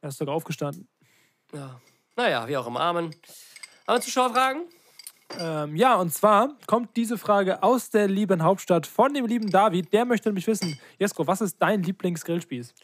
Er 0.00 0.08
ist 0.08 0.18
sogar 0.18 0.34
aufgestanden. 0.34 0.88
ja. 1.54 1.80
Naja, 2.16 2.46
wie 2.48 2.56
auch 2.56 2.66
im 2.66 2.76
Amen. 2.76 3.14
Haben 3.86 3.96
wir 3.96 4.00
Zuschauerfragen? 4.00 4.62
Ähm, 5.38 5.76
ja, 5.76 5.94
und 5.94 6.12
zwar 6.12 6.56
kommt 6.66 6.96
diese 6.96 7.16
Frage 7.16 7.62
aus 7.62 7.88
der 7.88 8.08
lieben 8.08 8.42
Hauptstadt 8.42 8.86
von 8.86 9.14
dem 9.14 9.26
lieben 9.26 9.48
David. 9.50 9.92
Der 9.92 10.04
möchte 10.04 10.28
nämlich 10.28 10.46
wissen, 10.46 10.78
Jesko, 10.98 11.26
was 11.26 11.40
ist 11.40 11.56
dein 11.60 11.82
Lieblingsgrillspieß? 11.84 12.74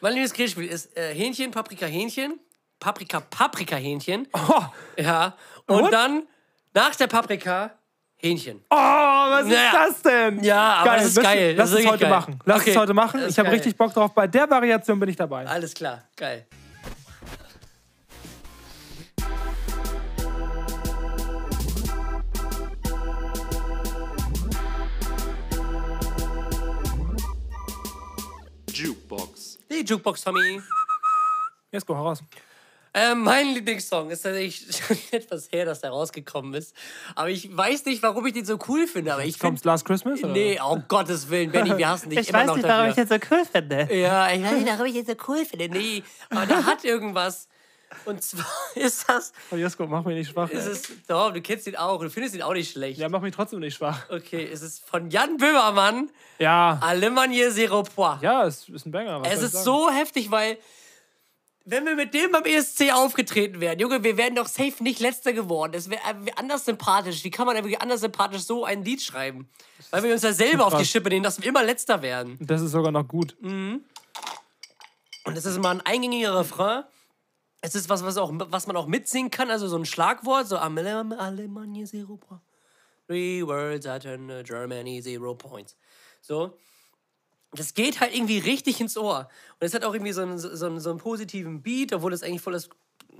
Mein 0.00 0.14
liebes 0.14 0.34
Grillspiel 0.34 0.66
ist 0.66 0.94
äh, 0.98 1.14
Hähnchen, 1.14 1.50
Paprika, 1.52 1.86
Hähnchen. 1.86 2.40
Paprika, 2.80 3.20
Paprika, 3.20 3.76
Hähnchen. 3.76 4.26
Oh, 4.34 4.64
Ja. 4.98 5.36
Und 5.66 5.84
What? 5.84 5.92
dann 5.92 6.24
nach 6.74 6.94
der 6.96 7.06
Paprika 7.06 7.70
Hähnchen. 8.24 8.60
oh 8.70 8.74
was 8.76 9.46
Naja. 9.46 9.66
ist 9.68 9.74
das 9.74 10.02
denn? 10.02 10.42
Ja, 10.42 10.76
aber 10.76 10.96
das 10.96 11.04
ist 11.08 11.16
Lass- 11.16 11.24
geil. 11.24 11.54
Lass 11.58 11.70
Das 11.70 11.78
ist 11.78 11.84
es 11.84 11.90
heute 11.92 12.00
geil. 12.04 12.10
machen. 12.10 12.38
Lass 12.46 12.60
Okay, 12.62 12.70
es 12.70 12.76
heute 12.76 12.94
machen. 12.94 13.20
Ich 13.28 13.38
habe 13.38 13.46
geil. 13.48 13.54
richtig 13.56 13.76
Bock 13.76 13.92
drauf. 13.92 14.14
Bei 14.14 14.26
der 14.26 14.48
Variation 14.48 14.98
bin 14.98 15.10
ich 15.10 15.16
dabei. 15.16 15.46
Alles 15.46 15.74
klar, 15.74 16.02
geil. 16.16 16.46
Jukebox. 28.72 29.58
Die 29.70 29.84
Jukebox, 29.84 30.22
Tommy. 30.22 30.60
Jesko, 31.72 31.94
hau 31.96 32.04
raus. 32.08 32.22
Ähm, 32.96 33.22
mein 33.22 33.48
Lieblingssong 33.54 34.10
ist 34.10 34.22
tatsächlich 34.22 34.76
schon 34.86 34.96
etwas 35.10 35.50
her, 35.50 35.64
dass 35.64 35.80
der 35.80 35.90
rausgekommen 35.90 36.54
ist. 36.54 36.74
Aber 37.16 37.28
ich 37.28 37.54
weiß 37.54 37.84
nicht, 37.86 38.02
warum 38.04 38.24
ich 38.26 38.34
den 38.34 38.44
so 38.44 38.56
cool 38.68 38.86
finde. 38.86 39.12
Aber 39.12 39.24
ich 39.24 39.38
Kommt's 39.38 39.62
finde. 39.62 39.72
Last 39.72 39.84
Christmas? 39.84 40.22
Oder? 40.22 40.32
Nee, 40.32 40.60
oh 40.64 40.78
Gottes 40.86 41.28
Willen, 41.28 41.50
Benny, 41.50 41.76
wir 41.76 41.88
hassen 41.88 42.10
dich 42.10 42.28
immer 42.28 42.44
noch 42.44 42.58
dafür. 42.58 42.92
den 42.94 43.08
so 43.08 43.16
cool 43.30 43.44
finde. 43.44 43.88
Ja, 43.92 44.30
ich 44.30 44.42
weiß 44.42 44.52
nicht, 44.52 44.66
warum 44.68 44.86
ich 44.86 44.92
den 44.94 45.06
so 45.06 45.14
cool 45.28 45.44
finde. 45.44 45.68
Nee, 45.70 46.02
aber 46.30 46.46
der 46.46 46.64
hat 46.64 46.84
irgendwas. 46.84 47.48
Und 48.06 48.22
zwar 48.22 48.46
ist 48.74 49.08
das. 49.08 49.32
Oh, 49.50 49.56
Jesko, 49.56 49.86
mach 49.86 50.04
mich 50.04 50.16
nicht 50.16 50.30
schwach. 50.30 50.50
Ist 50.50 50.66
es, 50.66 50.82
doch, 51.06 51.32
du 51.32 51.40
kennst 51.40 51.66
ihn 51.66 51.76
auch. 51.76 52.00
Du 52.00 52.10
findest 52.10 52.34
ihn 52.34 52.42
auch 52.42 52.52
nicht 52.52 52.72
schlecht. 52.72 52.98
Ja, 52.98 53.08
mach 53.08 53.20
mich 53.20 53.34
trotzdem 53.34 53.60
nicht 53.60 53.74
schwach. 53.76 54.08
Okay, 54.10 54.48
es 54.52 54.62
ist 54.62 54.84
von 54.88 55.10
Jan 55.10 55.36
Böhmermann. 55.36 56.10
Ja. 56.38 56.78
Alemannier 56.80 57.50
Zero 57.52 57.82
Pois. 57.82 58.20
Ja, 58.20 58.46
es 58.46 58.68
ist 58.68 58.86
ein 58.86 58.90
Banger. 58.90 59.20
was 59.20 59.28
Es 59.32 59.38
ich 59.38 59.44
ist 59.46 59.52
sagen? 59.52 59.64
so 59.64 59.90
heftig, 59.90 60.30
weil 60.30 60.58
wenn 61.64 61.86
wir 61.86 61.94
mit 61.96 62.12
dem 62.14 62.30
beim 62.32 62.44
ESC 62.44 62.92
aufgetreten 62.92 63.60
wären, 63.60 63.78
Junge, 63.78 64.02
wir 64.04 64.16
wären 64.16 64.34
doch 64.34 64.46
safe 64.46 64.82
nicht 64.82 65.00
letzter 65.00 65.32
geworden. 65.32 65.72
Es 65.74 65.88
wäre 65.88 66.00
äh, 66.02 66.30
anders 66.36 66.64
sympathisch. 66.64 67.24
Wie 67.24 67.30
kann 67.30 67.46
man 67.46 67.56
wirklich 67.56 67.80
anders 67.80 68.00
sympathisch 68.02 68.42
so 68.42 68.64
ein 68.64 68.84
Lied 68.84 69.00
schreiben? 69.02 69.48
Weil 69.90 70.02
wir 70.02 70.12
uns 70.12 70.22
ja 70.22 70.32
selber 70.32 70.66
auf 70.66 70.76
die. 70.76 70.84
Schippe 70.84 71.08
nehmen, 71.08 71.22
dass 71.22 71.40
wir 71.40 71.48
immer 71.48 71.62
letzter 71.62 72.02
werden. 72.02 72.36
Das 72.40 72.60
ist 72.60 72.72
sogar 72.72 72.92
noch 72.92 73.08
gut. 73.08 73.36
Und 73.40 73.84
es 75.36 75.46
ist 75.46 75.58
mal 75.58 75.70
ein 75.70 75.80
eingängiger 75.80 76.38
Refrain. 76.38 76.84
Es 77.62 77.74
ist 77.74 77.88
was, 77.88 78.04
was, 78.04 78.18
auch, 78.18 78.30
was 78.34 78.66
man 78.66 78.76
auch 78.76 78.86
mitsingen 78.86 79.30
kann, 79.30 79.50
also 79.50 79.66
so 79.68 79.76
ein 79.78 79.86
Schlagwort, 79.86 80.46
so 80.46 80.58
Alem- 80.58 81.12
Alemannia 81.18 81.86
zero 81.86 82.18
points. 82.18 82.44
Three 83.06 83.42
words 83.46 83.86
that 83.86 84.02
turn 84.02 84.28
Germany 84.44 85.00
zero 85.02 85.34
points. 85.34 85.74
So. 86.20 86.58
Das 87.58 87.74
geht 87.74 88.00
halt 88.00 88.14
irgendwie 88.14 88.38
richtig 88.38 88.80
ins 88.80 88.96
Ohr. 88.96 89.28
Und 89.60 89.66
es 89.66 89.74
hat 89.74 89.84
auch 89.84 89.94
irgendwie 89.94 90.12
so 90.12 90.22
einen, 90.22 90.38
so, 90.38 90.66
einen, 90.66 90.80
so 90.80 90.90
einen 90.90 90.98
positiven 90.98 91.62
Beat, 91.62 91.92
obwohl 91.92 92.12
es 92.12 92.22
eigentlich 92.22 92.40
voll 92.40 92.52
das 92.52 92.68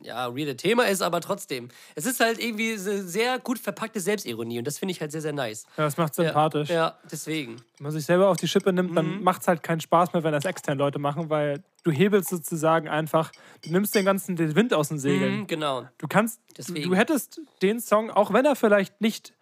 ja, 0.02 0.36
weirde 0.36 0.56
Thema 0.56 0.84
ist, 0.84 1.02
aber 1.02 1.20
trotzdem. 1.20 1.68
Es 1.94 2.06
ist 2.06 2.20
halt 2.20 2.38
irgendwie 2.38 2.72
eine 2.72 3.02
sehr 3.02 3.38
gut 3.38 3.58
verpackte 3.58 4.00
Selbstironie 4.00 4.58
und 4.58 4.66
das 4.66 4.78
finde 4.78 4.92
ich 4.92 5.00
halt 5.00 5.12
sehr, 5.12 5.22
sehr 5.22 5.32
nice. 5.32 5.64
Ja, 5.76 5.84
das 5.84 5.96
macht 5.96 6.14
sympathisch. 6.14 6.68
Ja, 6.68 6.74
ja 6.74 6.98
deswegen. 7.10 7.56
Wenn 7.78 7.84
man 7.84 7.92
sich 7.92 8.04
selber 8.04 8.28
auf 8.28 8.36
die 8.36 8.48
Schippe 8.48 8.72
nimmt, 8.72 8.96
dann 8.96 9.22
macht 9.22 9.42
es 9.42 9.48
halt 9.48 9.62
keinen 9.62 9.80
Spaß 9.80 10.12
mehr, 10.12 10.22
wenn 10.22 10.32
das 10.32 10.44
extern 10.44 10.78
Leute 10.78 10.98
machen, 10.98 11.30
weil 11.30 11.62
du 11.84 11.90
hebelst 11.90 12.28
sozusagen 12.28 12.88
einfach, 12.88 13.32
du 13.62 13.72
nimmst 13.72 13.94
den 13.94 14.04
ganzen 14.04 14.36
den 14.36 14.54
Wind 14.54 14.74
aus 14.74 14.88
den 14.88 14.98
Segeln. 14.98 15.40
Mhm, 15.40 15.46
genau. 15.46 15.88
Du 15.98 16.06
kannst, 16.06 16.40
Deswegen. 16.56 16.88
du 16.88 16.96
hättest 16.96 17.40
den 17.62 17.80
Song, 17.80 18.10
auch 18.10 18.32
wenn 18.32 18.44
er 18.44 18.56
vielleicht 18.56 19.00
nicht 19.00 19.32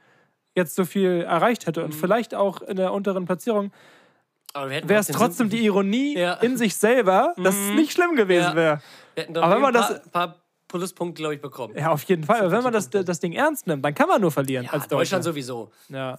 jetzt 0.55 0.75
so 0.75 0.85
viel 0.85 1.23
erreicht 1.23 1.67
hätte 1.67 1.83
und 1.83 1.95
vielleicht 1.95 2.35
auch 2.35 2.61
in 2.61 2.77
der 2.77 2.93
unteren 2.93 3.25
Platzierung, 3.25 3.73
wäre 4.55 4.95
es 5.01 5.07
trotzdem- 5.09 5.49
die 5.49 5.65
Ironie 5.65 6.17
Ja. 6.19 6.35
in 6.35 6.57
sich 6.57 6.77
selber, 6.77 7.35
dass 7.37 7.55
es 7.55 7.71
nicht 7.75 7.93
schlimm 7.93 8.17
gewesen 8.17 8.51
Ja. 8.51 8.55
wäre. 8.57 8.83
Wir 9.15 9.23
hätten 9.25 9.35
doch 9.35 9.43
Aber 9.43 9.55
wenn 9.55 9.63
man 9.63 9.77
ein 9.77 9.83
das- 9.83 10.03
paar, 10.11 10.29
paar 10.29 10.43
Pluspunkte, 10.69 11.21
glaube 11.21 11.35
ich, 11.35 11.41
bekommen. 11.41 11.77
Ja, 11.77 11.91
auf 11.91 12.03
jeden 12.05 12.25
Fall. 12.25 12.41
Aber 12.41 12.51
wenn 12.51 12.63
man 12.63 12.73
das, 12.73 12.89
das 12.89 13.21
Ding 13.21 13.33
ernst 13.35 13.67
nimmt, 13.67 13.85
dann 13.85 13.95
kann 13.95 14.09
man 14.09 14.21
nur 14.21 14.31
verlieren 14.31 14.65
Ja, 14.65 14.73
als 14.73 14.85
Deutschland 14.89 15.23
Deutscher. 15.23 15.23
sowieso. 15.23 15.71
Ja, 15.89 16.19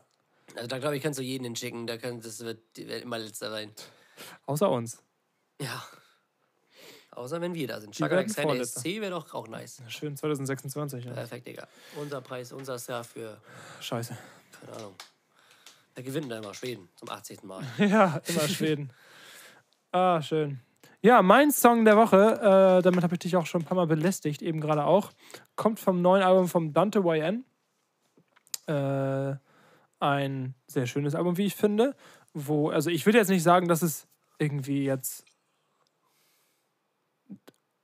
Also 0.55 0.67
da 0.67 0.77
glaube 0.77 0.95
ich, 0.97 1.01
kannst 1.01 1.17
du 1.17 1.23
jeden 1.23 1.45
hinschicken. 1.45 1.87
Da 1.87 1.97
kann, 1.97 2.21
das 2.21 2.39
wird, 2.41 2.59
wird 2.75 3.01
immer 3.03 3.17
letzter 3.17 3.49
sein. 3.49 3.71
außer 4.45 4.69
uns. 4.69 5.01
Ja. 5.59 5.83
Außer 7.11 7.41
wenn 7.41 7.53
wir 7.55 7.67
da 7.67 7.79
sind. 7.81 7.95
SC 7.95 9.01
wäre 9.01 9.11
doch 9.11 9.33
auch 9.33 9.47
nice. 9.47 9.81
Schön 9.87 10.15
2026. 10.17 11.05
Ja. 11.05 11.13
Perfekt, 11.13 11.47
Digga. 11.47 11.67
Unser 11.99 12.21
Preis, 12.21 12.51
unser 12.51 12.77
Jahr 12.77 13.03
für, 13.03 13.37
Scheiße. 13.79 14.15
keine 14.59 14.77
Ahnung. 14.77 14.95
Da 15.95 16.01
gewinnen 16.01 16.29
da 16.29 16.37
immer 16.39 16.53
Schweden 16.53 16.89
zum 16.95 17.09
80. 17.09 17.43
Mal. 17.43 17.63
Ja, 17.77 18.21
immer 18.25 18.47
Schweden. 18.47 18.91
Ah, 19.91 20.21
schön. 20.21 20.59
Ja, 21.01 21.21
mein 21.21 21.51
Song 21.51 21.85
der 21.85 21.97
Woche, 21.97 22.17
äh, 22.17 22.81
damit 22.81 23.03
habe 23.03 23.15
ich 23.15 23.19
dich 23.19 23.35
auch 23.35 23.45
schon 23.45 23.61
ein 23.61 23.65
paar 23.65 23.75
Mal 23.75 23.87
belästigt, 23.87 24.41
eben 24.41 24.61
gerade 24.61 24.85
auch, 24.85 25.11
kommt 25.55 25.79
vom 25.79 26.01
neuen 26.01 26.23
Album 26.23 26.47
vom 26.47 26.73
Dante 26.73 26.99
YN. 26.99 27.45
Äh, 28.67 29.35
ein 29.99 30.55
sehr 30.67 30.87
schönes 30.87 31.13
Album, 31.13 31.37
wie 31.37 31.45
ich 31.45 31.55
finde. 31.55 31.95
Wo, 32.33 32.69
also 32.69 32.89
ich 32.89 33.05
würde 33.05 33.17
jetzt 33.19 33.29
nicht 33.29 33.43
sagen, 33.43 33.67
dass 33.67 33.81
es 33.81 34.07
irgendwie 34.39 34.83
jetzt. 34.85 35.25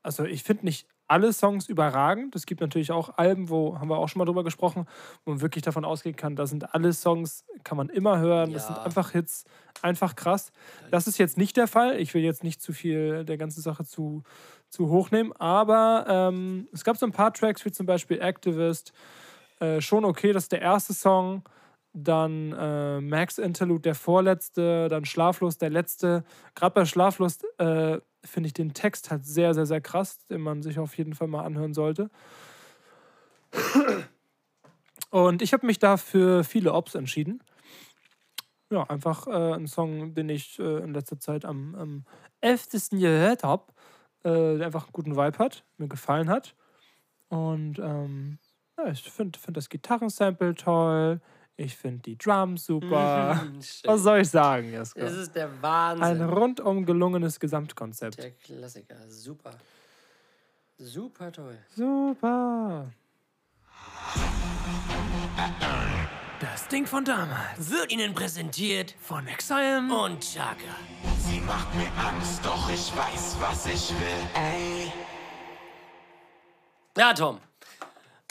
Also 0.01 0.23
ich 0.23 0.43
finde 0.43 0.65
nicht 0.65 0.87
alle 1.09 1.33
Songs 1.33 1.67
überragend. 1.67 2.35
Es 2.35 2.45
gibt 2.45 2.61
natürlich 2.61 2.91
auch 2.91 3.17
Alben, 3.17 3.49
wo, 3.49 3.79
haben 3.79 3.89
wir 3.89 3.97
auch 3.97 4.07
schon 4.07 4.19
mal 4.19 4.25
drüber 4.25 4.43
gesprochen, 4.43 4.85
wo 5.25 5.31
man 5.31 5.41
wirklich 5.41 5.63
davon 5.63 5.83
ausgehen 5.85 6.15
kann, 6.15 6.35
da 6.35 6.45
sind 6.47 6.73
alle 6.73 6.93
Songs, 6.93 7.45
kann 7.63 7.77
man 7.77 7.89
immer 7.89 8.19
hören. 8.19 8.53
Das 8.53 8.63
Ja. 8.63 8.75
sind 8.75 8.85
einfach 8.85 9.11
Hits, 9.11 9.45
einfach 9.81 10.15
krass. 10.15 10.51
Das 10.91 11.07
ist 11.07 11.17
jetzt 11.17 11.37
nicht 11.37 11.57
der 11.57 11.67
Fall. 11.67 11.99
Ich 11.99 12.13
will 12.13 12.23
jetzt 12.23 12.43
nicht 12.43 12.61
zu 12.61 12.73
viel 12.73 13.25
der 13.25 13.37
ganzen 13.37 13.61
Sache 13.61 13.83
zu, 13.85 14.23
zu 14.69 14.89
hoch 14.89 15.11
nehmen, 15.11 15.33
aber 15.33 16.05
ähm, 16.07 16.67
es 16.71 16.83
gab 16.83 16.97
so 16.97 17.05
ein 17.05 17.11
paar 17.11 17.33
Tracks, 17.33 17.65
wie 17.65 17.71
zum 17.71 17.85
Beispiel 17.85 18.19
Activist, 18.21 18.93
äh, 19.59 19.81
schon 19.81 20.05
okay, 20.05 20.31
das 20.31 20.43
ist 20.43 20.51
der 20.51 20.61
erste 20.61 20.93
Song. 20.93 21.43
Dann 21.91 22.53
äh, 22.53 23.01
Max 23.01 23.39
Interlude, 23.39 23.81
der 23.81 23.95
vorletzte, 23.95 24.89
dann 24.89 25.05
Schlaflos, 25.05 25.57
der 25.57 25.71
letzte. 25.71 26.23
Gerade 26.53 26.73
bei 26.75 26.85
Schlaflos 26.85 27.39
äh, 27.57 27.97
finde 28.23 28.47
ich 28.47 28.53
den 28.53 28.73
Text 28.73 29.11
halt 29.11 29.25
sehr, 29.25 29.53
sehr, 29.53 29.65
sehr 29.65 29.81
krass, 29.81 30.25
den 30.25 30.41
man 30.41 30.61
sich 30.61 30.79
auf 30.79 30.97
jeden 30.97 31.13
Fall 31.13 31.27
mal 31.27 31.43
anhören 31.43 31.73
sollte. 31.73 32.09
Und 35.09 35.41
ich 35.41 35.53
habe 35.53 35.65
mich 35.65 35.79
da 35.79 35.97
für 35.97 36.43
viele 36.43 36.73
Ops 36.73 36.95
entschieden. 36.95 37.41
Ja, 38.71 38.83
einfach 38.83 39.25
äh, 39.25 39.53
ein 39.53 39.67
Song, 39.67 40.13
den 40.13 40.29
ich 40.29 40.59
äh, 40.59 40.83
in 40.83 40.93
letzter 40.93 41.19
Zeit 41.19 41.43
am, 41.43 41.73
am 41.75 42.05
öftesten 42.41 42.99
gehört 42.99 43.43
habe, 43.43 43.63
äh, 44.23 44.57
der 44.57 44.67
einfach 44.67 44.83
einen 44.83 44.93
guten 44.93 45.15
Vibe 45.15 45.39
hat, 45.39 45.63
mir 45.77 45.87
gefallen 45.87 46.29
hat. 46.29 46.55
Und 47.29 47.79
ähm, 47.79 48.37
ja, 48.77 48.91
ich 48.91 49.09
finde 49.09 49.39
find 49.39 49.57
das 49.57 49.69
Gitarrensample 49.69 50.53
toll. 50.53 51.19
Ich 51.61 51.75
finde 51.75 51.99
die 52.03 52.17
Drums 52.17 52.65
super. 52.65 53.35
Mhm. 53.43 53.59
Was 53.83 54.01
soll 54.01 54.19
ich 54.21 54.29
sagen, 54.29 54.71
Jesko? 54.71 54.97
Das 55.01 55.11
ist 55.13 55.35
der 55.35 55.47
Ein 55.49 55.61
Wahnsinn. 55.61 56.23
rundum 56.29 56.85
gelungenes 56.85 57.37
Gesamtkonzept. 57.37 58.17
Der 58.17 58.31
Klassiker. 58.31 58.95
Super. 59.09 59.51
Super 60.77 61.31
toll. 61.33 61.57
Super. 61.75 62.85
Das 66.39 66.67
Ding 66.69 66.87
von 66.87 67.03
damals. 67.03 67.69
Wird 67.69 67.91
Ihnen 67.91 68.13
präsentiert 68.13 68.95
Von 69.01 69.27
Exile. 69.27 69.79
und 69.93 70.21
Chaka. 70.21 70.55
Sie 71.17 71.41
macht 71.41 71.75
mir 71.75 71.91
Angst, 72.01 72.39
doch 72.45 72.69
ich 72.69 72.95
weiß, 72.95 73.35
was 73.41 73.65
ich 73.65 73.89
will. 73.89 74.29
Ey. 74.33 74.93
Ja, 76.97 77.13
Tom. 77.13 77.39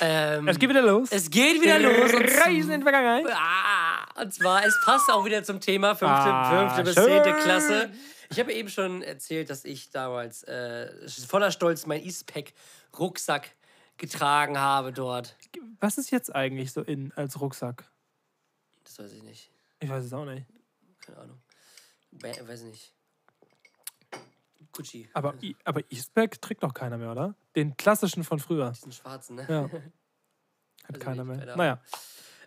Ähm, 0.00 0.46
Es 0.48 0.58
geht 0.58 0.68
wieder 0.70 0.82
los. 0.82 1.08
es 1.10 1.28
geht 1.30 1.60
wieder 1.60 1.78
los. 1.78 2.12
Und 2.14 2.24
Reisen 2.24 2.70
in 2.72 2.80
die 2.80 2.84
Vergangenheit. 2.84 3.26
Ah, 3.34 4.22
und 4.22 4.32
zwar, 4.32 4.64
es 4.64 4.78
passt 4.84 5.10
auch 5.10 5.24
wieder 5.24 5.42
zum 5.42 5.60
Thema 5.60 5.94
fünfte, 5.96 6.16
Ah, 6.16 6.60
fünfte 6.76 6.82
bis 6.84 6.94
schön. 6.94 7.04
zehnte 7.22 7.32
Klasse. 7.42 7.90
Ich 8.30 8.38
habe 8.38 8.52
eben 8.52 8.68
schon 8.68 9.02
erzählt, 9.02 9.50
dass 9.50 9.64
ich 9.64 9.90
damals 9.90 10.42
äh, 10.44 11.08
voller 11.26 11.50
Stolz 11.50 11.86
meinen 11.86 12.04
Eastpack-Rucksack 12.04 13.54
getragen 13.96 14.58
habe 14.58 14.92
dort. 14.92 15.34
Was 15.80 15.98
ist 15.98 16.10
jetzt 16.10 16.34
eigentlich 16.34 16.72
so 16.72 16.82
in 16.82 17.12
als 17.16 17.40
Rucksack? 17.40 17.84
Das 18.84 18.98
weiß 18.98 19.12
ich 19.12 19.22
nicht. 19.22 19.50
Ich 19.80 19.88
weiß 19.88 20.04
es 20.04 20.12
auch 20.12 20.24
nicht. 20.24 20.46
Keine 21.00 21.18
Ahnung. 21.18 21.42
Weiß 22.12 22.62
nicht. 22.62 22.92
Gucci. 24.78 25.08
Aber, 25.12 25.34
I- 25.42 25.56
aber 25.64 25.80
Eastpack 25.90 26.40
trägt 26.40 26.62
doch 26.62 26.72
keiner 26.72 26.96
mehr, 26.98 27.10
oder? 27.10 27.34
Den 27.56 27.76
klassischen 27.76 28.22
von 28.22 28.38
früher. 28.38 28.70
Diesen 28.70 28.92
schwarzen, 28.92 29.34
ne? 29.36 29.46
Ja. 29.48 29.62
Hat 30.84 30.94
Also 30.94 31.00
keiner 31.00 31.24
mehr. 31.24 31.56
Naja. 31.56 31.80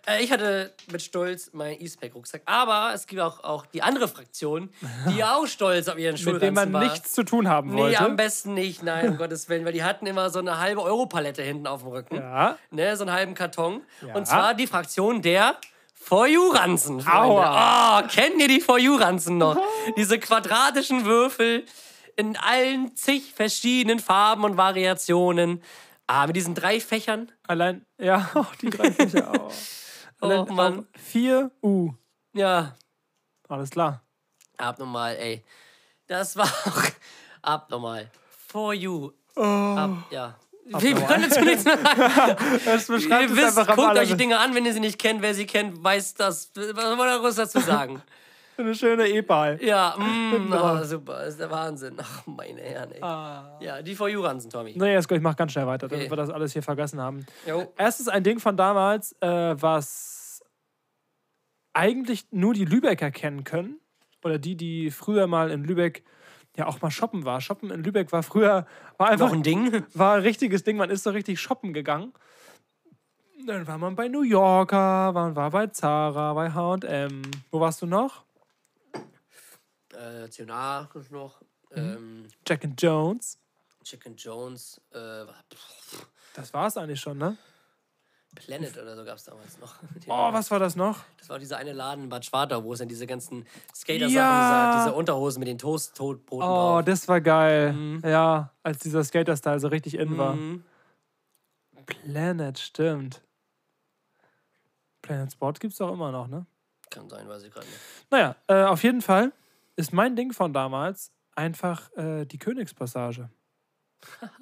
Äh, 0.06 0.24
ich 0.24 0.32
hatte 0.32 0.74
mit 0.90 1.00
Stolz 1.02 1.50
meinen 1.52 1.78
Eastpack-Rucksack. 1.80 2.42
Aber 2.46 2.92
es 2.94 3.06
gibt 3.06 3.20
auch, 3.20 3.44
auch 3.44 3.66
die 3.66 3.82
andere 3.82 4.08
Fraktion, 4.08 4.70
die 5.14 5.22
auch 5.24 5.46
stolz 5.46 5.86
auf 5.88 5.96
ihren 5.98 6.14
Mit 6.14 6.20
dem 6.20 6.24
Schulranzen 6.24 6.54
man 6.54 6.72
war. 6.72 6.82
nichts 6.82 7.12
zu 7.12 7.22
tun 7.22 7.48
haben 7.48 7.70
Nee, 7.74 7.82
wollte. 7.82 8.00
am 8.00 8.16
besten 8.16 8.54
nicht, 8.54 8.82
nein, 8.82 9.10
um 9.10 9.16
Gottes 9.18 9.48
Willen, 9.48 9.64
weil 9.64 9.72
die 9.74 9.84
hatten 9.84 10.06
immer 10.06 10.30
so 10.30 10.38
eine 10.40 10.58
halbe 10.58 10.82
Europalette 10.82 11.42
hinten 11.42 11.66
auf 11.68 11.82
dem 11.82 11.90
Rücken. 11.92 12.16
ja. 12.16 12.56
Ne, 12.72 12.96
so 12.96 13.04
einen 13.04 13.12
halben 13.12 13.34
Karton. 13.34 13.82
Ja. 14.04 14.14
Und 14.14 14.26
zwar 14.26 14.54
die 14.54 14.66
Fraktion 14.66 15.22
der 15.22 15.56
For 15.94 16.26
You-Ranzen. 16.26 17.06
Aua. 17.06 18.00
Oh, 18.00 18.08
kennt 18.08 18.40
ihr 18.40 18.48
die 18.48 18.60
For 18.60 18.80
You-Ranzen 18.80 19.38
noch? 19.38 19.56
Diese 19.96 20.18
quadratischen 20.18 21.04
Würfel 21.04 21.64
in 22.16 22.36
allen 22.36 22.94
zig 22.96 23.32
verschiedenen 23.34 23.98
Farben 23.98 24.44
und 24.44 24.56
Variationen. 24.56 25.62
Ah, 26.06 26.26
mit 26.26 26.36
diesen 26.36 26.54
drei 26.54 26.80
Fächern. 26.80 27.30
Allein, 27.46 27.86
ja, 27.98 28.30
oh, 28.34 28.44
die 28.60 28.70
drei 28.70 28.90
Fächer. 28.92 29.32
Oh. 29.38 29.50
Allein 30.20 30.40
Oh, 30.48 30.52
Mann. 30.52 30.86
vier 30.96 31.50
U. 31.62 31.92
Ja, 32.34 32.74
Alles 33.48 33.70
klar. 33.70 34.02
abnormal, 34.56 35.16
ey. 35.16 35.44
Das 36.06 36.36
war 36.36 36.46
auch 36.46 36.82
abnormal. 37.42 38.10
For 38.48 38.72
You. 38.74 39.12
Oh. 39.34 39.42
Ab, 39.42 39.90
ja. 40.10 40.34
Wir 40.64 40.94
können 40.94 41.28
dazu 41.28 41.40
nichts 41.44 41.64
mehr 41.64 41.76
sagen. 41.78 42.60
Das 42.64 42.86
beschreibt 42.86 43.30
Ihr 43.30 43.36
wisst, 43.36 43.56
guckt 43.56 43.98
euch 43.98 44.08
die. 44.10 44.16
Dinge 44.16 44.38
an, 44.38 44.54
wenn 44.54 44.64
ihr 44.64 44.72
sie 44.72 44.80
nicht 44.80 44.98
kennt. 44.98 45.20
Wer 45.22 45.34
sie 45.34 45.46
kennt, 45.46 45.82
weiß 45.82 46.14
das. 46.14 46.50
Was 46.54 46.84
er 46.84 47.18
groß 47.18 47.34
dazu 47.34 47.60
sagen? 47.60 48.00
Eine 48.56 48.74
schöne 48.74 49.08
E-Ball. 49.08 49.58
ja, 49.62 49.94
mm, 49.98 50.52
ah, 50.52 50.84
super. 50.84 51.18
Das 51.20 51.28
ist 51.30 51.40
der 51.40 51.50
Wahnsinn. 51.50 51.96
Ach, 51.98 52.26
meine 52.26 52.60
Herren, 52.60 52.92
ey. 52.92 53.02
Ah. 53.02 53.58
Ja, 53.60 53.82
die 53.82 53.94
For 53.94 54.08
You-Ranzen, 54.08 54.50
Tommy. 54.50 54.74
Nee, 54.76 54.92
jetzt 54.92 55.10
ich 55.10 55.20
mach 55.20 55.36
ganz 55.36 55.52
schnell 55.52 55.66
weiter, 55.66 55.88
damit 55.88 56.04
Okay. 56.04 56.12
wir 56.12 56.16
das 56.16 56.30
alles 56.30 56.52
hier 56.52 56.62
vergessen 56.62 57.00
haben. 57.00 57.24
Jo. 57.46 57.72
Erstes 57.76 58.08
ein 58.08 58.22
Ding 58.22 58.38
von 58.40 58.56
damals, 58.56 59.12
äh, 59.20 59.54
was 59.60 60.42
eigentlich 61.72 62.26
nur 62.30 62.54
die 62.54 62.64
Lübecker 62.64 63.10
kennen 63.10 63.44
können. 63.44 63.78
Oder 64.24 64.38
die, 64.38 64.56
die 64.56 64.90
früher 64.90 65.26
mal 65.26 65.50
in 65.50 65.64
Lübeck 65.64 66.04
ja 66.56 66.66
auch 66.66 66.80
mal 66.82 66.90
shoppen 66.90 67.24
war. 67.24 67.40
Shoppen 67.40 67.70
in 67.70 67.82
Lübeck 67.82 68.12
war 68.12 68.22
früher 68.22 68.66
war 68.98 69.08
einfach 69.08 69.28
Noch 69.28 69.34
ein 69.34 69.42
Ding. 69.42 69.82
war 69.94 70.16
ein 70.16 70.22
richtiges 70.22 70.62
Ding. 70.64 70.76
Man 70.76 70.90
ist 70.90 71.02
so 71.02 71.10
richtig 71.10 71.40
shoppen 71.40 71.72
gegangen. 71.72 72.12
Dann 73.46 73.66
war 73.66 73.78
man 73.78 73.96
bei 73.96 74.06
New 74.06 74.22
Yorker, 74.22 75.10
man 75.12 75.34
war 75.34 75.50
bei 75.50 75.66
Zara, 75.68 76.32
bei 76.34 76.52
H&M. 76.52 77.22
Wo 77.50 77.58
warst 77.58 77.82
du 77.82 77.86
noch? 77.86 78.22
Äh, 80.02 80.28
Cionar 80.30 80.88
ist 80.94 81.10
noch. 81.10 81.40
Mhm. 81.70 81.76
Ähm, 81.78 82.28
Jack 82.46 82.64
and 82.64 82.80
Jones. 82.80 83.38
Chicken 83.84 84.16
Jones. 84.16 84.80
Äh, 84.92 85.24
Das 86.34 86.52
war 86.54 86.66
es 86.68 86.76
eigentlich 86.76 87.00
schon, 87.00 87.18
ne? 87.18 87.36
Planet 88.34 88.78
oder 88.78 88.96
so 88.96 89.04
gab 89.04 89.16
es 89.16 89.24
damals 89.24 89.58
noch. 89.58 89.74
Oh, 90.08 90.32
was 90.32 90.50
war 90.50 90.58
das 90.58 90.74
noch? 90.76 91.00
Das 91.18 91.28
war 91.28 91.38
dieser 91.38 91.56
eine 91.58 91.72
Laden 91.72 92.04
in 92.04 92.08
Bad 92.08 92.24
Schwartau, 92.24 92.62
wo 92.64 92.72
es 92.72 92.78
dann 92.78 92.88
diese 92.88 93.06
ganzen 93.06 93.46
Skater-Sachen, 93.74 94.14
Ja. 94.14 94.70
diese, 94.72 94.84
diese 94.84 94.94
Unterhosen 94.96 95.40
mit 95.40 95.48
den 95.48 95.58
Toast-Totbroten 95.58 96.42
Oh, 96.48 96.76
drauf. 96.76 96.84
das 96.84 97.06
war 97.08 97.20
geil. 97.20 98.00
Ja, 98.04 98.50
als 98.62 98.78
dieser 98.78 99.04
Skater-Style 99.04 99.60
so 99.60 99.68
richtig 99.68 99.94
in 99.96 100.16
war. 100.16 100.34
Mhm. 100.34 100.64
Planet, 101.86 102.58
stimmt. 102.58 103.20
Planet 105.02 105.32
Sport 105.32 105.60
gibt 105.60 105.72
es 105.72 105.78
doch 105.78 105.92
immer 105.92 106.12
noch, 106.12 106.28
ne? 106.28 106.46
Kann 106.90 107.08
sein, 107.10 107.28
weiß 107.28 107.42
ich 107.42 107.52
gerade 107.52 107.66
nicht. 107.66 107.78
Naja, 108.10 108.36
äh, 108.46 108.64
auf 108.64 108.82
jeden 108.82 109.02
Fall 109.02 109.32
ist 109.76 109.92
mein 109.92 110.16
Ding 110.16 110.32
von 110.32 110.52
damals 110.52 111.12
einfach 111.34 111.90
äh, 111.96 112.24
die 112.26 112.38
Königspassage. 112.38 113.30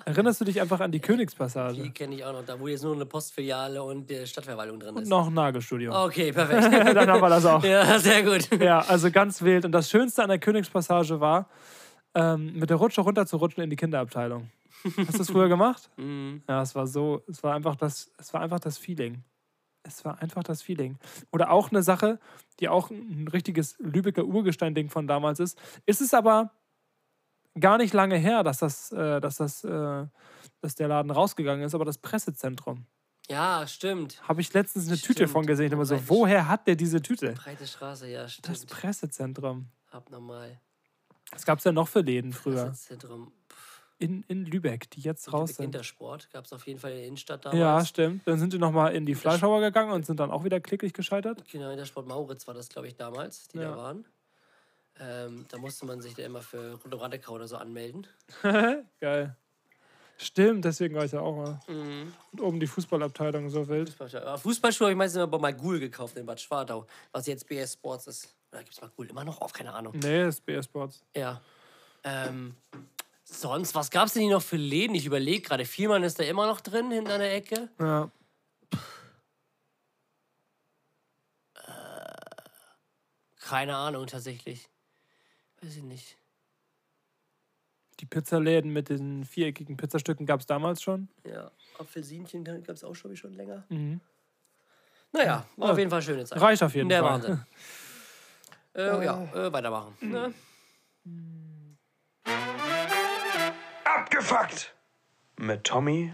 Erinnerst 0.07 0.41
du 0.41 0.45
dich 0.47 0.61
einfach 0.61 0.81
an 0.81 0.91
die 0.91 0.99
Die 1.01 1.07
Königspassage? 1.07 1.91
kenne 1.91 2.14
ich 2.14 2.24
auch 2.24 2.33
noch. 2.33 2.45
Da 2.45 2.59
wo 2.59 2.66
jetzt 2.68 2.83
nur 2.83 2.95
eine 2.95 3.05
Postfiliale 3.07 3.83
und 3.83 4.09
die 4.09 4.26
Stadtverwaltung 4.26 4.81
drin 4.81 4.95
Und 4.97 5.03
ist. 5.03 5.09
noch 5.09 5.26
ein 5.26 5.35
Nagelstudio. 5.35 5.93
Okay, 6.05 6.33
perfekt. 6.33 6.72
Dann 6.97 7.11
haben 7.11 7.20
wir 7.20 7.28
das 7.28 7.45
auch. 7.45 7.62
ja, 7.62 7.99
sehr 7.99 8.22
gut. 8.22 8.49
Ja, 8.61 8.81
also 8.81 9.11
ganz 9.11 9.43
wild. 9.43 9.64
Und 9.66 9.72
das 9.72 9.91
Schönste 9.91 10.22
an 10.22 10.31
der 10.31 10.39
Königspassage 10.39 11.20
war, 11.20 11.49
ähm, 12.14 12.55
mit 12.59 12.70
der 12.70 12.78
Rutsche 12.78 13.03
runterzurutschen 13.03 13.62
in 13.62 13.70
die 13.70 13.76
Kinderabteilung. 13.76 14.51
Hast 14.97 15.14
du 15.14 15.18
das 15.18 15.31
früher 15.31 15.49
gemacht? 15.49 15.91
Mhm. 15.99 16.43
Ja, 16.49 16.62
es 16.62 16.74
war 16.74 16.87
so, 16.87 17.22
es 17.28 17.43
war 17.43 17.55
einfach 17.55 17.76
das, 17.76 18.11
es 18.18 18.33
war 18.33 18.41
einfach 18.41 18.61
das 18.61 18.78
Feeling. 18.78 19.22
Es 19.83 20.05
war 20.05 20.20
einfach 20.20 20.43
das 20.43 20.62
Feeling. 20.62 20.99
Oder 21.33 21.51
auch 21.51 21.70
eine 21.70 21.83
Sache, 21.83 22.18
die 22.61 22.68
auch 22.68 22.91
ein 22.91 23.28
richtiges 23.28 23.76
Lübecker 23.78 24.24
Urgestein-Ding 24.24 24.91
von 24.91 25.07
damals 25.07 25.41
ist. 25.41 25.59
Ist 25.87 26.01
es 26.01 26.12
aber 26.14 26.53
gar 27.59 27.78
nicht 27.78 27.95
lange 27.95 28.16
her, 28.16 28.43
dass 28.43 28.59
das, 28.59 28.93
äh, 28.93 29.20
dass 29.20 29.37
das, 29.37 29.64
äh, 29.64 30.07
dass 30.61 30.74
der 30.74 30.89
Laden 30.89 31.11
rausgegangen 31.11 31.64
ist, 31.64 31.74
aber 31.74 31.85
das 31.85 31.99
Pressezentrum. 31.99 32.87
Ja, 33.28 33.66
stimmt. 33.66 34.20
Habe 34.28 34.41
ich 34.41 34.53
letztens 34.53 34.89
eine 34.89 34.97
Tüte 34.97 35.12
Stimmt. 35.12 35.31
von 35.31 35.47
gesehen. 35.47 35.72
Immer 35.72 35.85
so, 35.85 36.09
woher 36.09 36.49
hat 36.49 36.66
der 36.66 36.74
diese 36.74 37.01
Tüte? 37.01 37.33
Breite 37.33 37.66
Straße, 37.66 38.09
ja, 38.11 38.22
Das 38.22 38.33
stimmt. 38.35 38.66
Pressezentrum. 38.66 39.68
Abnormal. 39.91 40.61
Was 41.31 41.45
gab 41.47 41.59
es 41.59 41.64
denn 41.64 41.74
noch 41.76 41.87
für 41.87 42.01
Läden 42.01 42.33
früher? 42.33 42.72
Zentrum. 42.72 43.33
In, 44.01 44.24
in 44.28 44.46
Lübeck, 44.46 44.90
die 44.92 45.03
jetzt 45.03 45.30
raus 45.32 45.57
sind. 45.57 45.66
Intersport 45.66 46.30
gab 46.32 46.46
es 46.46 46.53
auf 46.55 46.66
jeden 46.66 46.80
Fall 46.80 46.92
in 46.92 46.96
der 46.96 47.07
Innenstadt 47.07 47.44
damals. 47.44 47.61
Ja, 47.61 47.84
stimmt. 47.84 48.26
Dann 48.26 48.38
sind 48.38 48.53
die 48.55 48.59
nochmal 48.59 48.94
in 48.94 49.05
die 49.05 49.14
Fleischhauer 49.14 49.61
gegangen 49.61 49.92
und 49.92 50.07
sind 50.07 50.18
dann 50.18 50.30
auch 50.30 50.42
wieder 50.42 50.59
klicklich 50.59 50.94
gescheitert. 50.94 51.44
Genau, 51.53 51.70
Intersport 51.70 52.07
Mauritz 52.09 52.46
war 52.46 52.55
das, 52.55 52.70
glaube 52.70 52.88
ich, 52.88 52.96
damals, 52.96 53.48
die 53.48 53.59
Ja. 53.59 53.72
da 53.72 53.76
waren. 53.76 54.05
Ähm, 54.98 55.44
da 55.51 55.59
musste 55.59 55.84
man 55.84 56.01
sich 56.01 56.14
da 56.14 56.22
immer 56.22 56.40
für 56.40 56.78
Runde 56.82 57.20
oder 57.28 57.46
so 57.46 57.57
anmelden. 57.57 58.07
Geil. 59.01 59.36
Stimmt, 60.16 60.64
deswegen 60.66 60.94
war 60.94 61.05
ich 61.05 61.12
ja 61.12 61.20
auch 61.20 61.34
mal. 61.36 61.61
Mhm. 61.68 62.12
Und 62.32 62.40
oben 62.40 62.59
die 62.61 62.66
Fußballabteilung 62.66 63.48
so 63.48 63.68
wild. 63.68 63.88
Fußballschuhe, 63.90 64.38
Fußballschuhe 64.38 64.86
habe 64.86 64.92
ich 64.92 64.98
meistens 64.98 65.16
immer 65.16 65.26
bei 65.26 65.38
Magul 65.38 65.78
gekauft 65.78 66.16
in 66.16 66.26
Bad 66.26 66.40
Schwartau, 66.40 66.86
was 67.12 67.26
jetzt 67.26 67.46
BS 67.46 67.74
Sports 67.74 68.07
ist. 68.07 68.34
Oder 68.53 68.62
gibt 68.62 68.74
es 68.74 68.80
Magul 68.82 69.09
immer 69.09 69.24
noch 69.24 69.40
auf? 69.40 69.53
Keine 69.53 69.72
Ahnung. 69.72 69.94
Nee, 70.03 70.26
ist 70.26 70.44
BS 70.44 70.66
Sports. 70.66 71.03
Ja. 71.16 71.40
Ähm, 72.05 72.55
sonst, 73.31 73.74
was 73.74 73.91
gab 73.91 74.07
es 74.07 74.12
denn 74.14 74.22
hier 74.22 74.33
noch 74.35 74.43
für 74.43 74.57
Läden? 74.57 74.95
Ich 74.95 75.07
überlege 75.07 75.43
gerade. 75.43 75.64
Vielmann 75.64 76.03
ist 76.03 76.18
da 76.18 76.24
immer 76.24 76.47
noch 76.47 76.61
drin, 76.61 76.91
hinten 76.91 77.11
an 77.11 77.20
der 77.20 77.35
Ecke. 77.35 77.68
Ja. 77.78 78.11
Keine 83.41 83.74
Ahnung, 83.76 84.07
tatsächlich. 84.07 84.68
Weiß 85.61 85.76
ich 85.76 85.83
nicht. 85.83 86.16
Die 88.01 88.07
Pizzaläden 88.07 88.72
mit 88.72 88.89
den 88.89 89.24
viereckigen 89.24 89.76
Pizzastücken 89.76 90.24
gab 90.24 90.41
es 90.41 90.47
damals 90.47 90.81
schon. 90.81 91.09
Ja, 91.26 91.51
Apfelsinchen 91.78 92.45
gab 92.45 92.68
es 92.70 92.85
auch 92.85 92.95
schon, 92.95 93.16
schon 93.16 93.35
länger. 93.35 93.64
Mhm. 93.68 94.01
Naja, 95.12 95.45
war 95.57 95.66
Ja. 95.68 95.72
auf 95.72 95.78
jeden 95.78 95.91
Fall 95.91 96.01
schöne 96.01 96.24
Zeit. 96.24 96.41
Reicht 96.41 96.62
auf 96.62 96.74
jeden 96.74 96.89
Der 96.89 97.03
Fall. 97.03 97.12
Wahnsinn. 97.12 97.45
äh, 98.74 99.05
ja, 99.05 99.24
äh, 99.35 99.53
weitermachen. 99.53 99.97
Ne? 100.01 100.33
Abgefuckt! 104.21 104.75
Mit 105.39 105.64
Tommy 105.64 106.12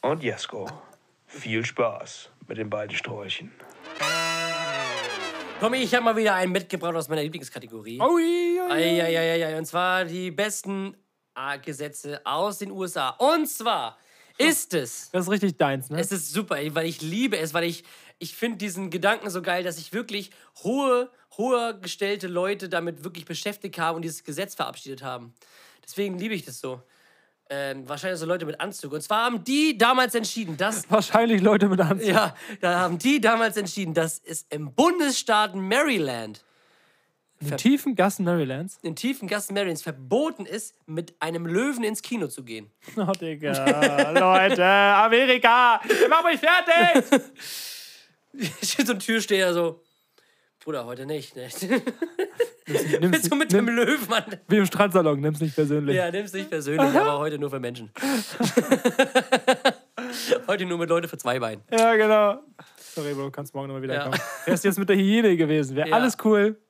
und 0.00 0.22
Jesko. 0.22 0.70
Viel 1.26 1.66
Spaß 1.66 2.30
mit 2.48 2.56
den 2.56 2.70
beiden 2.70 2.96
Sträuchen. 2.96 3.52
Tommy, 5.60 5.76
ich 5.76 5.94
habe 5.94 6.02
mal 6.02 6.16
wieder 6.16 6.32
einen 6.32 6.50
mitgebracht 6.50 6.94
aus 6.94 7.10
meiner 7.10 7.20
Lieblingskategorie. 7.20 8.00
Ui, 8.00 8.58
ui. 8.58 8.72
Eieieiei, 8.72 9.58
und 9.58 9.66
zwar 9.66 10.06
die 10.06 10.30
besten 10.30 10.96
Gesetze 11.62 12.22
aus 12.24 12.56
den 12.56 12.70
USA. 12.70 13.10
Und 13.10 13.46
zwar 13.46 13.98
ist 14.38 14.72
es, 14.72 15.10
Das 15.10 15.26
ist 15.26 15.30
richtig 15.30 15.58
deins, 15.58 15.90
ne? 15.90 16.00
es 16.00 16.10
ist 16.10 16.32
super, 16.32 16.56
weil 16.74 16.86
ich 16.86 17.02
liebe 17.02 17.36
es, 17.36 17.52
weil 17.52 17.64
ich, 17.64 17.84
ich 18.18 18.34
finde 18.34 18.56
diesen 18.56 18.88
Gedanken 18.88 19.28
so 19.28 19.42
geil, 19.42 19.62
dass 19.62 19.76
sich 19.76 19.92
wirklich 19.92 20.30
hohe, 20.64 21.10
hohe 21.36 21.78
gestellte 21.78 22.28
Leute 22.28 22.70
damit 22.70 23.04
wirklich 23.04 23.26
beschäftigt 23.26 23.78
haben 23.78 23.96
und 23.96 24.02
dieses 24.02 24.24
Gesetz 24.24 24.54
verabschiedet 24.54 25.02
haben. 25.02 25.34
Deswegen 25.84 26.18
liebe 26.18 26.34
ich 26.34 26.46
das 26.46 26.58
so. 26.58 26.80
Ähm, 27.54 27.86
wahrscheinlich 27.86 28.18
so 28.18 28.24
Leute 28.24 28.46
mit 28.46 28.58
Anzug. 28.60 28.92
Und 28.94 29.02
zwar 29.02 29.24
haben 29.26 29.44
die 29.44 29.76
damals 29.76 30.14
entschieden, 30.14 30.56
dass 30.56 30.84
Wahrscheinlich 30.90 31.42
Leute 31.42 31.68
mit 31.68 31.80
Anzug. 31.80 32.08
ja, 32.08 32.34
da 32.62 32.80
haben 32.80 32.96
die 32.98 33.20
damals 33.20 33.58
entschieden, 33.58 33.92
dass 33.92 34.22
es 34.24 34.46
im 34.48 34.72
Bundesstaat 34.72 35.54
Maryland 35.54 36.42
In 37.40 37.48
den 37.48 37.58
tiefen 37.58 37.94
Gassen 37.94 38.24
Marylands. 38.24 38.78
in 38.82 38.96
tiefen 38.96 39.28
Gassen 39.28 39.52
Marylands 39.52 39.82
verboten 39.82 40.46
ist, 40.46 40.74
mit 40.86 41.12
einem 41.20 41.44
Löwen 41.44 41.84
ins 41.84 42.00
Kino 42.00 42.26
zu 42.28 42.42
gehen. 42.42 42.70
Oh, 42.96 43.12
Digga. 43.12 44.12
Leute, 44.12 44.64
Amerika! 44.64 45.80
Ich 45.84 46.08
mach 46.08 46.24
mich 46.24 46.40
fertig! 46.40 47.20
So 48.62 48.92
ein 48.92 48.98
Türsteher 48.98 49.52
so, 49.52 49.82
Bruder, 50.64 50.84
heute 50.84 51.06
nicht. 51.06 51.34
Ne? 51.34 51.48
Nimm's, 53.00 53.22
so 53.28 53.34
mit 53.34 53.50
nimm, 53.52 53.66
dem 53.66 53.74
Löwen, 53.74 54.08
Mann. 54.08 54.24
wie 54.48 54.58
im 54.58 54.66
Strandsalon, 54.66 55.20
nimm's 55.20 55.40
nicht 55.40 55.54
persönlich. 55.56 55.96
Ja, 55.96 56.08
nimm's 56.10 56.32
nicht 56.32 56.48
persönlich, 56.50 56.80
aber 56.80 57.18
heute 57.18 57.38
nur 57.38 57.50
für 57.50 57.58
Menschen. 57.58 57.90
heute 60.46 60.64
nur 60.66 60.78
mit 60.78 60.88
Leuten 60.88 61.08
für 61.08 61.18
zwei 61.18 61.40
Beinen. 61.40 61.62
Ja, 61.70 61.96
genau. 61.96 62.42
Sorry, 62.76 63.12
Bro, 63.14 63.30
kannst 63.32 63.54
morgen 63.54 63.68
nochmal 63.68 63.82
wiederkommen. 63.82 64.18
Wärst 64.46 64.64
jetzt 64.64 64.78
mit 64.78 64.88
der 64.88 64.96
Hyäne 64.96 65.36
gewesen, 65.36 65.74
wäre 65.74 65.88
Ja. 65.88 65.96
alles 65.96 66.16
cool. 66.24 66.60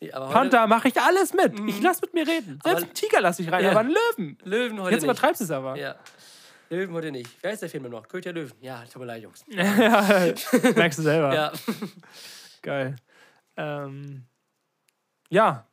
Nee, 0.00 0.08
Panther 0.10 0.66
mache 0.66 0.88
ich 0.88 1.00
alles 1.00 1.32
mit. 1.34 1.52
Ich 1.68 1.80
lass 1.80 2.00
mit 2.00 2.14
mir 2.14 2.26
reden. 2.26 2.58
Selbst 2.64 2.84
einen 2.84 2.94
Tiger 2.94 3.20
lasse 3.20 3.42
ich 3.42 3.52
rein, 3.52 3.64
Ja. 3.64 3.70
aber 3.70 3.80
einen 3.80 3.94
Löwen. 3.94 4.38
Löwen 4.44 4.80
heute 4.80 4.92
Jetzt 4.94 5.02
nicht. 5.02 5.10
übertreibst 5.10 5.40
du 5.40 5.44
es 5.44 5.50
aber. 5.50 5.76
Ja. 5.76 5.94
Löwen 6.70 6.94
heute 6.94 7.10
nicht. 7.12 7.30
Wer 7.42 7.52
ist 7.52 7.62
der 7.62 7.68
Film 7.70 7.88
noch? 7.90 8.06
König 8.08 8.24
der 8.24 8.32
Löwen. 8.32 8.52
Ja, 8.60 8.82
tut 8.84 8.96
mir 9.00 9.06
leid, 9.06 9.22
Jungs. 9.22 9.44
ja, 9.48 10.32
merkst 10.74 10.98
du 10.98 11.02
selber. 11.02 11.34
Ja. 11.34 11.52
Geil. 12.62 12.96
Ähm, 13.56 14.26
ja, 15.30 15.66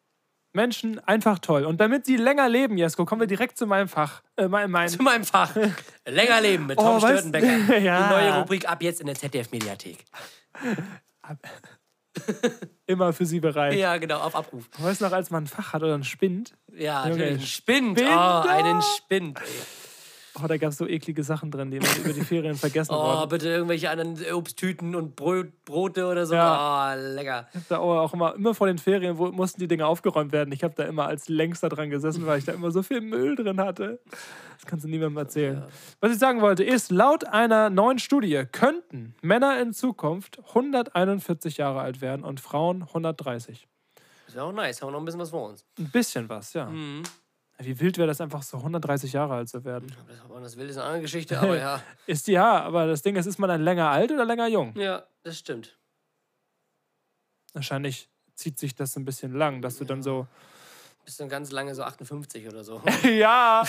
Menschen 0.53 0.99
einfach 0.99 1.39
toll. 1.39 1.65
Und 1.65 1.79
damit 1.81 2.05
sie 2.05 2.15
länger 2.17 2.47
leben, 2.49 2.77
Jesko, 2.77 3.03
kommen 3.05 3.21
wir 3.21 3.27
direkt 3.27 3.57
zu 3.57 3.67
meinem 3.67 3.87
Fach. 3.89 4.21
Äh, 4.37 4.47
mein, 4.47 4.71
mein, 4.71 4.87
Zu 4.89 5.01
meinem 5.03 5.23
Fach. 5.25 5.53
Länger 6.07 6.39
leben 6.41 6.65
mit 6.67 6.77
Oh, 6.77 6.81
Tom 6.83 6.97
weißt- 6.97 6.99
Störtenbecker. 7.29 7.77
Ja. 7.79 8.07
Die 8.07 8.13
neue 8.13 8.39
Rubrik 8.39 8.69
ab 8.69 8.81
jetzt 8.81 9.01
in 9.01 9.07
der 9.07 9.15
ZDF-Mediathek. 9.15 10.05
immer 12.85 13.11
für 13.13 13.25
sie 13.25 13.39
bereit. 13.41 13.73
Ja, 13.75 13.97
genau, 13.97 14.19
auf 14.19 14.35
Abruf. 14.35 14.69
Weißt 14.79 15.01
du 15.01 15.05
noch, 15.05 15.11
als 15.11 15.29
man 15.31 15.43
ein 15.43 15.47
Fach 15.47 15.73
hat 15.73 15.83
oder 15.83 15.93
einen 15.95 16.03
Spind? 16.05 16.53
Ja, 16.73 17.03
Junge, 17.07 17.19
natürlich. 17.19 17.41
Ein 17.43 17.47
Spind. 17.47 17.99
Spind, 17.99 18.15
Oh, 18.15 18.43
einen 18.47 18.81
Spind. 18.81 19.39
Oh, 20.43 20.47
da 20.47 20.57
gab 20.57 20.71
es 20.71 20.77
so 20.77 20.85
eklige 20.87 21.23
Sachen 21.23 21.49
drin, 21.49 21.71
die 21.71 21.77
immer 21.77 21.87
über 21.97 22.11
die 22.11 22.21
Ferien 22.21 22.55
vergessen 22.55 22.91
Oh, 22.95 22.97
wurden. 22.97 23.29
bitte 23.29 23.47
irgendwelche 23.49 23.89
anderen 23.89 24.17
Obsttüten 24.33 24.93
und 24.95 25.15
Brot, 25.15 25.47
Brote 25.63 26.05
oder 26.07 26.25
so. 26.25 26.35
Ja. 26.35 26.93
Oh, 26.93 26.99
lecker. 27.15 27.47
Ich 27.53 27.61
hab 27.61 27.67
da 27.69 27.77
auch 27.79 28.13
immer, 28.13 28.35
immer 28.35 28.53
vor 28.53 28.67
den 28.67 28.77
Ferien 28.77 29.17
wo, 29.17 29.27
mussten 29.31 29.59
die 29.61 29.67
Dinge 29.67 29.85
aufgeräumt 29.87 30.31
werden. 30.33 30.51
Ich 30.51 30.63
habe 30.63 30.73
da 30.75 30.83
immer 30.83 31.05
als 31.07 31.29
längster 31.29 31.69
dran 31.69 31.89
gesessen, 31.89 32.25
weil 32.25 32.39
ich 32.39 32.45
da 32.45 32.51
immer 32.51 32.71
so 32.71 32.83
viel 32.83 32.99
Müll 33.01 33.35
drin 33.37 33.61
hatte. 33.61 33.99
Das 34.55 34.65
kannst 34.65 34.83
du 34.85 34.89
niemandem 34.89 35.17
erzählen. 35.17 35.63
Was 36.01 36.11
ich 36.11 36.19
sagen 36.19 36.41
wollte, 36.41 36.63
ist, 36.63 36.91
laut 36.91 37.25
einer 37.25 37.69
neuen 37.69 37.99
Studie 37.99 38.43
könnten 38.51 39.15
Männer 39.21 39.59
in 39.61 39.71
Zukunft 39.73 40.39
141 40.49 41.57
Jahre 41.57 41.79
alt 41.79 42.01
werden 42.01 42.25
und 42.25 42.39
Frauen 42.41 42.81
130. 42.83 43.67
Ist 44.27 44.35
ja 44.35 44.43
auch 44.43 44.51
nice. 44.51 44.81
Haben 44.81 44.89
wir 44.89 44.91
noch 44.93 44.99
ein 44.99 45.05
bisschen 45.05 45.21
was 45.21 45.29
vor 45.29 45.49
uns. 45.49 45.65
Ein 45.79 45.89
bisschen 45.91 46.27
was, 46.27 46.53
ja. 46.53 46.65
Mhm. 46.65 47.03
Wie 47.57 47.79
wild 47.79 47.97
wäre 47.97 48.07
das 48.07 48.19
einfach 48.19 48.43
so 48.43 48.57
130 48.57 49.13
Jahre 49.13 49.35
alt 49.35 49.49
zu 49.49 49.63
werden? 49.63 49.95
Das, 50.07 50.41
das 50.41 50.57
Wild 50.57 50.69
ist 50.69 50.77
eine 50.77 50.85
andere 50.85 51.01
Geschichte, 51.01 51.39
aber 51.39 51.57
ja. 51.57 51.81
Ist 52.05 52.27
ja, 52.27 52.61
aber 52.61 52.85
das 52.85 53.01
Ding 53.01 53.15
ist, 53.15 53.25
ist 53.25 53.39
man 53.39 53.49
dann 53.49 53.61
länger 53.61 53.89
alt 53.89 54.11
oder 54.11 54.25
länger 54.25 54.47
jung? 54.47 54.77
Ja, 54.77 55.05
das 55.23 55.39
stimmt. 55.39 55.77
Wahrscheinlich 57.53 58.09
zieht 58.35 58.59
sich 58.59 58.75
das 58.75 58.97
ein 58.97 59.05
bisschen 59.05 59.33
lang, 59.33 59.61
dass 59.61 59.77
du 59.77 59.85
dann 59.85 60.03
so 60.03 60.27
Bist 61.05 61.19
dann 61.19 61.29
ganz 61.29 61.51
lange 61.51 61.75
so 61.75 61.83
58 61.83 62.47
oder 62.47 62.63
so. 62.63 62.81
Ja, 63.03 63.63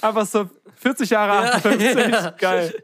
einfach 0.00 0.24
so 0.24 0.48
40 0.76 1.10
Jahre 1.10 1.52
58. 1.54 2.36
Geil. 2.38 2.82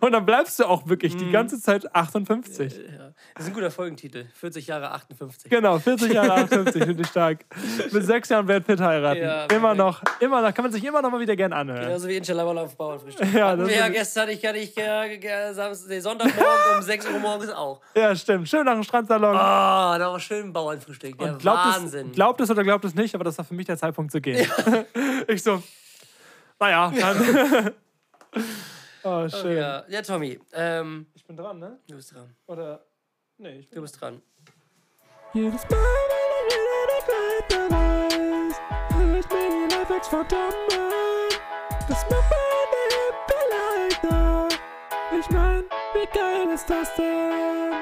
Und 0.00 0.12
dann 0.12 0.24
bleibst 0.24 0.58
du 0.58 0.64
auch 0.64 0.88
wirklich 0.88 1.14
die 1.16 1.30
ganze 1.30 1.60
Zeit 1.60 1.94
58. 1.94 2.72
Ja. 2.74 3.12
Das 3.34 3.44
ist 3.44 3.50
ein 3.50 3.54
guter 3.54 3.70
Folgentitel. 3.70 4.26
40 4.34 4.66
Jahre 4.66 4.90
58. 4.92 5.50
Genau, 5.50 5.78
40 5.78 6.12
Jahre 6.12 6.32
58, 6.44 6.84
finde 6.84 7.02
ich 7.02 7.08
stark. 7.08 7.44
Mit 7.90 8.04
sechs 8.04 8.28
Jahren 8.28 8.46
Brad 8.46 8.66
Pitt 8.66 8.80
heiraten. 8.80 9.20
Ja, 9.22 9.44
immer 9.46 9.74
noch, 9.74 10.02
immer 10.20 10.42
noch, 10.42 10.54
kann 10.54 10.64
man 10.64 10.72
sich 10.72 10.84
immer 10.84 11.02
noch 11.02 11.10
mal 11.10 11.20
wieder 11.20 11.36
gern 11.36 11.52
anhören. 11.52 11.82
Genauso 11.82 12.08
wie 12.08 12.16
Inshallah 12.16 12.44
auf 12.44 12.76
Bauernfrühstück. 12.76 13.32
Ja, 13.34 13.56
das 13.56 13.74
ja 13.74 13.88
gestern, 13.88 14.28
ich 14.30 14.40
kann 14.42 14.54
ich 14.54 14.76
äh, 14.76 15.16
äh, 15.16 16.00
Sonntagmorgen 16.00 16.76
um 16.78 16.82
6 16.82 17.06
Uhr 17.08 17.18
morgens 17.18 17.50
auch. 17.50 17.80
Ja, 17.94 18.14
stimmt. 18.16 18.48
Schön 18.48 18.64
nach 18.64 18.74
dem 18.74 18.82
Strandsalon. 18.82 19.36
Ah, 19.36 19.98
da 19.98 20.10
war 20.10 20.20
schön 20.20 20.52
Bauernfrühstück. 20.52 21.18
Der 21.18 21.32
Und 21.32 21.38
glaubt 21.38 21.58
Wahnsinn. 21.64 22.08
es, 22.08 22.14
glaubt 22.14 22.40
es 22.40 22.50
oder 22.50 22.62
glaubt 22.64 22.84
es 22.84 22.94
nicht, 22.94 23.01
aber 23.14 23.24
das 23.24 23.36
war 23.38 23.44
für 23.44 23.54
mich 23.54 23.66
der 23.66 23.76
Zeitpunkt 23.76 24.12
zu 24.12 24.20
gehen. 24.20 24.46
ich 25.28 25.42
so, 25.42 25.62
naja, 26.58 26.92
dann. 26.96 27.74
oh, 29.02 29.28
schön. 29.28 29.56
ja. 29.56 29.84
ja, 29.88 30.02
Tommy, 30.02 30.38
ähm, 30.52 31.06
Ich 31.14 31.24
bin 31.24 31.36
dran, 31.36 31.58
ne? 31.58 31.78
du 31.88 31.96
bist 31.96 32.14
dran. 32.14 32.36
Oder. 32.46 32.84
Nee, 33.38 33.58
ich 33.58 33.68
bin 33.68 33.76
Du 33.76 33.82
bist 33.82 34.00
dran. 34.00 34.22
Jedes 35.34 35.62
Mal, 35.68 35.70
wenn 35.70 36.48
ich 36.48 37.06
wieder 37.08 37.42
super 37.50 37.68
nice. 37.68 38.60
Hört 38.94 39.32
mir 39.32 39.68
die 39.68 39.74
Lifehacks 39.74 40.14
an. 40.14 40.26
Das 41.88 42.02
macht 42.08 42.30
mein 42.30 42.68
Leben 42.92 43.22
leichter. 43.50 44.48
Ich 45.18 45.30
mein, 45.30 45.64
wie 45.94 46.16
geil 46.16 46.54
ist 46.54 46.70
das 46.70 46.94
denn? 46.94 47.72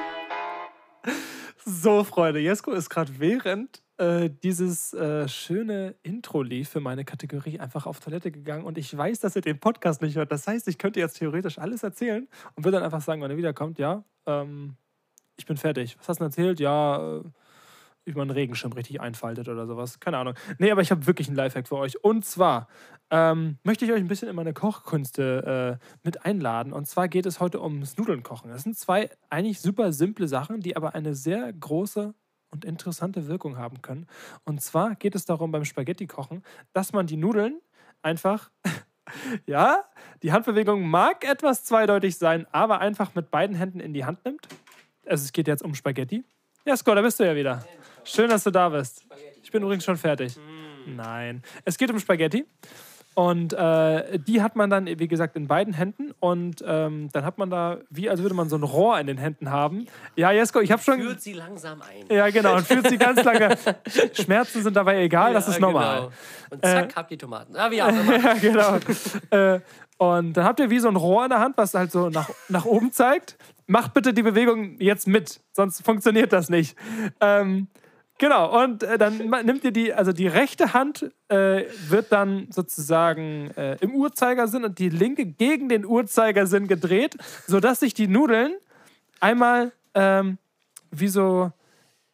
So, 1.63 2.03
Freunde, 2.03 2.39
Jesko 2.39 2.71
ist 2.71 2.89
gerade 2.89 3.11
während 3.19 3.83
äh, 4.01 4.31
dieses 4.43 4.93
äh, 4.93 5.27
schöne 5.27 5.93
Intro 6.01 6.41
lief 6.41 6.69
für 6.69 6.79
meine 6.79 7.05
Kategorie 7.05 7.59
einfach 7.59 7.85
auf 7.85 7.99
Toilette 7.99 8.31
gegangen 8.31 8.65
und 8.65 8.79
ich 8.79 8.95
weiß, 8.95 9.19
dass 9.19 9.35
er 9.35 9.43
den 9.43 9.59
Podcast 9.59 10.01
nicht 10.01 10.15
hört. 10.15 10.31
Das 10.31 10.47
heißt, 10.47 10.67
ich 10.67 10.79
könnte 10.79 10.99
jetzt 10.99 11.19
theoretisch 11.19 11.59
alles 11.59 11.83
erzählen 11.83 12.27
und 12.55 12.65
würde 12.65 12.77
dann 12.77 12.83
einfach 12.83 13.01
sagen, 13.01 13.21
wenn 13.21 13.29
er 13.29 13.37
wiederkommt, 13.37 13.77
ja, 13.77 14.03
ähm, 14.25 14.75
ich 15.37 15.45
bin 15.45 15.55
fertig. 15.55 15.97
Was 15.99 16.09
hast 16.09 16.19
du 16.19 16.23
denn 16.23 16.29
erzählt? 16.31 16.59
Ja, 16.59 17.17
äh, 17.17 17.23
wie 18.03 18.13
man 18.13 18.23
einen 18.23 18.31
Regenschirm 18.31 18.73
richtig 18.73 18.99
einfaltet 18.99 19.47
oder 19.47 19.67
sowas. 19.67 19.99
Keine 19.99 20.17
Ahnung. 20.17 20.33
Nee, 20.57 20.71
aber 20.71 20.81
ich 20.81 20.89
habe 20.89 21.05
wirklich 21.05 21.27
einen 21.27 21.37
Lifehack 21.37 21.67
für 21.67 21.77
euch. 21.77 22.03
Und 22.03 22.25
zwar 22.25 22.67
ähm, 23.11 23.59
möchte 23.63 23.85
ich 23.85 23.91
euch 23.91 23.99
ein 23.99 24.07
bisschen 24.07 24.29
in 24.29 24.35
meine 24.35 24.53
Kochkünste 24.53 25.79
äh, 25.79 25.85
mit 26.03 26.25
einladen. 26.25 26.73
Und 26.73 26.87
zwar 26.87 27.07
geht 27.07 27.27
es 27.27 27.39
heute 27.39 27.61
ums 27.61 27.97
Nudeln 27.97 28.23
kochen. 28.23 28.49
Das 28.49 28.63
sind 28.63 28.75
zwei 28.75 29.11
eigentlich 29.29 29.61
super 29.61 29.93
simple 29.93 30.27
Sachen, 30.27 30.61
die 30.61 30.75
aber 30.75 30.95
eine 30.95 31.13
sehr 31.13 31.53
große 31.53 32.15
und 32.51 32.65
interessante 32.65 33.27
Wirkung 33.27 33.57
haben 33.57 33.81
können. 33.81 34.07
Und 34.43 34.61
zwar 34.61 34.95
geht 34.95 35.15
es 35.15 35.25
darum 35.25 35.51
beim 35.51 35.65
Spaghetti 35.65 36.07
kochen, 36.07 36.43
dass 36.73 36.93
man 36.93 37.07
die 37.07 37.17
Nudeln 37.17 37.61
einfach 38.01 38.51
ja, 39.45 39.83
die 40.23 40.31
Handbewegung 40.31 40.87
mag 40.87 41.23
etwas 41.23 41.63
zweideutig 41.63 42.17
sein, 42.17 42.45
aber 42.51 42.79
einfach 42.79 43.15
mit 43.15 43.31
beiden 43.31 43.55
Händen 43.55 43.79
in 43.79 43.93
die 43.93 44.05
Hand 44.05 44.23
nimmt. 44.25 44.47
Also 45.05 45.23
es 45.23 45.31
geht 45.31 45.47
jetzt 45.47 45.63
um 45.63 45.73
Spaghetti. 45.73 46.23
Ja, 46.65 46.77
Scott, 46.77 46.97
da 46.97 47.01
bist 47.01 47.19
du 47.19 47.25
ja 47.25 47.35
wieder. 47.35 47.65
Schön, 48.03 48.29
dass 48.29 48.43
du 48.43 48.51
da 48.51 48.69
bist. 48.69 49.05
Ich 49.43 49.51
bin 49.51 49.63
übrigens 49.63 49.83
schon 49.83 49.97
fertig. 49.97 50.37
Nein. 50.85 51.41
Es 51.65 51.77
geht 51.77 51.89
um 51.89 51.99
Spaghetti. 51.99 52.45
Und 53.13 53.51
äh, 53.53 54.19
die 54.19 54.41
hat 54.41 54.55
man 54.55 54.69
dann, 54.69 54.85
wie 54.85 55.07
gesagt, 55.07 55.35
in 55.35 55.47
beiden 55.47 55.73
Händen. 55.73 56.11
Und 56.19 56.63
ähm, 56.65 57.09
dann 57.11 57.25
hat 57.25 57.37
man 57.37 57.49
da, 57.49 57.79
wie 57.89 58.09
als 58.09 58.21
würde 58.21 58.35
man 58.35 58.47
so 58.47 58.55
ein 58.55 58.63
Rohr 58.63 58.99
in 58.99 59.07
den 59.07 59.17
Händen 59.17 59.51
haben. 59.51 59.87
Ja, 60.15 60.31
Jesko, 60.31 60.61
ich 60.61 60.71
habe 60.71 60.81
schon. 60.81 61.01
Führt 61.01 61.21
sie 61.21 61.33
langsam 61.33 61.81
ein. 61.81 62.15
Ja, 62.15 62.29
genau. 62.29 62.55
Und 62.55 62.65
fühlt 62.65 62.87
sie 62.87 62.97
ganz 62.97 63.21
lange. 63.23 63.57
Schmerzen 64.13 64.63
sind 64.63 64.75
dabei 64.75 65.01
egal, 65.01 65.33
das 65.33 65.47
Ja, 65.47 65.53
ist 65.53 65.59
normal. 65.59 65.95
Genau. 65.95 66.11
Und 66.51 66.65
zack, 66.65 66.95
habt 66.95 67.11
ihr 67.11 67.17
Tomaten. 67.17 67.55
Ah, 67.57 67.69
wie 67.69 67.81
auch 67.81 67.89
immer. 67.89 68.11
Ja, 68.21 68.33
genau. 68.33 68.77
äh, 69.31 69.59
und 69.97 70.33
dann 70.33 70.45
habt 70.45 70.59
ihr 70.59 70.69
wie 70.69 70.79
so 70.79 70.87
ein 70.87 70.95
Rohr 70.95 71.25
in 71.25 71.29
der 71.29 71.39
Hand, 71.39 71.57
was 71.57 71.73
halt 71.73 71.91
so 71.91 72.09
nach, 72.09 72.29
nach 72.49 72.65
oben 72.65 72.91
zeigt. 72.91 73.37
Macht 73.67 73.93
bitte 73.93 74.13
die 74.13 74.23
Bewegung 74.23 74.79
jetzt 74.79 75.07
mit, 75.07 75.41
sonst 75.51 75.83
funktioniert 75.85 76.33
das 76.33 76.49
nicht. 76.49 76.75
Ähm, 77.19 77.67
genau, 78.21 78.63
und 78.63 78.83
äh, 78.83 78.97
dann 78.97 79.17
nimmt 79.43 79.65
ihr 79.65 79.71
die, 79.71 79.93
also 79.93 80.13
die 80.13 80.27
rechte 80.27 80.73
Hand 80.73 81.11
äh, 81.27 81.65
wird 81.89 82.11
dann 82.13 82.47
sozusagen 82.51 83.51
äh, 83.57 83.75
im 83.81 83.93
Uhrzeigersinn 83.93 84.63
und 84.63 84.79
die 84.79 84.89
linke 84.89 85.25
gegen 85.25 85.67
den 85.67 85.85
Uhrzeigersinn 85.85 86.67
gedreht, 86.67 87.17
sodass 87.47 87.81
sich 87.81 87.93
die 87.93 88.07
Nudeln 88.07 88.53
einmal 89.19 89.73
ähm, 89.93 90.37
wie 90.91 91.07
so, 91.09 91.51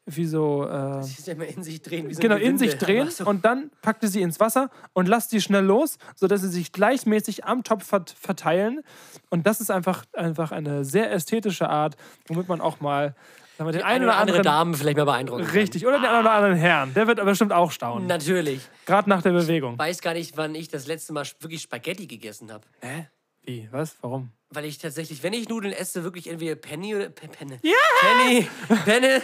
wie 0.06 0.26
so, 0.26 0.64
äh, 0.64 1.02
ja 1.26 1.34
immer 1.34 1.46
in 1.46 1.62
sich 1.64 1.82
drehen. 1.82 2.10
Wie 2.10 2.14
so 2.14 2.22
genau 2.22 2.38
in 2.38 2.58
sich 2.58 2.78
drehen 2.78 3.10
so- 3.12 3.26
und 3.26 3.44
dann 3.44 3.70
packt 3.82 4.04
ihr 4.04 4.10
sie 4.10 4.22
ins 4.22 4.40
Wasser 4.40 4.70
und 4.94 5.08
lasst 5.08 5.32
sie 5.32 5.42
schnell 5.42 5.66
los, 5.66 5.98
sodass 6.16 6.42
sie 6.42 6.50
sich 6.50 6.72
gleichmäßig 6.72 7.46
am 7.46 7.64
Topf 7.64 7.92
vert- 7.92 8.16
verteilen. 8.18 8.82
Und 9.30 9.46
das 9.46 9.60
ist 9.60 9.70
einfach, 9.70 10.06
einfach 10.14 10.52
eine 10.52 10.86
sehr 10.86 11.12
ästhetische 11.12 11.70
Art, 11.70 11.98
womit 12.28 12.48
man 12.48 12.62
auch 12.62 12.80
mal 12.80 13.16
sagen 13.58 13.68
wir, 13.68 13.72
den 13.74 13.82
einen 13.82 14.04
eine 14.04 14.06
oder 14.06 14.18
andere 14.18 14.38
anderen 14.38 14.44
Dame 14.44 14.78
vielleicht 14.78 14.98
mal 14.98 15.06
beeindrucken. 15.06 15.46
kann. 15.46 15.56
richtig 15.56 15.86
oder 15.86 15.98
den 15.98 16.06
einen 16.06 16.20
oder 16.22 16.32
anderen 16.32 16.56
Herrn, 16.56 16.94
der 16.94 17.08
wird 17.08 17.20
aber 17.20 17.32
bestimmt 17.32 17.54
auch 17.54 17.72
staunen, 17.72 18.08
Natürlich. 18.08 18.62
gerade 18.86 19.10
nach 19.10 19.22
der 19.22 19.32
Bewegung. 19.32 19.78
Weiß 19.78 20.02
gar 20.02 20.14
nicht, 20.14 20.38
wann 20.38 20.56
ich 20.56 20.68
das 20.70 20.88
letzte 20.88 21.14
Mal 21.14 21.26
wirklich 21.40 21.62
Spaghetti 21.62 22.08
gegessen 22.08 22.52
habe. 22.52 22.66
Hä? 22.82 23.08
Wie? 23.44 23.68
Was? 23.72 23.96
Warum? 24.02 24.32
Weil 24.50 24.64
ich 24.64 24.78
tatsächlich, 24.78 25.22
wenn 25.24 25.34
ich 25.34 25.50
Nudeln 25.50 25.74
esse, 25.74 26.06
wirklich 26.06 26.28
entweder 26.30 26.56
Penny 26.56 26.96
oder 26.96 27.10
Pe- 27.10 27.28
Penne. 27.28 27.60
Penny, 28.00 28.48
Penne 28.86 29.22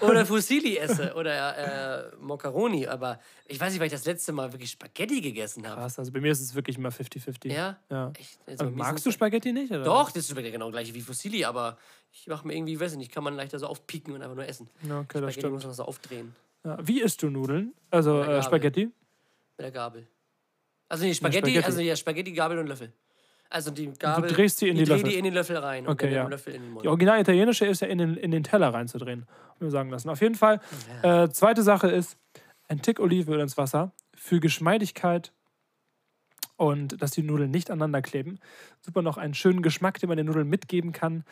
oder 0.00 0.24
Fusilli 0.24 0.78
esse 0.78 1.14
oder 1.14 2.10
äh, 2.10 2.16
Macaroni. 2.18 2.86
Aber 2.86 3.20
ich 3.48 3.60
weiß 3.60 3.70
nicht, 3.72 3.80
weil 3.80 3.88
ich 3.88 3.92
das 3.92 4.06
letzte 4.06 4.32
Mal 4.32 4.50
wirklich 4.52 4.70
Spaghetti 4.70 5.20
gegessen 5.20 5.68
habe. 5.68 5.78
Krass, 5.82 5.98
also 5.98 6.10
bei 6.10 6.20
mir 6.22 6.32
ist 6.32 6.40
es 6.40 6.54
wirklich 6.54 6.78
immer 6.78 6.88
50-50. 6.88 7.52
Ja? 7.52 7.76
ja. 7.90 8.12
Echt? 8.18 8.38
Also 8.46 8.70
magst 8.70 9.04
du 9.04 9.10
Spaghetti 9.10 9.52
nicht? 9.52 9.70
Oder? 9.70 9.84
Doch, 9.84 10.10
das 10.10 10.30
ist 10.30 10.34
genau 10.34 10.70
gleich 10.70 10.94
wie 10.94 11.02
Fusilli, 11.02 11.44
aber 11.44 11.76
ich 12.10 12.26
mache 12.26 12.46
mir 12.46 12.54
irgendwie, 12.54 12.80
weiß 12.80 12.92
ich 12.92 12.98
nicht, 12.98 13.12
kann 13.12 13.24
man 13.24 13.34
leichter 13.36 13.58
so 13.58 13.66
aufpieken 13.66 14.14
und 14.14 14.22
einfach 14.22 14.36
nur 14.36 14.46
essen. 14.48 14.70
Ja, 14.88 15.00
okay, 15.00 15.20
das 15.20 15.34
Spaghetti 15.34 15.50
muss 15.50 15.60
stimmt. 15.62 15.64
man 15.64 15.74
so 15.74 15.84
aufdrehen 15.84 16.34
Ja. 16.64 16.78
Wie 16.82 17.02
isst 17.02 17.22
du 17.22 17.28
Nudeln? 17.28 17.74
Also 17.90 18.22
äh. 18.22 18.42
Spaghetti? 18.42 18.86
mit 18.86 18.94
der 19.58 19.70
Gabel. 19.70 20.06
Also 20.88 21.04
nee, 21.04 21.12
Spaghetti, 21.12 21.50
Spaghetti. 21.50 21.66
also 21.66 21.80
ja, 21.82 21.94
Spaghetti, 21.94 22.32
Gabel 22.32 22.58
und 22.58 22.68
Löffel. 22.68 22.90
Also 23.52 23.70
die 23.70 23.92
Gabel. 23.92 24.30
drehst 24.30 24.58
sie 24.58 24.68
in 24.70 24.76
die 24.76 24.84
dreh 24.84 24.94
Löffel. 24.94 25.10
die 25.10 25.18
in 25.18 25.24
den 25.24 25.34
Löffel 25.34 25.56
rein 25.58 25.86
Okay, 25.86 26.10
ja. 26.12 26.24
den 26.24 26.30
Löffel 26.30 26.54
in 26.54 26.62
den 26.62 26.70
Mund. 26.72 26.84
Die 26.84 26.88
original 26.88 27.20
italienische 27.20 27.66
ist 27.66 27.82
ja 27.82 27.88
in 27.88 27.98
den, 27.98 28.16
in 28.16 28.30
den 28.30 28.42
Teller 28.44 28.72
reinzudrehen, 28.72 29.26
haben 29.50 29.60
wir 29.60 29.70
sagen 29.70 29.90
lassen. 29.90 30.08
Auf 30.08 30.22
jeden 30.22 30.36
Fall. 30.36 30.60
Äh, 31.02 31.28
zweite 31.28 31.62
Sache 31.62 31.88
ist, 31.88 32.16
ein 32.68 32.80
Tick 32.80 32.98
Olivenöl 32.98 33.40
ins 33.40 33.58
Wasser 33.58 33.92
für 34.14 34.40
Geschmeidigkeit 34.40 35.32
und 36.56 37.02
dass 37.02 37.10
die 37.10 37.22
Nudeln 37.22 37.50
nicht 37.50 37.70
aneinander 37.70 38.00
kleben. 38.00 38.38
Super 38.80 39.02
noch 39.02 39.18
einen 39.18 39.34
schönen 39.34 39.60
Geschmack, 39.60 39.98
den 39.98 40.08
man 40.08 40.16
den 40.16 40.24
Nudeln 40.26 40.48
mitgeben 40.48 40.92
kann. 40.92 41.24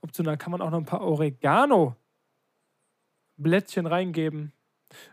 Optional 0.00 0.36
kann 0.36 0.52
man 0.52 0.60
auch 0.60 0.70
noch 0.70 0.78
ein 0.78 0.84
paar 0.84 1.00
Oregano-Blättchen 1.00 3.86
reingeben. 3.86 4.52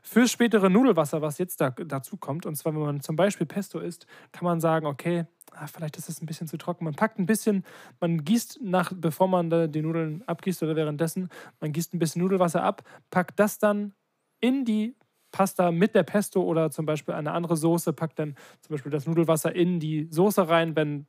Fürs 0.02 0.32
spätere 0.32 0.70
Nudelwasser, 0.70 1.22
was 1.22 1.38
jetzt 1.38 1.62
da, 1.62 1.70
dazu 1.72 2.18
kommt, 2.18 2.46
und 2.46 2.56
zwar, 2.56 2.74
wenn 2.74 2.82
man 2.82 3.02
zum 3.02 3.16
Beispiel 3.16 3.48
Pesto 3.48 3.80
isst, 3.80 4.08
kann 4.32 4.46
man 4.46 4.60
sagen, 4.60 4.86
okay, 4.86 5.26
ah, 5.52 5.68
vielleicht 5.68 5.98
ist 5.98 6.10
es 6.10 6.22
ein 6.22 6.26
bisschen 6.26 6.48
zu 6.48 6.58
trocken. 6.58 6.86
Man 6.86 6.96
packt 6.96 7.20
ein 7.20 7.26
bisschen, 7.26 7.64
man 8.00 8.24
gießt 8.24 8.60
nach, 8.62 8.92
bevor 8.96 9.28
man 9.28 9.50
da 9.50 9.68
die 9.68 9.82
Nudeln 9.82 10.24
abgießt 10.28 10.64
oder 10.64 10.76
währenddessen, 10.76 11.30
man 11.60 11.72
gießt 11.72 11.94
ein 11.94 12.00
bisschen 12.00 12.22
Nudelwasser 12.22 12.64
ab, 12.64 12.84
packt 13.10 13.40
das 13.40 13.60
dann 13.60 13.94
in 14.40 14.66
die 14.66 14.96
Pasta 15.32 15.72
mit 15.72 15.96
der 15.96 16.04
Pesto 16.04 16.44
oder 16.44 16.72
zum 16.72 16.86
Beispiel 16.86 17.14
eine 17.14 17.32
andere 17.32 17.56
Soße, 17.56 17.94
packt 17.94 18.20
dann 18.20 18.36
zum 18.62 18.74
Beispiel 18.74 18.92
das 18.92 19.08
Nudelwasser 19.08 19.56
in 19.56 19.80
die 19.80 20.08
Soße 20.12 20.48
rein, 20.48 20.76
wenn 20.76 21.08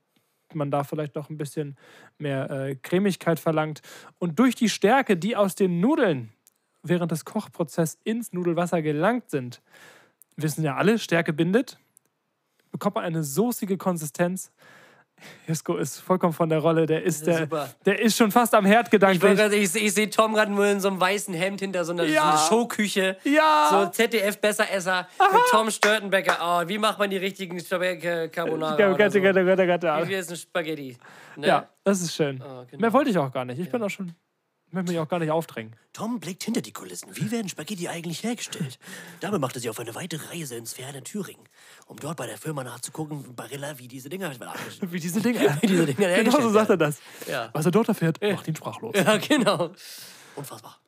man 0.55 0.71
da 0.71 0.85
vielleicht 0.85 1.15
noch 1.15 1.31
ein 1.31 1.39
bisschen 1.39 1.77
mehr 2.19 2.51
äh, 2.51 2.77
Cremigkeit 2.77 3.41
verlangt. 3.41 3.81
Und 4.19 4.39
durch 4.39 4.55
die 4.55 4.69
Stärke, 4.69 5.17
die 5.17 5.35
aus 5.35 5.55
den 5.55 5.81
Nudeln 5.81 6.31
während 6.83 7.13
des 7.13 7.25
Kochprozesses 7.25 7.99
ins 8.05 8.33
Nudelwasser 8.33 8.83
gelangt 8.83 9.31
sind, 9.31 9.61
wissen 10.37 10.65
ja 10.65 10.77
alle, 10.77 10.99
Stärke 10.99 11.33
bindet, 11.33 11.79
bekommt 12.71 12.97
man 12.97 13.05
eine 13.05 13.23
soßige 13.23 13.77
Konsistenz. 13.79 14.51
Jesko 15.47 15.77
ist 15.77 16.01
vollkommen 16.01 16.33
von 16.33 16.49
der 16.49 16.59
Rolle, 16.59 16.85
der 16.87 17.05
ist, 17.05 17.29
der, 17.29 17.39
super. 17.41 17.69
der 17.87 18.01
ist 18.01 18.17
schon 18.17 18.33
fast 18.33 18.55
am 18.57 18.65
Herd 18.65 18.87
Ich, 18.87 18.91
gedanklich. 18.91 19.37
grad- 19.37 19.53
ich, 19.53 19.73
ich 19.77 19.95
sehe 19.95 20.11
Tom 20.11 20.35
gerade 20.35 20.51
nur 20.51 20.67
in 20.67 20.81
so 20.81 20.89
einem 20.89 20.99
weißen 21.01 21.33
Hemd 21.33 21.61
hinter 21.61 21.85
so 21.85 21.93
einer, 21.93 22.07
so 22.07 22.13
Ja. 22.13 22.31
einer 22.31 22.39
Showküche. 22.39 23.17
Ja. 23.23 23.69
So 23.71 23.87
ZDF-Besseresser 23.91 25.07
mit 25.33 25.41
Tom 25.51 25.71
Störtenbecker. 25.71 26.39
Oh, 26.43 26.69
wie 26.69 26.79
macht 26.79 26.99
man 26.99 27.09
die 27.11 27.19
richtigen 27.19 27.57
Carbonara? 27.59 28.75
Gatte, 28.75 28.97
gatte, 28.97 29.11
so? 29.13 29.21
gatte, 29.21 29.67
gatte, 29.67 30.13
ist 30.13 30.31
ein 30.31 30.37
Spaghetti? 30.37 30.97
Ne? 31.37 31.47
Ja, 31.47 31.69
das 31.85 32.01
ist 32.03 32.15
schön. 32.17 32.43
Oh, 32.43 32.65
genau. 32.69 32.81
Mehr 32.81 32.93
wollte 32.93 33.11
ich 33.11 33.19
auch 33.19 33.31
gar 33.33 33.45
nicht. 33.45 33.61
Ich 33.61 33.71
bin 33.71 33.81
auch 33.81 33.91
schon, 33.91 34.13
ich 34.73 34.75
möchte 34.75 34.93
mich 34.93 35.01
auch 35.01 35.09
gar 35.09 35.19
nicht 35.19 35.31
aufdrängen. 35.31 35.77
Tom 35.93 36.19
blickt 36.19 36.45
hinter 36.45 36.63
die 36.63 36.73
Kulissen. 36.73 37.15
Wie 37.15 37.31
werden 37.31 37.47
Spaghetti 37.51 37.89
eigentlich 37.89 38.23
hergestellt? 38.23 38.79
Dabei 39.21 39.39
macht 39.39 39.55
er 39.55 39.61
sich 39.61 39.69
auf 39.69 39.79
eine 39.79 39.95
weite 39.95 40.31
Reise 40.31 40.57
ins 40.57 40.73
ferne 40.73 41.03
Thüringen, 41.03 41.47
um 41.89 41.99
dort 42.01 42.17
bei 42.17 42.27
der 42.27 42.39
Firma 42.39 42.65
nachzugucken, 42.65 43.37
Barilla, 43.37 43.79
wie 43.79 43.87
diese 43.87 44.09
Dinger 44.09 44.31
Wie 44.81 44.99
diese 44.99 45.21
Dinge. 45.21 45.41
Wie 45.61 45.67
diese 45.67 45.85
Dinger 45.85 46.17
genau 46.17 46.41
so 46.41 46.49
sagt 46.49 46.71
er 46.71 46.79
das. 46.79 47.03
Ja. 47.29 47.51
Was 47.53 47.67
er 47.67 47.71
dort 47.71 47.89
erfährt, 47.89 48.23
macht 48.23 48.49
ihn 48.49 48.57
sprachlos. 48.57 48.95
Ja, 48.97 49.19
genau. 49.19 49.73
Unfassbar. 50.37 50.81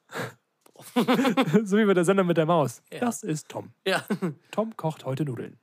so 1.65 1.77
wie 1.77 1.85
bei 1.85 1.93
der 1.93 2.07
Sendung 2.07 2.27
mit 2.27 2.39
der 2.39 2.47
Maus. 2.47 2.81
Ja. 2.91 3.01
Das 3.01 3.23
ist 3.23 3.51
Tom. 3.51 3.75
Ja. 3.87 4.07
Tom 4.51 4.75
kocht 4.79 5.05
heute 5.05 5.27
Nudeln. 5.27 5.61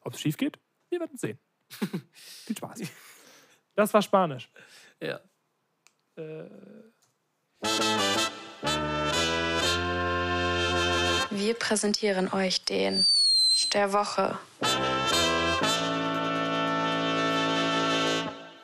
Ob 0.00 0.14
es 0.14 0.20
schief 0.22 0.38
geht? 0.38 0.58
Wir 0.88 0.98
werden 0.98 1.18
sehen. 1.18 1.38
Viel 1.68 2.56
Spaß. 2.56 2.80
Das 3.74 3.92
war 3.92 4.00
Spanisch. 4.00 4.48
ja. 4.98 5.20
Wir 11.30 11.54
präsentieren 11.54 12.32
euch 12.32 12.64
den 12.64 13.04
der 13.72 13.92
Woche. 13.92 14.38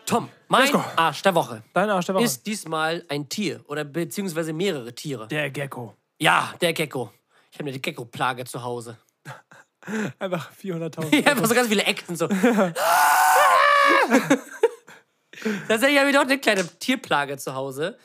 Tom, 0.06 0.28
mein. 0.48 0.74
Arsch 0.96 1.22
der 1.22 1.34
Woche 1.34 1.62
Dein 1.72 1.88
Arsch 1.90 2.06
der 2.06 2.14
Woche. 2.16 2.24
ist 2.24 2.46
diesmal 2.46 3.04
ein 3.08 3.28
Tier 3.28 3.60
oder 3.68 3.84
beziehungsweise 3.84 4.52
mehrere 4.52 4.94
Tiere. 4.94 5.28
der 5.28 5.50
Gecko. 5.50 5.94
Ja, 6.18 6.52
der 6.60 6.72
Gecko. 6.72 7.12
Ich 7.52 7.58
habe 7.58 7.70
eine 7.70 7.78
Gecko-Plage 7.78 8.44
zu 8.44 8.62
Hause. 8.62 8.98
Einfach 10.18 10.50
400.000. 10.52 11.16
Ja, 11.24 11.30
einfach 11.30 11.46
so 11.46 11.54
ganz 11.54 11.68
viele 11.68 11.84
Echsen 11.84 12.16
so. 12.16 12.28
Tatsächlich 15.68 15.98
habe 15.98 16.10
ich 16.10 16.14
doch 16.14 16.22
eine 16.22 16.38
kleine 16.38 16.66
Tierplage 16.78 17.38
zu 17.38 17.54
Hause. 17.54 17.96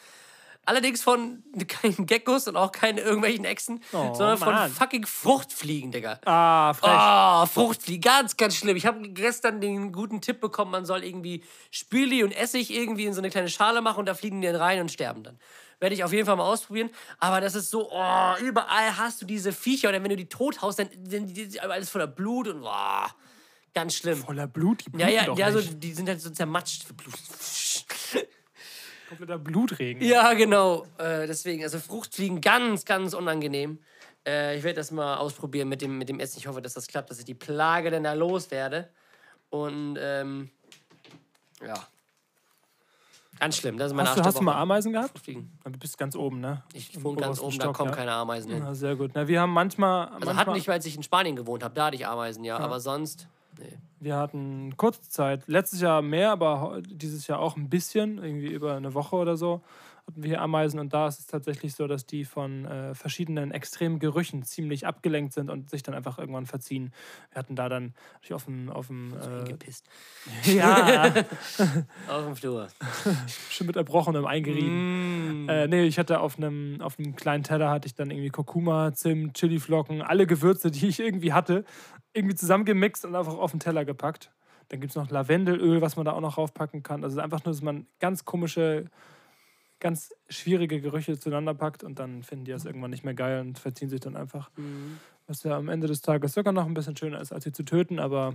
Allerdings 0.66 1.02
von 1.04 1.44
keinen 1.68 2.06
Geckos 2.06 2.48
und 2.48 2.56
auch 2.56 2.72
keine 2.72 3.02
irgendwelchen 3.02 3.46
Echsen, 3.46 3.82
Oh, 3.94 4.14
sondern 4.14 4.38
von 4.38 4.54
Mann. 4.54 4.72
fucking 4.72 5.06
Fruchtfliegen, 5.06 5.92
Digga. 5.92 6.20
Ah, 6.26 6.74
frech. 6.74 6.90
Ah, 6.92 7.46
Fruchtfliegen, 7.46 8.02
ganz, 8.02 8.36
ganz 8.38 8.56
schlimm. 8.56 8.76
Ich 8.76 8.86
habe 8.86 9.08
gestern 9.10 9.62
den 9.62 9.92
guten 9.92 10.22
Tipp 10.22 10.40
bekommen, 10.42 10.72
man 10.72 10.86
soll 10.86 11.04
irgendwie 11.04 11.44
Spüli 11.72 12.24
und 12.24 12.32
Essig 12.32 12.72
irgendwie 12.74 13.06
in 13.06 13.14
so 13.14 13.22
eine 13.22 13.30
kleine 13.30 13.50
Schale 13.50 13.82
machen 13.82 14.00
und 14.00 14.06
da 14.08 14.14
fliegen 14.16 14.42
die 14.42 14.48
dann 14.48 14.56
rein 14.58 14.82
und 14.82 14.92
sterben 14.92 15.24
dann. 15.24 15.40
Werde 15.80 15.94
ich 15.94 16.04
auf 16.04 16.14
jeden 16.14 16.26
Fall 16.26 16.38
mal 16.38 16.46
ausprobieren. 16.46 16.90
Aber 17.20 17.42
das 17.42 17.54
ist 17.54 17.70
so, 17.70 17.92
oh, 17.92 18.34
überall 18.42 18.98
hast 18.98 19.22
du 19.22 19.26
diese 19.26 19.52
Viecher 19.52 19.90
und 19.90 19.94
dann, 19.94 20.04
wenn 20.04 20.10
du 20.10 20.16
die 20.16 20.30
tot 20.30 20.62
haust, 20.62 20.80
dann 20.80 20.90
sind 21.04 21.36
die 21.36 21.60
alles 21.60 21.90
voller 21.90 22.08
Blut 22.08 22.48
und 22.48 22.64
oh, 22.64 23.06
ganz 23.74 23.96
schlimm. 23.96 24.18
Voller 24.24 24.48
Blut, 24.48 24.86
die 24.88 24.98
Ja, 24.98 25.06
bluten 25.06 25.14
ja, 25.14 25.26
doch 25.26 25.38
ja, 25.38 25.52
so, 25.52 25.60
die 25.62 25.94
sind 25.94 26.08
halt 26.08 26.22
so 26.22 26.30
zermatscht. 26.30 26.86
Kompletter 29.08 29.38
Blutregen. 29.38 30.04
Ja, 30.04 30.34
genau. 30.34 30.86
Äh, 30.98 31.28
deswegen, 31.28 31.64
also 31.64 31.80
Fruchtfliegen 31.80 32.42
ganz, 32.42 32.86
ganz 32.86 33.14
unangenehm. 33.14 33.80
Äh, 34.28 34.58
ich 34.58 34.64
werde 34.64 34.78
das 34.78 34.92
mal 34.92 35.18
ausprobieren 35.18 35.70
mit 35.70 35.82
dem, 35.82 35.98
mit 35.98 36.10
dem 36.10 36.20
Essen. 36.20 36.40
Ich 36.40 36.48
hoffe, 36.48 36.62
dass 36.62 36.74
das 36.74 36.88
klappt, 36.88 37.10
dass 37.10 37.20
ich 37.20 37.26
die 37.26 37.34
Plage 37.36 37.92
dann 37.92 38.04
da 38.04 38.14
loswerde. 38.14 38.90
Und 39.50 39.98
ähm, 40.00 40.50
ja. 41.66 41.76
Ganz 43.40 43.58
schlimm. 43.58 43.78
Das 43.78 43.88
ist 43.88 43.96
meine 43.96 44.10
Hast 44.10 44.18
du, 44.18 44.24
hast 44.24 44.38
du 44.40 44.44
mal. 44.44 44.56
Ameisen 44.56 44.94
gehabt? 44.94 45.10
Fruchtfliegen. 45.10 45.52
Du 45.66 45.78
bist 45.78 45.98
ganz 45.98 46.16
oben, 46.16 46.40
ne? 46.40 46.64
Ich 46.74 47.04
wohne 47.04 47.20
ganz 47.20 47.40
oben, 47.40 47.58
da 47.58 47.66
Stock, 47.66 47.76
kommen 47.76 47.90
ja. 47.90 47.96
keine 47.96 48.14
Ameisen 48.14 48.52
hin. 48.52 48.64
Ja, 48.64 48.74
sehr 48.74 48.96
gut. 48.96 49.12
Na, 49.14 49.28
wir 49.28 49.42
haben 49.42 49.52
manchmal, 49.52 50.06
Also 50.06 50.14
manchmal 50.20 50.36
hatten 50.38 50.54
nicht, 50.54 50.70
als 50.70 50.86
ich 50.86 50.96
in 50.96 51.04
Spanien 51.04 51.36
gewohnt 51.36 51.64
habe, 51.64 51.76
da 51.76 51.88
hatte 51.88 51.96
ich 51.98 52.08
Ameisen, 52.08 52.46
ja. 52.46 52.58
Aber 52.58 52.80
sonst, 52.80 53.28
nee. 53.60 53.78
wir 54.00 54.16
hatten 54.16 54.76
kurze 54.78 55.10
Zeit, 55.10 55.48
letztes 55.48 55.82
Jahr 55.82 56.02
mehr, 56.02 56.32
aber 56.32 56.82
dieses 56.86 57.28
Jahr 57.28 57.40
auch 57.40 57.56
ein 57.58 57.70
bisschen, 57.70 58.18
irgendwie 58.18 58.52
über 58.52 58.76
eine 58.76 58.94
Woche 58.94 59.16
oder 59.16 59.38
so, 59.38 59.62
hatten 60.08 60.22
wir 60.22 60.30
hier 60.30 60.42
Ameisen 60.42 60.80
und 60.80 60.94
da 60.94 61.08
ist 61.08 61.20
es 61.20 61.26
tatsächlich 61.26 61.74
so, 61.74 61.88
dass 61.88 62.06
die 62.06 62.26
von 62.26 62.66
äh, 62.66 62.94
verschiedenen 62.94 63.52
extremen 63.52 64.00
Gerüchen 64.00 64.44
ziemlich 64.44 64.86
abgelenkt 64.86 65.34
sind 65.34 65.50
und 65.50 65.70
sich 65.70 65.84
dann 65.84 65.96
einfach 65.96 66.20
irgendwann 66.20 66.46
verziehen. 66.46 66.92
Wir 67.32 67.40
hatten 67.40 67.56
da 67.56 67.70
dann 67.70 67.96
natürlich 68.14 68.34
auf 68.34 68.46
dem, 68.46 68.70
auf 68.70 68.88
dem 68.88 69.14
äh, 69.14 69.44
gepisst. 69.46 69.88
ja, 70.44 71.06
Auf 72.08 72.26
dem 72.26 72.36
Flur. 72.36 72.68
schon 73.50 73.68
mit 73.68 73.76
Erbrochenem 73.76 74.26
eingerieben. 74.26 75.50
Äh, 75.50 75.68
nee, 75.68 75.84
ich 75.84 75.98
hatte 75.98 76.20
auf 76.20 76.38
einem, 76.38 76.82
auf 76.82 77.00
einem 77.00 77.16
kleinen 77.16 77.44
Teller 77.44 77.70
hatte 77.70 77.88
ich 77.88 77.96
dann 77.96 78.12
irgendwie 78.12 78.30
Kurkuma, 78.30 78.94
Zimt, 78.94 79.36
Chiliflocken, 79.36 80.02
alle 80.02 80.28
Gewürze, 80.28 80.72
die 80.72 80.88
ich 80.88 81.00
irgendwie 81.00 81.34
hatte, 81.34 81.66
irgendwie 82.14 82.36
zusammengemixt 82.36 83.06
und 83.06 83.16
einfach 83.16 83.36
auf 83.36 83.52
den 83.52 83.60
Teller 83.60 83.86
gepackt. 83.86 84.32
Dann 84.70 84.80
gibt 84.80 84.92
es 84.92 84.96
noch 84.96 85.10
Lavendelöl, 85.10 85.82
was 85.82 85.96
man 85.96 86.06
da 86.06 86.14
auch 86.14 86.22
noch 86.22 86.38
raufpacken 86.38 86.82
kann. 86.84 87.04
Also 87.04 87.20
einfach 87.20 87.44
nur, 87.46 87.54
dass 87.54 87.62
man 87.62 87.88
ganz 88.00 88.26
komische, 88.26 88.86
ganz 89.86 90.10
schwierige 90.30 90.82
Gerüche 90.82 91.20
zueinander 91.20 91.54
packt 91.54 91.84
und 91.84 92.00
dann 92.00 92.24
finden 92.24 92.46
die 92.46 92.52
das 92.52 92.66
irgendwann 92.66 92.90
nicht 92.90 93.04
mehr 93.04 93.14
geil 93.14 93.40
und 93.42 93.60
verziehen 93.60 93.88
sich 93.88 94.00
dann 94.00 94.16
einfach. 94.16 94.50
Was 95.28 95.44
ja 95.44 95.56
am 95.56 95.70
Ende 95.70 95.86
des 95.86 96.02
Tages 96.02 96.34
sogar 96.34 96.54
noch 96.54 96.66
ein 96.66 96.74
bisschen 96.74 96.98
schöner 96.98 97.22
ist, 97.22 97.32
als 97.32 97.44
sie 97.44 97.52
zu 97.52 97.64
töten, 97.64 98.00
aber 98.00 98.34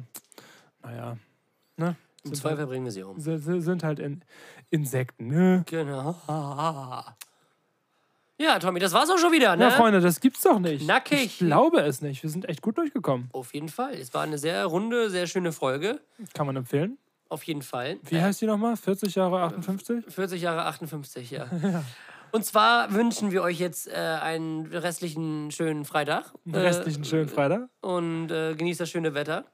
naja. 0.82 1.16
Ne? 1.76 1.96
Im 2.24 2.34
Zweifel 2.34 2.66
bringen 2.68 2.84
wir 2.84 2.92
sie 2.92 3.02
um. 3.02 3.16
halt, 3.24 3.42
sind- 3.42 3.62
sind 3.62 3.82
halt 3.82 3.98
in 3.98 4.22
Insekten, 4.70 5.26
ne? 5.26 5.64
Genau. 5.66 6.14
Ja, 8.38 8.58
Tommy, 8.58 8.78
das 8.78 8.92
war's 8.92 9.10
auch 9.10 9.18
schon 9.18 9.32
wieder, 9.32 9.56
ne? 9.56 9.64
Ja, 9.64 9.70
Freunde, 9.70 10.00
das 10.00 10.20
gibt's 10.20 10.42
doch 10.42 10.58
nicht. 10.60 10.86
Nackig. 10.86 11.24
Ich 11.24 11.38
glaube 11.38 11.80
es 11.80 12.00
nicht. 12.00 12.22
Wir 12.22 12.30
sind 12.30 12.48
echt 12.48 12.62
gut 12.62 12.78
durchgekommen. 12.78 13.28
Auf 13.32 13.52
jeden 13.54 13.68
Fall. 13.68 13.94
Es 13.94 14.14
war 14.14 14.22
eine 14.22 14.38
sehr 14.38 14.64
runde, 14.66 15.10
sehr 15.10 15.26
schöne 15.26 15.52
Folge. 15.52 16.00
Kann 16.32 16.46
man 16.46 16.56
empfehlen. 16.56 16.96
Auf 17.30 17.44
jeden 17.44 17.62
Fall. 17.62 17.98
Wie 18.02 18.20
heißt 18.20 18.40
die 18.40 18.46
nochmal? 18.46 18.76
40 18.76 19.14
Jahre 19.14 19.40
58? 19.42 20.04
40 20.12 20.42
Jahre 20.42 20.64
58, 20.66 21.30
ja. 21.30 21.46
Und 22.32 22.44
zwar 22.44 22.92
wünschen 22.92 23.30
wir 23.30 23.42
euch 23.42 23.58
jetzt 23.58 23.88
äh, 23.88 23.92
einen 23.92 24.66
restlichen 24.66 25.50
schönen 25.52 25.84
Freitag. 25.84 26.32
Einen 26.44 26.56
restlichen 26.56 27.04
schönen 27.04 27.28
Freitag. 27.28 27.68
Und 27.80 28.30
äh, 28.30 28.54
genießt 28.56 28.80
das 28.80 28.90
schöne 28.90 29.14
Wetter. 29.14 29.44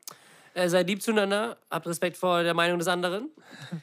Äh, 0.55 0.71
seid 0.71 0.89
lieb 0.89 1.03
zueinander. 1.03 1.59
Habt 1.71 1.87
Respekt 1.87 2.17
vor 2.17 2.43
der 2.43 2.55
Meinung 2.55 2.79
des 2.79 2.89
anderen. 2.89 3.31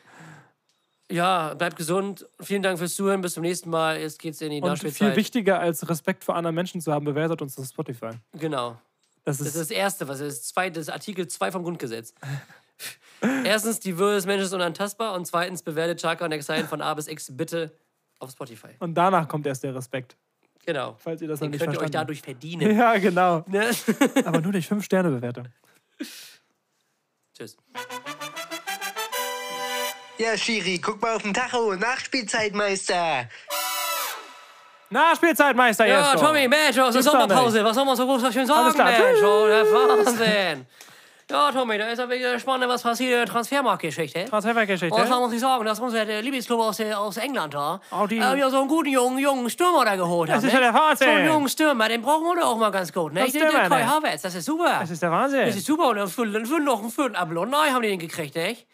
Ja, 1.12 1.54
bleibt 1.54 1.76
gesund. 1.76 2.26
Vielen 2.39 2.64
Dank 2.64 2.80
fürs 2.80 2.96
Zuhören. 2.96 3.22
Bis 3.22 3.34
zum 3.34 3.44
nächsten 3.44 3.70
Mal. 3.70 4.00
Jetzt 4.00 4.18
geht's 4.18 4.41
in 4.41 4.50
die 4.50 4.62
Und 4.62 4.80
viel 4.80 5.16
wichtiger 5.16 5.60
als 5.60 5.88
Respekt 5.88 6.24
vor 6.24 6.36
anderen 6.36 6.56
Menschen 6.56 6.82
zu 6.82 6.91
haben, 6.91 7.06
bewertet 7.06 7.39
uns 7.41 7.56
auf 7.60 7.68
Spotify. 7.68 8.12
Genau. 8.32 8.80
Das 9.24 9.38
Das 9.38 9.48
ist, 9.48 9.56
ist 9.56 9.62
das 9.62 9.72
Erste, 9.72 10.08
was 10.08 10.22
ist. 10.22 10.48
Zweite, 10.48 10.80
das 10.80 10.88
ist 10.88 10.94
Artikel 10.94 11.28
2 11.28 11.52
vom 11.52 11.64
Grundgesetz. 11.64 12.16
Erstens, 13.43 13.80
die 13.80 13.97
Würde 13.97 14.15
des 14.15 14.26
Menschen 14.26 14.45
ist 14.45 14.53
unantastbar. 14.53 15.13
Und 15.13 15.26
zweitens, 15.26 15.63
bewertet 15.63 16.01
Chaka 16.01 16.26
und 16.26 16.32
Exile 16.32 16.65
von 16.65 16.82
A 16.82 16.93
bis 16.93 17.07
X 17.07 17.28
bitte 17.36 17.71
auf 18.19 18.32
Spotify. 18.32 18.69
und 18.80 18.93
danach 18.95 19.28
kommt 19.28 19.45
erst 19.47 19.63
der 19.63 19.76
Respekt. 19.76 20.15
Genau. 20.65 20.95
Falls 20.99 21.21
ihr 21.21 21.28
das 21.28 21.39
noch 21.41 21.45
Den 21.47 21.51
nicht 21.51 21.61
könnt 21.61 21.76
ihr 21.76 21.82
euch 21.82 21.91
dadurch 21.91 22.21
verdienen. 22.21 22.71
Ja, 22.78 22.97
genau. 22.97 23.43
Ne? 23.47 23.69
Aber 24.26 24.39
nur 24.39 24.53
nicht 24.53 24.71
5-Sterne-Bewertung. 24.71 25.47
Tschüss. 27.38 27.57
Ja, 30.17 30.38
Schiri, 30.38 30.80
guck 30.80 31.01
mal 31.01 31.15
auf 31.15 31.24
den 31.24 31.34
Tacho. 31.34 31.76
Nachspielzeitmeister. 31.76 33.28
Na, 34.89 35.15
Spielzeitmeister 35.15 35.86
Ja, 35.88 36.11
Jesko. 36.11 36.28
Tommy, 36.28 36.47
Mensch, 36.47 36.76
Gibt's 36.76 36.93
doch 36.93 37.11
Sommerpause. 37.11 37.63
Was 37.63 37.76
soll 37.76 37.86
man 37.86 37.95
so 37.97 38.05
groß 38.05 38.24
Alles 38.24 38.74
klar. 38.76 38.91
Mensch? 38.91 39.21
Oh, 39.24 39.47
der 39.47 39.65
Wahnsinn. 39.65 40.65
Ja, 41.34 41.52
Tommy, 41.52 41.80
da 41.80 41.88
ist 41.88 42.00
aber 42.00 42.14
wieder 42.14 42.40
spannend, 42.40 42.70
was 42.70 42.84
passiert 42.84 43.10
in 43.12 43.18
der 43.18 43.26
Transfermarktgeschichte. 43.26 44.26
Transfergeschichte. 44.26 44.94
Und 44.94 45.02
das 45.02 45.10
muss 45.10 45.34
ich 45.34 45.40
sagen, 45.40 45.66
dass 45.66 45.80
unser 45.80 46.06
der 46.06 46.22
Lieblingsclub 46.22 46.60
aus, 46.60 46.78
der, 46.78 47.00
aus 47.00 47.18
England 47.18 47.56
da 47.56 47.82
Oh, 47.92 48.06
die- 48.06 48.20
äh, 48.20 48.36
wieder 48.36 48.52
so 48.52 48.60
einen 48.60 48.68
guten 48.68 48.90
jungen, 48.90 49.18
jungen 49.18 49.50
Stürmer 49.50 49.84
da 49.84 49.96
geholt 49.96 50.30
hat. 50.30 50.38
Das 50.38 50.44
ist 50.44 50.54
ne? 50.54 50.60
ja 50.62 50.72
der 50.72 50.80
Wahnsinn. 50.80 51.08
So 51.08 51.14
einen 51.14 51.26
jungen 51.28 51.50
Stürmer, 51.50 51.90
den 51.90 52.04
brauchen 52.04 52.24
wir 52.26 52.36
doch 52.40 52.50
auch 52.50 52.58
mal 52.58 52.70
ganz 52.70 52.94
gut. 52.94 53.14
Ne? 53.14 53.22
Das 53.22 53.32
Den, 53.32 53.42
den 53.42 53.50
Stürmer, 53.50 53.68
Kai 53.68 53.82
ne? 53.82 53.90
Havertz, 53.90 54.22
das 54.22 54.36
ist 54.36 54.46
super. 54.46 54.78
Das 54.80 54.92
ist 54.92 55.02
der 55.02 55.10
Wahnsinn. 55.10 55.48
Das 55.48 55.56
ist 55.56 55.66
super. 55.66 55.88
Und 55.88 56.08
für, 56.08 56.46
für 56.46 56.60
noch 56.60 56.82
einen 56.82 56.92
vierten 56.92 57.16
Ablonai 57.16 57.72
haben 57.72 57.82
die 57.82 57.90
den 57.90 58.00
gekriegt, 58.00 58.36
echt? 58.36 58.68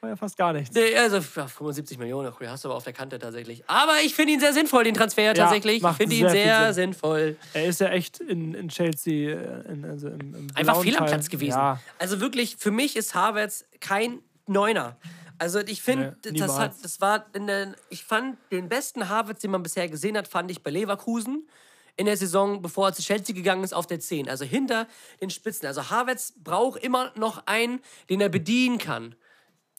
War 0.00 0.10
ja 0.10 0.16
fast 0.16 0.36
gar 0.36 0.52
nichts. 0.52 0.74
Nee, 0.74 0.96
Also 0.96 1.16
ja, 1.16 1.48
75 1.48 1.98
Millionen, 1.98 2.32
cool, 2.38 2.48
hast 2.48 2.64
du 2.64 2.68
aber 2.68 2.76
auf 2.76 2.84
der 2.84 2.92
Kante 2.92 3.18
tatsächlich. 3.18 3.64
Aber 3.66 3.94
ich 4.04 4.14
finde 4.14 4.34
ihn 4.34 4.40
sehr 4.40 4.52
sinnvoll, 4.52 4.84
den 4.84 4.94
Transfer 4.94 5.34
tatsächlich. 5.34 5.82
Ich 5.82 5.88
finde 5.96 6.14
ihn 6.14 6.28
sehr 6.28 6.72
sinnvoll. 6.72 7.36
Er 7.52 7.66
ist 7.66 7.80
ja 7.80 7.88
echt 7.88 8.20
in, 8.20 8.54
in 8.54 8.68
Chelsea 8.68 9.30
äh, 9.36 9.72
in, 9.72 9.84
also 9.84 10.08
im, 10.08 10.34
im 10.34 10.46
Einfach 10.54 10.80
fehl 10.82 10.96
am. 10.96 11.06
Platz 11.06 11.28
gewesen. 11.28 11.58
Ja, 11.58 11.80
Also 11.98 12.20
wirklich, 12.20 12.56
für 12.58 12.70
mich 12.70 12.96
ist 12.96 13.14
Havertz 13.14 13.64
kein 13.80 14.20
Neuner. 14.46 14.96
Also 15.38 15.60
ich 15.60 15.82
finde, 15.82 16.16
Nee, 16.24 16.38
das, 16.38 16.58
hat, 16.58 16.74
das 16.82 17.00
war 17.00 17.26
in 17.32 17.46
der, 17.48 17.74
ich 17.90 18.04
fand 18.04 18.38
den 18.52 18.68
besten 18.68 19.08
Havertz, 19.08 19.40
den 19.40 19.50
man 19.50 19.62
bisher 19.62 19.88
gesehen 19.88 20.16
hat, 20.16 20.28
fand 20.28 20.50
ich 20.50 20.62
bei 20.62 20.70
Leverkusen 20.70 21.48
in 21.96 22.06
der 22.06 22.16
Saison, 22.16 22.62
bevor 22.62 22.88
er 22.88 22.92
zu 22.92 23.02
Chelsea 23.02 23.34
gegangen 23.34 23.64
ist, 23.64 23.72
auf 23.72 23.86
der 23.86 23.98
10. 23.98 24.28
Also 24.28 24.44
hinter 24.44 24.86
den 25.20 25.30
Spitzen. 25.30 25.66
Also 25.66 25.90
Havertz 25.90 26.34
braucht 26.36 26.82
immer 26.82 27.12
noch 27.16 27.42
einen, 27.46 27.80
den 28.08 28.20
er 28.20 28.28
bedienen 28.28 28.78
kann. 28.78 29.16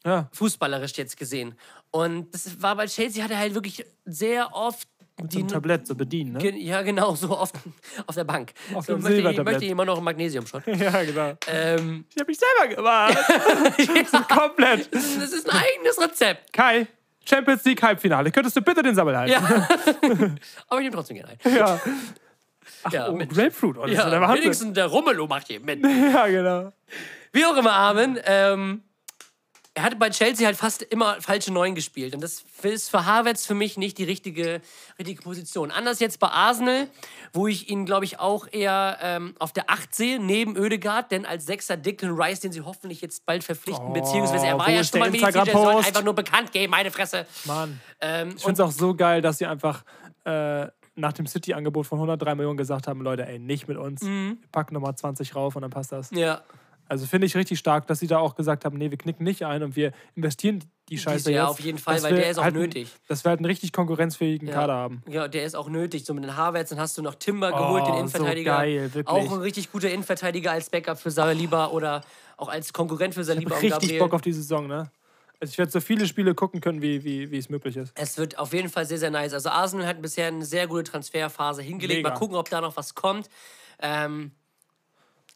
Ja. 0.05 0.29
Fußballerisch 0.33 0.93
jetzt 0.97 1.17
gesehen. 1.17 1.55
Und 1.91 2.33
das 2.33 2.61
war 2.61 2.75
bei 2.75 2.85
Chelsea, 2.85 3.23
hat 3.23 3.31
er 3.31 3.39
halt 3.39 3.53
wirklich 3.53 3.85
sehr 4.05 4.53
oft 4.53 4.87
so 5.19 5.27
die 5.27 5.37
einem 5.39 5.47
Tablett 5.49 5.85
so 5.85 5.95
bedienen, 5.95 6.33
ne? 6.33 6.57
Ja, 6.57 6.81
genau, 6.81 7.13
so 7.13 7.37
oft 7.37 7.53
auf 8.07 8.15
der 8.15 8.23
Bank. 8.23 8.53
Auf 8.73 8.85
so, 8.85 8.93
dem 8.93 9.01
möchte, 9.01 9.29
ich, 9.29 9.43
möchte 9.43 9.65
ich 9.65 9.71
immer 9.71 9.83
noch 9.85 9.97
einen 9.97 10.05
Magnesiumshot. 10.05 10.65
Ja, 10.67 11.03
genau. 11.03 11.33
ähm, 11.47 12.05
Ich 12.09 12.21
habe 12.21 12.31
mich 12.31 12.39
selber 12.39 12.75
gemacht. 12.75 13.17
Komplett. 14.29 14.93
das 14.93 15.33
ist 15.33 15.49
ein 15.49 15.57
eigenes 15.57 15.99
Rezept. 15.99 16.53
Kai, 16.53 16.87
Champions 17.27 17.65
League 17.65 17.81
Halbfinale. 17.81 18.31
Könntest 18.31 18.55
du 18.55 18.61
bitte 18.61 18.81
den 18.81 18.95
Sammel 18.95 19.17
halten? 19.17 19.31
Ja. 19.33 19.67
Aber 20.67 20.79
ich 20.79 20.83
nehme 20.85 20.95
trotzdem 20.95 21.17
gerne 21.17 21.31
ein. 21.31 21.55
Ja. 21.55 21.81
ja, 22.91 23.09
Oh, 23.09 23.13
mit, 23.13 23.29
Grapefruit. 23.29 23.75
Ist 23.89 23.97
ja 23.97 24.09
der 24.09 24.21
ja, 24.21 24.33
wenigstens 24.33 24.73
der 24.73 24.85
Rummelo 24.85 25.27
macht 25.27 25.47
hier 25.47 25.59
mit. 25.59 25.83
Ja, 25.83 26.27
genau. 26.27 26.71
Wie 27.33 27.45
auch 27.45 27.57
immer, 27.57 27.73
Armin. 27.73 28.19
Ähm, 28.23 28.83
er 29.79 29.83
hat 29.85 29.97
bei 29.97 30.09
Chelsea 30.09 30.45
halt 30.45 30.57
fast 30.57 30.81
immer 30.81 31.21
falsche 31.21 31.53
Neun 31.53 31.73
gespielt. 31.73 32.13
Und 32.13 32.19
das 32.21 32.43
ist 32.63 32.89
für 32.89 33.05
Havertz 33.05 33.45
für 33.45 33.53
mich 33.53 33.77
nicht 33.77 33.97
die 33.97 34.03
richtige, 34.03 34.59
richtige 34.97 35.21
Position. 35.21 35.71
Anders 35.71 36.01
jetzt 36.01 36.19
bei 36.19 36.27
Arsenal, 36.27 36.87
wo 37.31 37.47
ich 37.47 37.69
ihn, 37.69 37.85
glaube 37.85 38.03
ich, 38.03 38.19
auch 38.19 38.45
eher 38.51 38.97
ähm, 39.01 39.35
auf 39.39 39.53
der 39.53 39.69
8 39.69 39.95
sehe, 39.95 40.19
neben 40.19 40.57
Ödegaard. 40.57 41.11
Denn 41.11 41.25
als 41.25 41.45
Sechser 41.45 41.77
Declan 41.77 42.11
Rice, 42.11 42.41
den 42.41 42.51
sie 42.51 42.59
hoffentlich 42.59 42.99
jetzt 42.99 43.25
bald 43.25 43.41
verpflichten, 43.45 43.93
beziehungsweise 43.93 44.47
er 44.47 44.57
war 44.57 44.67
wo 44.67 44.71
ja 44.71 44.83
schon 44.83 44.99
mal 44.99 45.11
Mediziner, 45.11 45.45
der 45.45 45.53
soll 45.53 45.77
einfach 45.77 46.03
nur 46.03 46.13
bekannt 46.13 46.51
geben, 46.51 46.71
meine 46.71 46.91
Fresse. 46.91 47.25
Mann. 47.45 47.79
Ähm, 48.01 48.33
Ich 48.35 48.43
finde 48.43 48.61
es 48.61 48.67
auch 48.67 48.77
so 48.77 48.93
geil, 48.93 49.21
dass 49.21 49.37
sie 49.37 49.45
einfach 49.45 49.85
äh, 50.25 50.67
nach 50.95 51.13
dem 51.13 51.25
City-Angebot 51.25 51.87
von 51.87 51.99
103 51.99 52.35
Millionen 52.35 52.57
gesagt 52.57 52.85
haben: 52.89 53.01
Leute, 53.01 53.25
ey, 53.25 53.39
nicht 53.39 53.69
mit 53.69 53.77
uns. 53.77 54.01
Mhm. 54.01 54.39
Packen 54.51 54.73
nochmal 54.73 54.95
20 54.95 55.35
rauf 55.37 55.55
und 55.55 55.61
dann 55.61 55.71
passt 55.71 55.93
das. 55.93 56.11
ja. 56.11 56.41
Also 56.89 57.05
finde 57.05 57.27
ich 57.27 57.35
richtig 57.37 57.59
stark, 57.59 57.87
dass 57.87 57.99
sie 57.99 58.07
da 58.07 58.17
auch 58.17 58.35
gesagt 58.35 58.65
haben: 58.65 58.77
Nee, 58.77 58.91
wir 58.91 58.97
knicken 58.97 59.23
nicht 59.23 59.45
ein 59.45 59.63
und 59.63 59.75
wir 59.75 59.93
investieren 60.15 60.63
die 60.89 60.97
Scheiße 60.97 61.31
ja, 61.31 61.43
jetzt. 61.43 61.49
auf 61.51 61.59
jeden 61.59 61.77
Fall, 61.77 62.01
weil 62.01 62.15
der 62.15 62.29
ist 62.31 62.39
auch 62.39 62.43
halt, 62.43 62.55
nötig. 62.55 62.89
Dass 63.07 63.23
wir 63.23 63.29
halt 63.29 63.39
einen 63.39 63.45
richtig 63.45 63.71
konkurrenzfähigen 63.71 64.47
Ja. 64.47 64.55
Kader 64.55 64.73
haben. 64.73 65.03
Ja, 65.07 65.27
der 65.27 65.43
ist 65.45 65.55
auch 65.55 65.69
nötig. 65.69 66.03
So 66.03 66.13
mit 66.15 66.23
den 66.23 66.35
Havertz, 66.35 66.69
dann 66.69 66.79
hast 66.79 66.97
du 66.97 67.03
noch 67.03 67.15
Timber 67.15 67.51
geholt, 67.51 67.83
den 67.85 67.91
Oh, 67.91 67.93
so 67.93 67.99
Innenverteidiger. 67.99 68.57
geil, 68.57 68.93
wirklich. 68.93 69.07
Auch 69.07 69.31
ein 69.31 69.39
richtig 69.39 69.71
guter 69.71 69.89
Innenverteidiger 69.91 70.51
als 70.51 70.69
Backup 70.71 70.99
für 70.99 71.11
Saliba 71.11 71.67
oder 71.67 72.01
auch 72.37 72.49
als 72.49 72.73
Konkurrent 72.73 73.13
für 73.13 73.23
Saliba 73.23 73.53
und 73.55 73.61
Richtig 73.61 73.79
Gabriel. 73.81 73.99
Bock 73.99 74.13
auf 74.15 74.21
die 74.21 74.33
Saison, 74.33 74.65
ne? 74.67 74.91
Also 75.41 75.51
ich 75.51 75.57
werde 75.57 75.71
so 75.71 75.79
viele 75.79 76.05
Spiele 76.07 76.35
gucken 76.35 76.59
können, 76.59 76.81
wie, 76.81 77.03
wie, 77.05 77.31
wie 77.31 77.37
es 77.37 77.47
möglich 77.49 77.77
ist. 77.77 77.93
Es 77.95 78.17
wird 78.17 78.37
auf 78.39 78.51
jeden 78.51 78.67
Fall 78.67 78.85
sehr, 78.85 78.97
sehr 78.97 79.09
nice. 79.11 79.33
Also 79.33 79.49
Arsenal 79.49 79.87
hat 79.87 80.01
bisher 80.01 80.27
eine 80.27 80.43
sehr 80.43 80.67
gute 80.67 80.83
Transferphase 80.83 81.61
hingelegt. 81.61 81.99
Mega. 81.99 82.09
Mal 82.09 82.15
gucken, 82.17 82.35
ob 82.35 82.49
da 82.49 82.59
noch 82.59 82.75
was 82.75 82.93
kommt. 82.95 83.29
Ähm, 83.81 84.31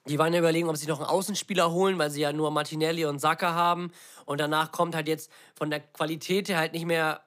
die 0.08 0.20
waren 0.20 0.34
ja 0.34 0.39
überlegen, 0.39 0.68
ob 0.70 0.78
sie 0.78 0.88
noch 0.88 0.99
einen 0.99 1.08
Außenspieler 1.10 1.72
holen, 1.72 1.97
weil 1.97 2.10
sie 2.12 2.22
ja 2.22 2.34
nur 2.34 2.51
Martinelli 2.51 3.06
und 3.06 3.20
Saka 3.20 3.54
haben. 3.54 3.91
Und 4.26 4.39
danach 4.39 4.72
kommt 4.72 4.95
halt 4.95 5.08
jetzt 5.08 5.32
von 5.56 5.70
der 5.70 5.80
Qualität 5.80 6.49
her 6.49 6.58
halt 6.58 6.74
nicht 6.74 6.86
mehr 6.86 7.22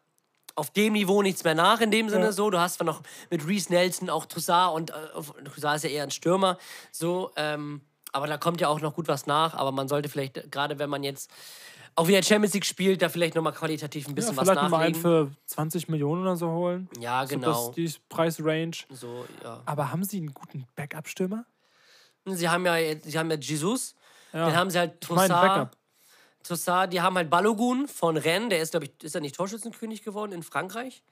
auf 0.55 0.71
dem 0.71 0.95
Niveau 0.95 1.21
nichts 1.23 1.45
mehr 1.45 1.55
nach 1.55 1.81
in 1.81 1.91
dem 1.91 2.09
Sinne 2.09 2.33
so. 2.33 2.49
Du 2.51 2.59
hast 2.59 2.75
zwar 2.75 2.87
noch 2.87 3.03
mit 3.31 3.47
Reese 3.47 3.71
Nelson 3.73 4.09
auch 4.11 4.25
Toussaint 4.27 4.73
und 4.75 4.91
äh, 4.91 5.45
Toussaint 5.55 5.77
ist 5.77 5.83
ja 5.85 5.91
eher 5.91 6.03
ein 6.03 6.11
Stürmer 6.11 6.59
so. 6.93 7.31
Ähm, 7.37 7.83
aber 8.13 8.27
da 8.27 8.39
kommt 8.39 8.61
ja 8.63 8.69
auch 8.69 8.81
noch 8.81 8.95
gut 8.95 9.09
was 9.09 9.27
nach. 9.27 9.53
Aber 9.55 9.73
man 9.73 9.89
sollte 9.89 10.09
vielleicht, 10.09 10.51
gerade 10.51 10.79
wenn 10.79 10.89
man 10.89 11.03
jetzt 11.03 11.31
auch 11.95 12.09
wieder 12.09 12.23
Champions 12.23 12.55
League 12.55 12.65
spielt, 12.65 13.01
da 13.03 13.09
vielleicht 13.11 13.35
nochmal 13.35 13.53
qualitativ 13.53 14.07
ein 14.07 14.11
Ja, 14.11 14.15
bisschen 14.15 14.37
was 14.37 14.45
vielleicht 14.45 14.63
noch 14.63 14.71
mal 14.71 14.81
einen 14.85 14.93
nachlegen. 15.01 15.31
für 15.31 15.37
20 15.47 15.89
Millionen 15.89 16.23
oder 16.23 16.37
so 16.37 16.49
holen. 16.51 16.89
Ja, 17.01 17.27
So 17.27 17.35
genau. 17.35 17.67
das, 17.69 17.75
die 17.75 17.93
Preisrange. 18.09 18.77
So, 18.91 19.27
ja. 19.43 19.61
Aber 19.67 19.91
haben 19.93 20.05
sie 20.05 20.19
einen 20.19 20.33
guten 20.35 20.67
Backup-Stürmer? 20.75 21.45
Sie 22.27 22.49
haben 22.49 22.67
ja, 22.67 22.75
sie 23.03 23.19
haben 23.19 23.31
ja 23.31 23.37
Jesus, 23.37 23.95
Ja. 24.33 24.47
dann 24.47 24.57
haben 24.57 24.71
sie 24.71 24.79
halt 24.79 24.95
Ich 25.01 25.09
Tossard, 25.09 25.29
Backup. 25.31 25.77
Tossard, 26.43 26.93
die 26.93 27.01
haben 27.01 27.17
halt 27.17 27.31
Balogun 27.31 27.89
von 27.89 28.17
Rennes, 28.17 28.49
der 28.51 28.61
ist, 28.63 28.71
glaube 28.73 28.87
ich, 28.87 28.93
ist 29.05 29.15
er 29.15 29.21
nicht 29.21 29.35
Torschützenkönig 29.37 30.03
geworden 30.03 30.33
in 30.33 30.43
Frankreich? 30.43 31.03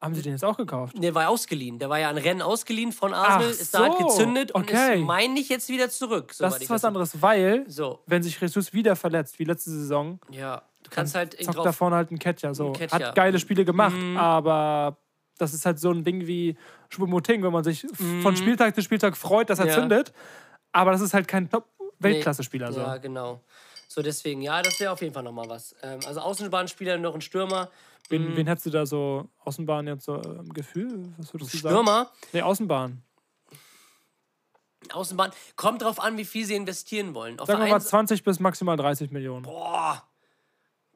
Haben 0.00 0.14
sie 0.16 0.22
den 0.22 0.32
jetzt 0.32 0.44
auch 0.44 0.56
gekauft? 0.56 0.94
Der 0.98 1.14
war 1.14 1.28
ausgeliehen, 1.28 1.78
der 1.78 1.88
war 1.88 1.98
ja 1.98 2.08
an 2.10 2.16
Rennes 2.18 2.42
ausgeliehen 2.42 2.90
von 2.92 3.14
Arsenal, 3.14 3.52
Ach 3.54 3.60
ist 3.60 3.72
da 3.74 3.80
halt 3.84 3.92
so, 3.98 4.06
gezündet 4.06 4.50
und 4.52 4.62
okay. 4.64 4.98
ist, 5.00 5.04
meine 5.06 5.38
ich, 5.38 5.48
jetzt 5.48 5.68
wieder 5.68 5.88
zurück. 5.90 6.32
Das 6.38 6.56
ich 6.56 6.62
ist 6.62 6.70
was 6.70 6.80
das- 6.82 6.88
anderes, 6.88 7.22
weil, 7.22 7.64
So, 7.68 8.00
wenn 8.06 8.22
sich 8.22 8.40
Jesus 8.40 8.72
wieder 8.72 8.96
verletzt, 8.96 9.38
wie 9.38 9.44
letzte 9.44 9.70
Saison, 9.70 10.18
ja, 10.30 10.62
du 10.82 10.90
kannst 10.90 11.14
halt 11.14 11.34
zockt 11.40 11.56
drauf, 11.56 11.64
da 11.64 11.72
vorne 11.72 11.96
halt 11.96 12.10
ein 12.10 12.18
Ketcher. 12.18 12.52
So. 12.54 12.70
Nketiah. 12.70 13.08
Hat 13.08 13.14
geile 13.14 13.38
Spiele 13.38 13.64
gemacht, 13.64 13.94
Mhm. 13.96 14.16
aber 14.16 14.96
das 15.42 15.52
ist 15.52 15.66
halt 15.66 15.78
so 15.78 15.90
ein 15.90 16.04
Ding 16.04 16.26
wie 16.26 16.56
Schwumoting, 16.88 17.42
wenn 17.42 17.52
man 17.52 17.64
sich 17.64 17.84
von 18.22 18.36
Spieltag 18.36 18.74
zu 18.74 18.82
Spieltag 18.82 19.16
freut, 19.16 19.50
dass 19.50 19.58
er 19.58 19.66
Mhm. 19.66 19.70
Ja. 19.70 19.74
zündet. 19.76 20.12
Aber 20.72 20.92
das 20.92 21.00
ist 21.02 21.12
halt 21.12 21.28
kein 21.28 21.50
Top-Weltklasse-Spieler. 21.50 22.72
So. 22.72 22.80
Ja, 22.80 22.96
genau. 22.96 23.40
So, 23.88 24.00
deswegen, 24.00 24.40
ja, 24.40 24.62
das 24.62 24.80
wäre 24.80 24.90
auf 24.92 25.02
jeden 25.02 25.12
Fall 25.12 25.22
nochmal 25.22 25.48
was. 25.50 25.76
Ähm, 25.82 26.00
also 26.06 26.20
Außenbahnspieler, 26.20 26.96
noch 26.96 27.14
ein 27.14 27.20
Stürmer. 27.20 27.70
Wen, 28.08 28.34
wen 28.36 28.46
hättest 28.46 28.66
du 28.66 28.70
da 28.70 28.86
so 28.86 29.28
Außenbahn 29.44 29.86
jetzt 29.86 30.04
so 30.06 30.16
äh, 30.16 30.38
im 30.38 30.52
Gefühl? 30.54 31.12
Was 31.18 31.32
würdest 31.34 31.52
du 31.52 31.58
sagen? 31.58 31.74
Stürmer, 31.74 32.10
Nee, 32.32 32.40
Außenbahn. 32.42 33.02
Außenbahn, 34.92 35.30
kommt 35.56 35.82
drauf 35.82 36.00
an, 36.00 36.16
wie 36.18 36.24
viel 36.24 36.44
sie 36.44 36.54
investieren 36.54 37.14
wollen. 37.14 37.38
Auf 37.38 37.46
Sagen 37.46 37.60
wir 37.60 37.68
mal 37.68 37.74
einen- 37.76 37.84
20 37.84 38.24
bis 38.24 38.40
maximal 38.40 38.76
30 38.76 39.10
Millionen. 39.10 39.42
Boah, 39.42 40.02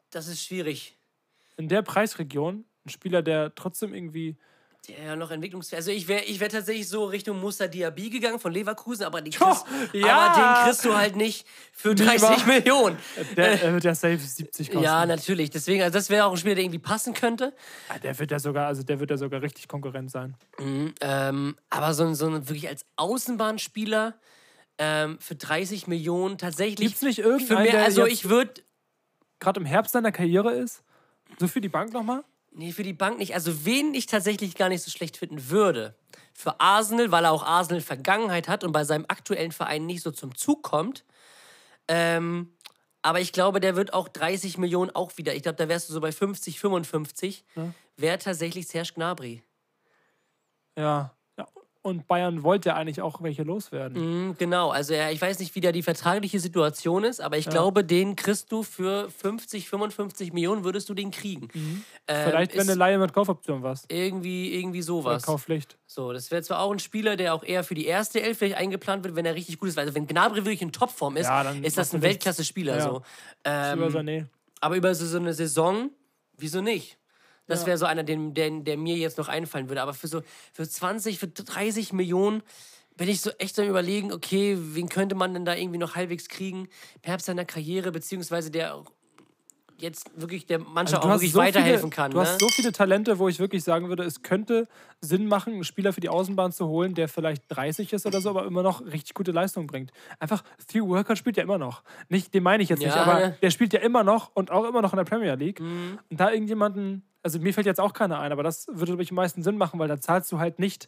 das 0.09 0.27
ist 0.27 0.43
schwierig. 0.43 0.97
In 1.55 1.67
der 1.69 1.81
Preisregion 1.83 2.65
ein 2.87 2.89
Spieler, 2.89 3.21
der 3.21 3.53
trotzdem 3.55 3.93
irgendwie. 3.93 4.35
Der 4.87 5.03
ja 5.03 5.15
noch 5.17 5.31
entwicklungsfähig. 5.31 5.77
Also 5.77 5.91
ich 5.91 6.07
wäre 6.07 6.23
ich 6.23 6.39
wär 6.39 6.47
tatsächlich 6.47 6.87
so 6.87 7.05
Richtung 7.05 7.41
Musa 7.41 7.67
Diaby 7.67 8.09
gegangen 8.09 8.39
von 8.39 8.53
Leverkusen, 8.53 9.03
aber, 9.03 9.21
Tja, 9.21 9.45
kriegst, 9.45 9.65
ja. 9.93 10.15
aber 10.17 10.35
den 10.39 10.65
kriegst 10.65 10.85
du 10.85 10.95
halt 10.95 11.15
nicht 11.17 11.45
für 11.73 11.93
30 11.93 12.29
Lieber- 12.29 12.45
Millionen. 12.45 12.97
Der, 13.35 13.57
der 13.57 13.73
wird 13.73 13.83
ja 13.83 13.93
safe 13.93 14.17
70 14.17 14.69
kosten. 14.69 14.83
Ja, 14.83 15.05
natürlich. 15.05 15.49
Deswegen, 15.49 15.81
also 15.81 15.93
das 15.97 16.09
wäre 16.09 16.25
auch 16.25 16.31
ein 16.31 16.37
Spieler, 16.37 16.55
der 16.55 16.63
irgendwie 16.63 16.79
passen 16.79 17.13
könnte. 17.13 17.53
Ah, 17.89 17.99
Der 17.99 18.17
wird 18.17 18.31
ja 18.31 18.39
sogar, 18.39 18.67
also 18.67 18.81
der 18.83 18.99
wird 19.01 19.09
ja 19.11 19.17
sogar 19.17 19.41
richtig 19.41 19.67
Konkurrent 19.67 20.09
sein. 20.09 20.37
Ähm, 21.01 21.57
aber 21.69 21.93
so, 21.93 22.05
ein- 22.05 22.15
so 22.15 22.31
wirklich 22.31 22.69
als 22.69 22.85
Außenbahnspieler 22.95 24.15
ähm, 24.77 25.17
für 25.19 25.35
30 25.35 25.87
Millionen 25.87 26.37
tatsächlich. 26.37 26.87
Gibt's 26.87 27.01
nicht 27.01 27.17
für 27.21 27.27
irgendeinen, 27.27 27.63
mehr, 27.63 27.83
also 27.83 28.05
ich 28.05 28.29
würde 28.29 28.61
Gerade 29.39 29.59
im 29.59 29.65
Herbst 29.65 29.93
seiner 29.93 30.11
Karriere 30.11 30.53
ist? 30.53 30.81
So 31.39 31.47
für 31.47 31.59
die 31.61 31.69
Bank 31.69 31.91
nochmal? 31.93 32.23
Nee, 32.51 32.71
für 32.71 32.83
die 32.83 32.93
Bank 32.93 33.19
nicht. 33.19 33.33
Also, 33.33 33.65
wen 33.65 33.93
ich 33.93 34.07
tatsächlich 34.07 34.55
gar 34.55 34.69
nicht 34.69 34.83
so 34.83 34.89
schlecht 34.89 35.17
finden 35.17 35.49
würde. 35.49 35.95
Für 36.33 36.59
Arsenal, 36.59 37.11
weil 37.11 37.25
er 37.25 37.31
auch 37.31 37.43
Arsenal 37.43 37.81
Vergangenheit 37.81 38.47
hat 38.47 38.63
und 38.63 38.71
bei 38.71 38.83
seinem 38.83 39.05
aktuellen 39.07 39.51
Verein 39.51 39.85
nicht 39.85 40.03
so 40.03 40.11
zum 40.11 40.35
Zug 40.35 40.63
kommt. 40.63 41.03
Ähm, 41.87 42.53
aber 43.01 43.21
ich 43.21 43.31
glaube, 43.31 43.59
der 43.59 43.75
wird 43.75 43.93
auch 43.93 44.07
30 44.07 44.57
Millionen 44.57 44.91
auch 44.91 45.17
wieder. 45.17 45.33
Ich 45.33 45.43
glaube, 45.43 45.55
da 45.55 45.69
wärst 45.69 45.89
du 45.89 45.93
so 45.93 46.01
bei 46.01 46.11
50, 46.11 46.59
55. 46.59 47.45
Wäre 47.95 48.17
tatsächlich 48.17 48.67
Serge 48.67 48.93
Gnabry. 48.95 49.43
Ja. 50.77 51.16
Ja. 51.83 51.89
Und 51.89 52.07
Bayern 52.07 52.43
wollte 52.43 52.69
ja 52.69 52.75
eigentlich 52.75 53.01
auch 53.01 53.21
welche 53.21 53.43
loswerden. 53.43 54.27
Mhm, 54.27 54.35
genau. 54.37 54.69
Also, 54.69 54.93
er, 54.93 55.11
ich 55.11 55.21
weiß 55.21 55.39
nicht, 55.39 55.55
wie 55.55 55.61
da 55.61 55.71
die 55.71 55.83
vertragliche 55.83 56.39
Situation 56.39 57.03
ist, 57.03 57.21
aber 57.21 57.37
ich 57.37 57.49
glaube, 57.49 57.83
den 57.83 58.15
kriegst 58.15 58.51
du 58.51 58.63
für 58.63 59.09
50, 59.09 59.69
55 59.69 60.33
Millionen, 60.33 60.63
würdest 60.63 60.89
du 60.89 60.93
den 60.93 61.11
kriegen. 61.11 61.47
Ähm, 61.53 62.29
Vielleicht, 62.29 62.53
wenn 62.55 62.61
eine 62.61 62.75
Laie 62.75 62.97
mit 62.97 63.13
Kaufoption 63.13 63.63
was. 63.63 63.85
irgendwie, 63.89 64.53
irgendwie 64.55 64.79
Oder 64.79 64.85
sowas. 64.85 65.23
Kaufpflicht. 65.23 65.77
So, 65.85 66.13
das 66.13 66.29
wäre 66.31 66.41
zwar 66.41 66.59
auch 66.59 66.71
ein 66.71 66.79
Spieler, 66.79 67.15
der 67.15 67.33
auch 67.33 67.43
eher 67.43 67.63
für 67.63 67.75
die 67.75 67.85
erste 67.85 68.21
Elf 68.21 68.37
vielleicht 68.39 68.57
eingeplant 68.57 69.03
wird, 69.03 69.15
wenn 69.15 69.25
er 69.25 69.35
richtig 69.35 69.57
gut 69.57 69.69
ist. 69.69 69.77
Also 69.77 69.95
wenn 69.95 70.07
Gnabry 70.07 70.37
wirklich 70.45 70.61
in 70.61 70.71
Topform 70.71 71.17
ist, 71.17 71.27
Ja, 71.27 71.49
ist 71.51 71.77
das 71.77 71.93
ein. 71.93 72.01
Weltklasse-Spieler. 72.01 72.77
Ja. 72.77 72.83
So. 72.83 73.01
Ähm, 73.43 74.27
aber 74.59 74.75
über 74.75 74.93
so, 74.95 75.05
so 75.05 75.17
eine 75.17 75.33
Saison, 75.33 75.91
wieso 76.37 76.61
nicht? 76.61 76.97
Das 77.47 77.61
Ja. 77.61 77.67
wäre 77.67 77.77
so 77.77 77.85
einer, 77.85 78.03
den, 78.03 78.33
der, 78.33 78.49
der 78.51 78.77
mir 78.77 78.95
jetzt 78.97 79.17
noch 79.17 79.27
einfallen 79.27 79.69
würde. 79.69 79.81
Aber 79.81 79.93
für 79.93 80.07
so 80.07 80.21
für 80.53 80.67
20, 80.67 81.19
für 81.19 81.27
30 81.27 81.93
Millionen 81.93 82.43
bin 82.97 83.09
ich 83.09 83.21
so 83.21 83.29
echt 83.37 83.57
am 83.59 83.67
überlegen, 83.67 84.11
okay, 84.11 84.57
wen 84.59 84.89
könnte 84.89 85.15
man 85.15 85.33
denn 85.33 85.45
da 85.45 85.55
irgendwie 85.55 85.77
noch 85.77 85.95
halbwegs 85.95 86.29
kriegen? 86.29 86.67
Herbst 87.03 87.27
seiner 87.27 87.45
Karriere, 87.45 87.91
beziehungsweise 87.91 88.49
der 88.51 88.83
jetzt 89.79 90.09
wirklich 90.19 90.45
der 90.45 90.59
Mannschaft 90.59 91.03
Also 91.03 91.07
auch 91.07 91.13
wirklich 91.13 91.35
weiterhelfen 91.35 91.91
viele, 91.91 91.95
kann. 91.95 92.11
Du 92.11 92.17
ne? 92.17 92.23
hast 92.23 92.39
so 92.39 92.47
viele 92.49 92.71
Talente, 92.71 93.19
wo 93.19 93.27
ich 93.27 93.39
wirklich 93.39 93.63
sagen 93.63 93.89
würde, 93.89 94.03
es 94.03 94.21
könnte 94.23 94.67
Sinn 95.01 95.27
machen, 95.27 95.53
einen 95.53 95.63
Spieler 95.63 95.93
für 95.93 96.01
die 96.01 96.09
Außenbahn 96.09 96.51
zu 96.51 96.67
holen, 96.67 96.93
der 96.95 97.07
vielleicht 97.07 97.43
30 97.49 97.93
ist 97.93 98.05
oder 98.05 98.19
so, 98.21 98.29
aber 98.29 98.45
immer 98.45 98.63
noch 98.63 98.81
richtig 98.85 99.13
gute 99.13 99.31
Leistung 99.31 99.67
bringt. 99.67 99.91
Einfach, 100.19 100.43
Theo 100.67 100.87
Worker 100.87 101.15
spielt 101.15 101.37
ja 101.37 101.43
immer 101.43 101.57
noch. 101.57 101.83
Nicht, 102.09 102.33
den 102.33 102.43
meine 102.43 102.63
ich 102.63 102.69
jetzt 102.69 102.79
nicht, 102.79 102.95
Ja, 102.95 103.03
aber 103.03 103.19
ne? 103.19 103.37
der 103.41 103.51
spielt 103.51 103.73
ja 103.73 103.79
immer 103.79 104.03
noch 104.03 104.31
und 104.33 104.51
auch 104.51 104.65
immer 104.67 104.81
noch 104.81 104.93
in 104.93 104.97
der 104.97 105.05
Premier 105.05 105.35
League. 105.35 105.59
Mhm. 105.59 105.99
Und 106.09 106.19
da 106.19 106.31
irgendjemanden, 106.31 107.03
also 107.23 107.39
mir 107.39 107.53
fällt 107.53 107.67
jetzt 107.67 107.79
auch 107.79 107.93
keiner 107.93 108.19
ein, 108.19 108.31
aber 108.31 108.43
das 108.43 108.67
würde, 108.67 108.85
glaube 108.85 109.03
ich, 109.03 109.11
am 109.11 109.15
meisten 109.15 109.43
Sinn 109.43 109.57
machen, 109.57 109.79
weil 109.79 109.87
da 109.87 109.99
zahlst 109.99 110.31
du 110.31 110.39
halt 110.39 110.59
nicht 110.59 110.87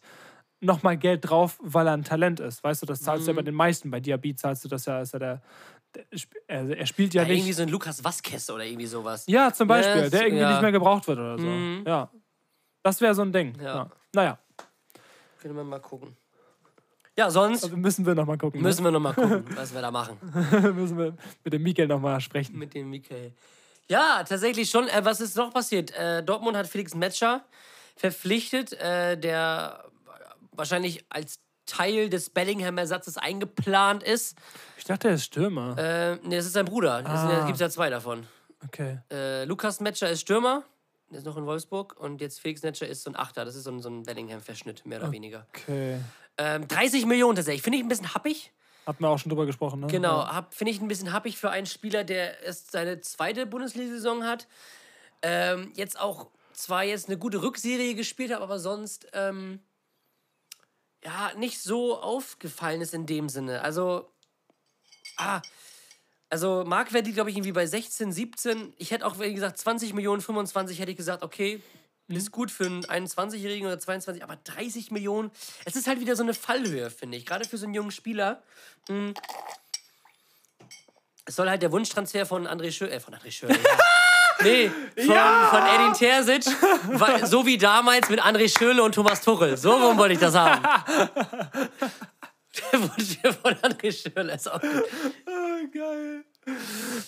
nochmal 0.62 0.98
Geld 0.98 1.30
drauf, 1.30 1.58
weil 1.62 1.88
er 1.88 1.94
ein 1.94 2.04
Talent 2.04 2.42
ist. 2.42 2.64
Weißt 2.66 2.82
du, 2.82 2.86
das 2.86 3.02
zahlst 3.02 3.22
Mhm. 3.22 3.26
du 3.28 3.32
ja 3.32 3.36
bei 3.38 3.42
den 3.44 3.56
meisten. 3.56 3.92
Bei 3.92 4.02
Diaby 4.02 4.36
zahlst 4.36 4.66
du 4.66 4.68
das 4.68 4.86
ja, 4.86 5.00
ist 5.00 5.14
ja 5.14 5.20
der 5.20 5.42
also 6.48 6.74
er 6.74 6.86
spielt 6.86 7.14
ja, 7.14 7.24
ja, 7.24 7.30
irgendwie 7.30 7.48
nicht. 7.48 7.56
so 7.58 7.64
ein 7.64 7.70
Lukas 7.70 8.04
Vasquez 8.04 8.50
oder 8.50 8.66
irgendwie 8.66 8.86
sowas. 8.86 9.26
Ja, 9.28 9.52
zum 9.54 9.68
Beispiel, 9.68 10.04
Yes, 10.04 10.12
der 10.12 10.22
irgendwie 10.24 10.42
ja. 10.42 10.52
nicht 10.52 10.62
mehr 10.62 10.72
gebraucht 10.72 11.08
wird 11.08 11.20
oder 11.20 11.38
so. 11.38 11.46
Mhm. 11.46 11.84
Ja. 11.86 12.10
Das 12.84 13.02
wäre 13.02 13.14
so 13.16 13.22
ein 13.24 13.32
Ding. 13.34 13.56
Ja. 13.60 13.76
Ja. 13.76 13.90
Naja, 14.14 14.40
Können 15.42 15.56
wir 15.56 15.64
mal 15.64 15.80
gucken. 15.80 16.16
Ja, 17.18 17.30
sonst 17.30 17.64
also 17.66 17.76
müssen 17.76 18.06
wir 18.06 18.16
nochmal 18.16 18.38
gucken. 18.38 18.62
müssen 18.62 18.84
wir 18.84 18.92
noch 18.92 19.00
mal 19.02 19.14
gucken, 19.14 19.46
was 19.56 19.74
wir 19.74 19.82
da 19.82 19.92
machen. 19.92 20.18
ne? 20.22 20.72
müssen 20.76 20.98
wir 20.98 21.16
mit 21.44 21.54
dem 21.54 21.64
Mikel 21.64 21.86
nochmal 21.88 22.22
sprechen. 22.22 22.58
mit 22.58 22.74
dem 22.74 22.90
Michael. 22.90 23.34
Ja, 23.90 24.24
tatsächlich 24.24 24.70
schon. 24.70 24.88
Äh, 24.88 25.04
was 25.04 25.20
ist 25.20 25.36
noch 25.36 25.52
passiert? 25.52 25.92
Äh, 25.98 26.24
Dortmund 26.24 26.56
hat 26.56 26.68
Felix 26.68 26.96
Metscher 26.96 27.44
verpflichtet, 27.98 28.74
äh, 28.74 29.18
der 29.18 29.84
wahrscheinlich 30.52 31.04
als 31.10 31.40
Teil 31.70 32.10
des 32.10 32.30
Bellingham-Ersatzes 32.32 33.18
eingeplant 33.18 34.04
ist. 34.04 34.38
Ich 34.78 34.84
dachte, 34.86 35.08
er 35.10 35.16
ist 35.16 35.26
Stürmer. 35.26 35.78
Äh, 35.78 36.16
nee, 36.24 36.36
das 36.36 36.46
ist 36.46 36.54
sein 36.54 36.66
Bruder. 36.66 37.02
Da 37.04 37.10
Ah. 37.12 37.46
gibt 37.46 37.56
es 37.56 37.62
ja 37.62 37.70
zwei 37.70 37.90
davon. 37.90 38.26
Okay. 38.66 39.00
Äh, 39.12 39.46
Lukas 39.46 39.80
Metscher 39.80 40.10
ist 40.10 40.22
Stürmer, 40.22 40.64
der 41.10 41.20
ist 41.20 41.26
noch 41.26 41.38
in 41.38 41.46
Wolfsburg. 41.46 41.96
Und 42.00 42.20
jetzt 42.22 42.42
Felix 42.42 42.62
Metscher 42.64 42.88
ist 42.88 43.04
so 43.04 43.10
ein 43.12 43.16
Achter. 43.16 43.46
Das 43.46 43.56
ist 43.56 43.64
so 43.64 43.72
ein, 43.72 43.82
so 43.82 43.90
ein 43.90 44.04
Bellingham-Verschnitt, 44.04 44.86
mehr 44.86 45.00
oder 45.02 45.12
weniger. 45.12 45.48
Okay. 45.56 46.00
Ähm, 46.38 46.68
30 46.68 47.06
Millionen 47.06 47.36
tatsächlich. 47.36 47.62
Finde 47.62 47.78
ich 47.78 47.84
ein 47.86 47.90
bisschen 47.90 48.14
happig. 48.14 48.52
Hatten 48.86 49.04
wir 49.04 49.10
auch 49.10 49.20
schon 49.20 49.30
drüber 49.30 49.46
gesprochen, 49.46 49.82
ne? 49.82 49.88
Genau, 49.88 50.28
finde 50.50 50.72
ich 50.72 50.82
ein 50.82 50.88
bisschen 50.88 51.14
happig 51.14 51.38
für 51.38 51.52
einen 51.52 51.68
Spieler, 51.68 52.04
der 52.04 52.42
erst 52.42 52.72
seine 52.72 53.00
zweite 53.02 53.46
Bundesliga-Saison 53.46 54.24
hat. 54.24 54.48
Ähm, 55.22 55.72
jetzt 55.76 56.00
auch 56.00 56.28
zwar 56.54 56.84
jetzt 56.84 57.08
eine 57.08 57.18
gute 57.18 57.42
Rückserie 57.42 57.94
gespielt 57.94 58.34
hat, 58.34 58.42
aber 58.42 58.58
sonst 58.60 59.08
ähm, 59.14 59.60
ja 61.04 61.32
nicht 61.36 61.62
so 61.62 62.00
aufgefallen 62.00 62.82
ist 62.82 62.94
in 62.94 63.06
dem 63.06 63.30
Sinne. 63.30 63.62
Also, 63.62 64.12
ah, 65.18 65.42
also 66.30 66.64
Marktwert 66.66 67.06
liegt, 67.06 67.16
glaube 67.16 67.30
ich, 67.30 67.36
irgendwie 67.36 67.52
bei 67.52 67.66
16, 67.66 68.12
17. 68.12 68.74
Ich 68.78 68.92
hätte 68.92 69.06
auch, 69.06 69.20
wie 69.20 69.34
gesagt, 69.34 69.58
20 69.58 69.94
Millionen, 69.94 70.22
25 70.22 70.80
hätte 70.80 70.92
ich 70.92 70.98
gesagt, 70.98 71.24
okay, 71.24 71.62
ist 72.08 72.32
gut 72.32 72.52
für 72.52 72.66
einen 72.66 72.84
21-Jährigen 72.84 73.68
oder 73.68 73.80
22, 73.80 74.24
aber 74.24 74.36
30 74.36 74.92
Millionen, 74.92 75.32
es 75.66 75.76
ist 75.76 75.88
halt 75.88 76.00
wieder 76.00 76.16
so 76.16 76.24
eine 76.24 76.34
Fallhöhe, 76.34 76.90
finde 76.90 77.18
ich. 77.18 77.26
Gerade 77.26 77.46
für 77.46 77.58
so 77.58 77.66
einen 77.66 77.76
jungen 77.76 77.92
Spieler. 77.92 78.42
Mm. 78.88 79.12
Es 81.26 81.36
soll 81.36 81.50
halt 81.50 81.62
der 81.62 81.72
Wunschtransfer 81.72 82.26
von 82.26 82.48
André 82.48 82.72
Schöle, 82.72 82.92
äh, 82.92 83.00
von 83.00 83.14
André 83.14 83.32
Schöle, 83.32 83.54
ja. 83.54 83.80
Nee, 84.44 84.72
von, 84.96 85.06
von 85.06 85.62
Edin 85.76 85.94
Terzic, 85.94 86.44
so 87.26 87.46
wie 87.46 87.58
damals 87.58 88.10
mit 88.10 88.22
André 88.22 88.48
Schöle 88.58 88.82
und 88.84 88.96
Thomas 88.96 89.22
Tuchel. 89.22 89.58
So 89.58 89.72
rum 89.72 89.98
wollte 89.98 90.14
ich 90.14 90.20
das 90.20 90.36
haben. 90.36 90.62
Der 92.72 92.82
Wunsch 92.82 93.18
von 93.42 93.54
André 93.56 93.92
Schöle 93.92 94.34
ist 94.34 94.52
auch 94.52 94.62
gut. 94.62 94.84
Geil. 95.74 96.24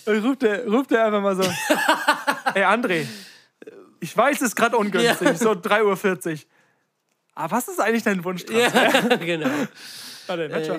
Dann 0.04 0.24
ruft 0.24 0.42
der, 0.42 0.66
ruft 0.66 0.92
einfach 0.94 1.20
mal 1.20 1.34
so: 1.36 1.42
Ey, 2.54 2.62
André, 2.64 3.06
ich 4.00 4.16
weiß, 4.16 4.36
es 4.36 4.42
ist 4.48 4.56
gerade 4.56 4.76
ungünstig, 4.76 5.28
Ja. 5.28 5.34
so 5.34 5.50
3.40 5.52 6.32
Uhr. 6.32 6.38
Aber 7.34 7.56
was 7.56 7.68
ist 7.68 7.80
eigentlich 7.80 8.02
dein 8.02 8.22
Wunsch? 8.24 8.44
Ja, 8.50 8.68
genau. 9.16 9.48
Warte, 10.26 10.48
Matcher. 10.48 10.76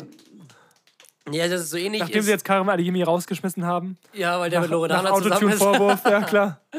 Ja, 1.32 1.48
das 1.48 1.62
ist 1.62 1.70
so 1.70 1.78
ähnlich. 1.78 2.02
Nachdem 2.02 2.20
ist, 2.20 2.26
sie 2.26 2.32
jetzt 2.32 2.44
Karim 2.44 2.68
Adeyemi 2.68 3.02
rausgeschmissen 3.04 3.66
haben. 3.66 3.98
ja, 4.14 4.40
weil 4.40 4.50
der 4.50 4.60
mit 4.62 4.70
nach 4.70 4.76
Loredana 4.76 5.14
zusammen 5.16 5.54
ist. 5.54 5.62
Autotune-Vorwurf, 5.62 6.06
ja 6.06 6.22
klar. 6.22 6.62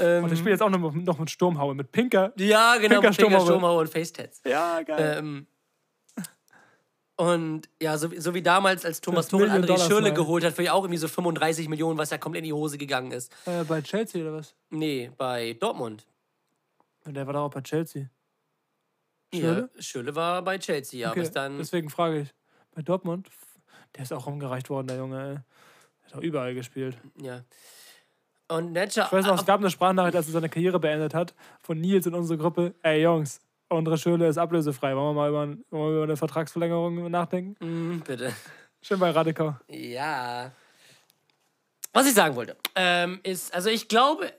Ähm, 0.00 0.22
Und 0.22 0.32
ich 0.32 0.38
spiele 0.38 0.52
jetzt 0.52 0.62
auch 0.62 0.70
noch, 0.70 0.94
noch 0.94 1.18
mit 1.18 1.30
Sturmhaue, 1.30 1.74
mit 1.74 1.90
Pinker. 1.90 2.32
Ja, 2.36 2.76
genau, 2.76 3.00
Pinker 3.00 3.08
mit 3.08 3.16
Finger, 3.16 3.30
Sturmhaube. 3.40 3.44
Sturmhauer 3.46 3.80
und 3.80 3.90
Facetats. 3.90 4.40
Ja, 4.46 4.82
geil. 4.82 5.16
Ähm, 5.18 5.46
und 7.16 7.68
ja, 7.82 7.98
so, 7.98 8.08
so 8.16 8.32
wie 8.32 8.40
damals, 8.40 8.86
als 8.86 9.00
Thomas 9.02 9.28
Tuchel 9.28 9.50
André 9.50 9.76
Smile. 9.78 10.14
geholt 10.14 10.42
hat, 10.42 10.54
für 10.54 10.72
auch 10.72 10.84
irgendwie 10.84 10.96
so 10.96 11.06
35 11.06 11.68
Millionen, 11.68 11.98
was 11.98 12.08
ja 12.08 12.16
komplett 12.18 12.44
in 12.44 12.46
die 12.46 12.52
Hose 12.54 12.78
gegangen 12.78 13.10
ist. 13.12 13.30
Äh, 13.44 13.64
bei 13.64 13.82
Chelsea 13.82 14.22
oder 14.22 14.32
was? 14.32 14.54
Nee, 14.70 15.10
bei 15.18 15.54
Dortmund. 15.60 16.06
Und 17.04 17.14
der 17.14 17.26
war 17.26 17.34
doch 17.34 17.42
auch 17.42 17.50
bei 17.50 17.60
Chelsea. 17.60 18.08
Schürle? 19.34 19.68
Ja, 19.74 19.82
Schürle 19.82 20.14
war 20.14 20.40
bei 20.42 20.56
Chelsea, 20.56 21.00
ja. 21.00 21.10
Okay, 21.10 21.20
Bis 21.20 21.30
dann. 21.30 21.58
Deswegen 21.58 21.90
frage 21.90 22.20
ich. 22.20 22.34
Bei 22.74 22.82
Dortmund, 22.82 23.28
der 23.96 24.02
ist 24.02 24.12
auch 24.12 24.26
rumgereicht 24.26 24.70
worden, 24.70 24.86
der 24.86 24.96
Junge. 24.96 25.16
Ey. 25.16 25.34
Der 25.34 26.06
hat 26.06 26.14
auch 26.14 26.22
überall 26.22 26.54
gespielt. 26.54 26.96
Ja. 27.20 27.42
Und 28.48 28.72
Netscher. 28.72 29.04
Ich 29.06 29.12
weiß 29.12 29.26
noch, 29.26 29.38
es 29.38 29.46
gab 29.46 29.60
eine 29.60 29.70
Sprachnachricht, 29.70 30.16
als 30.16 30.26
er 30.26 30.32
seine 30.32 30.48
Karriere 30.48 30.80
beendet 30.80 31.14
hat, 31.14 31.34
von 31.62 31.80
Nils 31.80 32.06
in 32.06 32.14
unsere 32.14 32.38
Gruppe. 32.38 32.74
Ey, 32.82 33.02
Jungs, 33.02 33.40
unsere 33.68 33.96
Schule 33.96 34.26
ist 34.26 34.38
ablösefrei. 34.38 34.96
Wollen 34.96 35.14
wir 35.14 35.20
mal 35.20 35.28
über, 35.28 35.38
wollen 35.70 35.92
wir 35.92 35.96
über 35.96 36.02
eine 36.02 36.16
Vertragsverlängerung 36.16 37.10
nachdenken? 37.10 37.56
Mm, 37.64 38.00
bitte. 38.00 38.32
Schön 38.82 38.98
bei 38.98 39.10
Radikau. 39.10 39.56
Ja. 39.68 40.50
Was 41.92 42.06
ich 42.06 42.14
sagen 42.14 42.34
wollte, 42.36 42.56
ähm, 42.74 43.20
ist, 43.22 43.52
also 43.54 43.68
ich 43.68 43.88
glaube, 43.88 44.32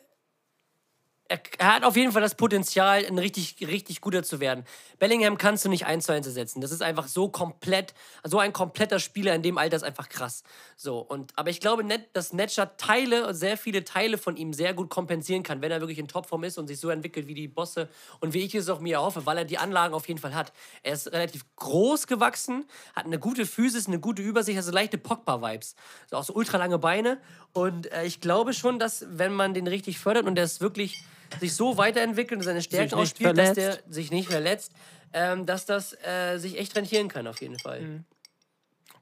er, 1.31 1.73
hat 1.73 1.83
auf 1.83 1.95
jeden 1.95 2.11
Fall 2.11 2.21
das 2.21 2.35
Potenzial, 2.35 3.05
ein 3.05 3.17
richtig, 3.17 3.55
richtig 3.61 4.01
guter 4.01 4.21
zu 4.23 4.39
werden. 4.39 4.65
Bellingham 4.99 5.37
kannst 5.37 5.63
du 5.63 5.69
nicht 5.69 5.85
eins 5.85 6.05
zu 6.05 6.11
eins 6.11 6.27
ersetzen. 6.27 6.59
Das 6.59 6.71
ist 6.71 6.81
einfach 6.81 7.07
so 7.07 7.29
komplett, 7.29 7.93
so 8.23 8.39
ein 8.39 8.51
kompletter 8.51 8.99
Spieler 8.99 9.33
in 9.33 9.41
dem 9.41 9.57
Alter 9.57 9.77
ist 9.77 9.83
einfach 9.83 10.09
krass. 10.09 10.43
So, 10.75 10.99
und, 10.99 11.31
aber 11.37 11.49
ich 11.49 11.61
glaube, 11.61 11.85
dass 12.13 12.33
Netscher 12.33 12.75
Teile, 12.75 13.33
sehr 13.33 13.57
viele 13.57 13.85
Teile 13.85 14.17
von 14.17 14.35
ihm 14.35 14.51
sehr 14.51 14.73
gut 14.73 14.89
kompensieren 14.89 15.43
kann, 15.43 15.61
wenn 15.61 15.71
er 15.71 15.79
wirklich 15.79 15.99
in 15.99 16.07
Topform 16.07 16.43
ist 16.43 16.57
und 16.57 16.67
sich 16.67 16.79
so 16.79 16.89
entwickelt 16.89 17.27
wie 17.27 17.33
die 17.33 17.47
Bosse 17.47 17.87
und 18.19 18.33
wie 18.33 18.41
ich 18.41 18.53
es 18.53 18.67
auch 18.67 18.81
mir 18.81 18.95
erhoffe, 18.95 19.25
weil 19.25 19.37
er 19.37 19.45
die 19.45 19.57
Anlagen 19.57 19.93
auf 19.93 20.07
jeden 20.07 20.19
Fall 20.19 20.35
hat. 20.35 20.51
Er 20.83 20.93
ist 20.93 21.11
relativ 21.11 21.45
groß 21.55 22.07
gewachsen, 22.07 22.65
hat 22.93 23.05
eine 23.05 23.19
gute 23.19 23.45
Physis, 23.45 23.87
eine 23.87 23.99
gute 23.99 24.21
Übersicht, 24.21 24.57
also 24.57 24.71
leichte 24.71 24.97
Pogba-Vibes. 24.97 25.75
So 26.09 26.17
auch 26.17 26.23
so 26.23 26.33
ultralange 26.33 26.77
Beine. 26.77 27.19
Und 27.53 27.91
äh, 27.91 28.03
ich 28.03 28.19
glaube 28.19 28.53
schon, 28.53 28.79
dass, 28.79 29.05
wenn 29.09 29.33
man 29.33 29.53
den 29.53 29.67
richtig 29.67 29.97
fördert 29.97 30.25
und 30.25 30.35
der 30.35 30.43
ist 30.43 30.59
wirklich 30.59 31.05
sich 31.39 31.53
so 31.55 31.77
weiterentwickelt 31.77 32.39
und 32.39 32.43
seine 32.43 32.61
Stärken 32.61 32.95
ausspielt, 32.95 33.37
dass 33.37 33.53
der 33.53 33.79
sich 33.87 34.11
nicht 34.11 34.29
verletzt, 34.29 34.73
ähm, 35.13 35.45
dass 35.45 35.65
das 35.65 35.93
äh, 36.05 36.37
sich 36.37 36.57
echt 36.57 36.75
rentieren 36.75 37.07
kann, 37.07 37.27
auf 37.27 37.41
jeden 37.41 37.59
Fall. 37.59 37.81
Mhm. 37.81 38.05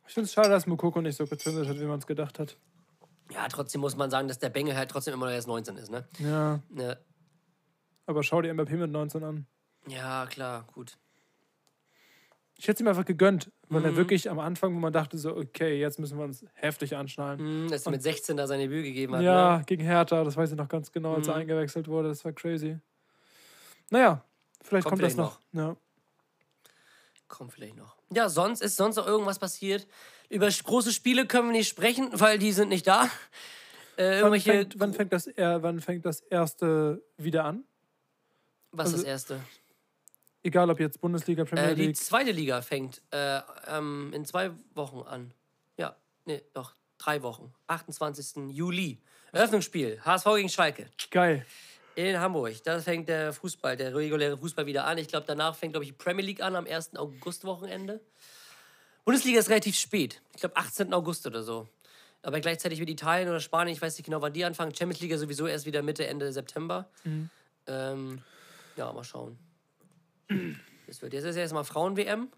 Ich 0.07 0.13
finde 0.13 0.25
es 0.25 0.33
schade, 0.33 0.49
dass 0.49 0.65
Mukoko 0.65 1.01
nicht 1.01 1.15
so 1.17 1.27
gezündet 1.27 1.67
hat, 1.67 1.79
wie 1.79 1.85
man 1.85 1.99
es 1.99 2.07
gedacht 2.07 2.39
hat. 2.39 2.57
Ja, 3.31 3.47
trotzdem 3.47 3.81
muss 3.81 3.95
man 3.95 4.09
sagen, 4.09 4.27
dass 4.27 4.39
der 4.39 4.49
Bengel 4.49 4.75
halt 4.75 4.89
trotzdem 4.89 5.13
immer 5.13 5.27
noch 5.27 5.33
erst 5.33 5.47
19 5.47 5.77
ist, 5.77 5.91
ne? 5.91 6.07
Ja, 6.17 6.59
Ja, 6.75 6.95
aber 8.07 8.23
schau 8.23 8.41
dir 8.41 8.51
MVP 8.53 8.75
mit 8.75 8.89
19 8.89 9.23
an. 9.23 9.45
ja 9.87 10.25
klar, 10.25 10.65
gut. 10.73 10.97
Ich 12.61 12.67
hätte 12.67 12.73
es 12.75 12.81
ihm 12.81 12.89
einfach 12.89 13.05
gegönnt, 13.05 13.49
weil 13.69 13.79
Mhm. 13.79 13.85
er 13.85 13.95
wirklich 13.95 14.29
am 14.29 14.37
Anfang, 14.37 14.75
wo 14.75 14.79
man 14.79 14.91
dachte, 14.91 15.17
so, 15.17 15.33
okay, 15.33 15.79
jetzt 15.79 15.97
müssen 15.97 16.17
wir 16.17 16.25
uns 16.25 16.45
heftig 16.55 16.93
anschnallen. 16.97 17.39
Hm, 17.39 17.67
dass 17.71 17.85
er 17.85 17.91
mit 17.91 18.03
16 18.03 18.35
da 18.35 18.47
seine 18.47 18.67
Bühne 18.67 18.83
gegeben 18.83 19.15
hat. 19.15 19.21
Ja, 19.21 19.57
Ne? 19.59 19.63
gegen 19.65 19.81
Hertha, 19.85 20.25
das 20.25 20.35
weiß 20.35 20.51
ich 20.51 20.57
noch 20.57 20.67
ganz 20.67 20.91
genau, 20.91 21.13
als 21.15 21.27
er 21.29 21.35
Mhm. 21.35 21.39
eingewechselt 21.41 21.87
wurde. 21.87 22.09
Das 22.09 22.25
war 22.25 22.33
crazy. 22.33 22.77
Naja, 23.91 24.25
vielleicht 24.61 24.83
Kommt 24.89 25.01
kommt, 25.01 25.03
das 25.03 25.13
vielleicht 25.13 25.17
noch. 25.17 25.39
Ja. 25.53 25.77
Kommt 27.29 27.53
vielleicht 27.53 27.77
noch. 27.77 27.95
Ja, 28.13 28.27
sonst 28.27 28.61
ist 28.61 28.75
sonst 28.75 28.97
noch 28.97 29.07
irgendwas 29.07 29.39
passiert. 29.39 29.87
Über 30.27 30.49
große 30.49 30.91
Spiele 30.91 31.27
können 31.27 31.47
wir 31.47 31.53
nicht 31.53 31.69
sprechen, 31.69 32.09
weil 32.13 32.39
die 32.39 32.51
sind 32.51 32.67
nicht 32.67 32.87
da. 32.87 33.09
Äh, 33.95 34.21
Wann, 34.21 34.39
fängt, 34.39 34.79
wann, 34.79 34.93
fängt 34.93 35.13
das, 35.13 35.27
er- 35.27 35.63
wann 35.63 35.79
fängt 35.79 36.05
das 36.05 36.19
erste 36.21 37.01
wieder 37.17 37.45
an? 37.45 37.63
was 38.71 38.89
ist 38.89 38.93
also- 38.93 39.03
das 39.05 39.11
erste? 39.11 39.39
Egal 40.49 40.67
ob 40.71 40.79
jetzt 40.79 40.99
Bundesliga, 40.99 41.45
Premier 41.45 41.69
Äh, 41.69 41.75
die 41.75 41.85
League. 41.87 41.95
zweite 41.97 42.31
Liga 42.31 42.63
fängt 42.63 43.03
äh, 43.11 43.39
ähm, 43.67 44.11
in 44.15 44.25
zwei 44.25 44.49
Wochen 44.73 45.01
an. 45.07 45.31
Ja, 45.77 45.95
nee, 46.25 46.41
doch, 46.55 46.73
drei 46.97 47.21
Wochen. 47.21 47.53
28. 47.67 48.49
Juli. 48.49 48.99
Eröffnungsspiel. 49.31 50.01
HSV 50.03 50.25
gegen 50.37 50.49
Schalke. 50.49 50.87
Geil. 51.11 51.45
In 51.93 52.19
Hamburg. 52.19 52.55
Da 52.63 52.79
fängt 52.79 53.09
der 53.09 53.31
Fußball, 53.31 53.77
der 53.77 53.93
reguläre 53.93 54.39
Fußball 54.39 54.65
wieder 54.65 54.85
an. 54.85 54.97
Ich 54.97 55.07
glaube, 55.07 55.25
danach 55.27 55.55
fängt, 55.55 55.73
glaube 55.73 55.83
ich, 55.83 55.91
die 55.91 55.97
Premier 55.97 56.25
League 56.25 56.41
an 56.41 56.55
am 56.55 56.65
1. 56.65 56.95
August-Wochenende. 56.95 57.99
Bundesliga 59.05 59.37
ist 59.39 59.49
relativ 59.49 59.75
spät. 59.77 60.19
Ich 60.33 60.39
glaube, 60.39 60.57
18. 60.57 60.91
August 60.95 61.27
oder 61.27 61.43
so. 61.43 61.67
Aber 62.23 62.39
gleichzeitig 62.39 62.79
mit 62.79 62.89
Italien 62.89 63.29
oder 63.29 63.39
Spanien, 63.39 63.75
ich 63.75 63.81
weiß 63.83 63.97
nicht 63.97 64.05
genau, 64.05 64.19
wann 64.23 64.33
die 64.33 64.43
anfangen. 64.45 64.73
Champions 64.73 64.99
League 65.01 65.15
sowieso 65.15 65.45
erst 65.45 65.67
wieder 65.67 65.83
Mitte, 65.83 66.07
Ende 66.07 66.33
September. 66.33 66.89
Ähm, 67.67 68.23
ja, 68.77 68.91
mal 68.91 69.03
schauen. 69.03 69.37
Das 70.87 71.01
wird 71.01 71.13
jetzt 71.13 71.25
ist 71.25 71.35
erstmal 71.35 71.63
Frauen-WM. 71.63 72.29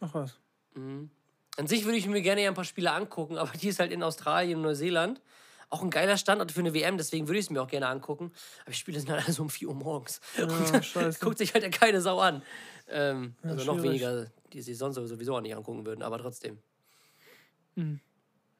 Ach 0.00 0.14
was. 0.14 0.38
An 0.74 1.66
sich 1.66 1.84
würde 1.84 1.98
ich 1.98 2.06
mir 2.06 2.22
gerne 2.22 2.42
ja 2.42 2.48
ein 2.48 2.54
paar 2.54 2.64
Spiele 2.64 2.92
angucken, 2.92 3.36
aber 3.38 3.50
die 3.52 3.68
ist 3.68 3.78
halt 3.78 3.92
in 3.92 4.02
Australien 4.02 4.58
und 4.58 4.62
Neuseeland. 4.62 5.20
Auch 5.68 5.82
ein 5.82 5.90
geiler 5.90 6.18
Standort 6.18 6.52
für 6.52 6.60
eine 6.60 6.74
WM, 6.74 6.98
deswegen 6.98 7.28
würde 7.28 7.38
ich 7.38 7.46
es 7.46 7.50
mir 7.50 7.62
auch 7.62 7.68
gerne 7.68 7.88
angucken. 7.88 8.32
Aber 8.62 8.72
die 8.72 8.76
Spiele 8.76 9.00
sind 9.00 9.10
halt 9.10 9.24
alle 9.24 9.32
so 9.32 9.42
um 9.42 9.50
4 9.50 9.68
Uhr 9.68 9.74
morgens. 9.74 10.20
Und 10.38 10.50
dann 10.50 10.82
scheiße. 10.82 11.18
guckt 11.24 11.38
sich 11.38 11.54
halt 11.54 11.70
keine 11.72 12.02
Sau 12.02 12.20
an. 12.20 12.42
Ähm, 12.88 13.34
also 13.42 13.64
noch 13.64 13.74
schwierig. 13.80 14.02
weniger, 14.02 14.30
die 14.52 14.60
sich 14.60 14.76
sonst 14.76 14.96
sowieso 14.96 15.36
auch 15.36 15.40
nicht 15.40 15.56
angucken 15.56 15.86
würden, 15.86 16.02
aber 16.02 16.18
trotzdem. 16.18 16.58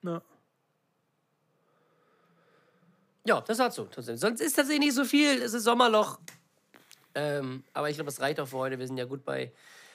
Ja. 0.02 0.22
Ja, 3.24 3.40
das 3.42 3.58
dazu. 3.58 3.86
Trotzdem. 3.90 4.16
Sonst 4.16 4.40
ist 4.40 4.54
tatsächlich 4.54 4.86
nicht 4.86 4.94
so 4.94 5.04
viel. 5.04 5.42
Es 5.42 5.52
ist 5.54 5.64
Sommerloch. 5.64 6.18
Ähm, 7.14 7.64
aber 7.74 7.90
ich 7.90 7.96
glaube, 7.96 8.10
es 8.10 8.20
reicht 8.20 8.40
auch 8.40 8.48
für 8.48 8.58
heute. 8.58 8.78
Wir 8.78 8.86
sind 8.86 8.96
ja 8.96 9.04
gut 9.04 9.24
bei 9.24 9.52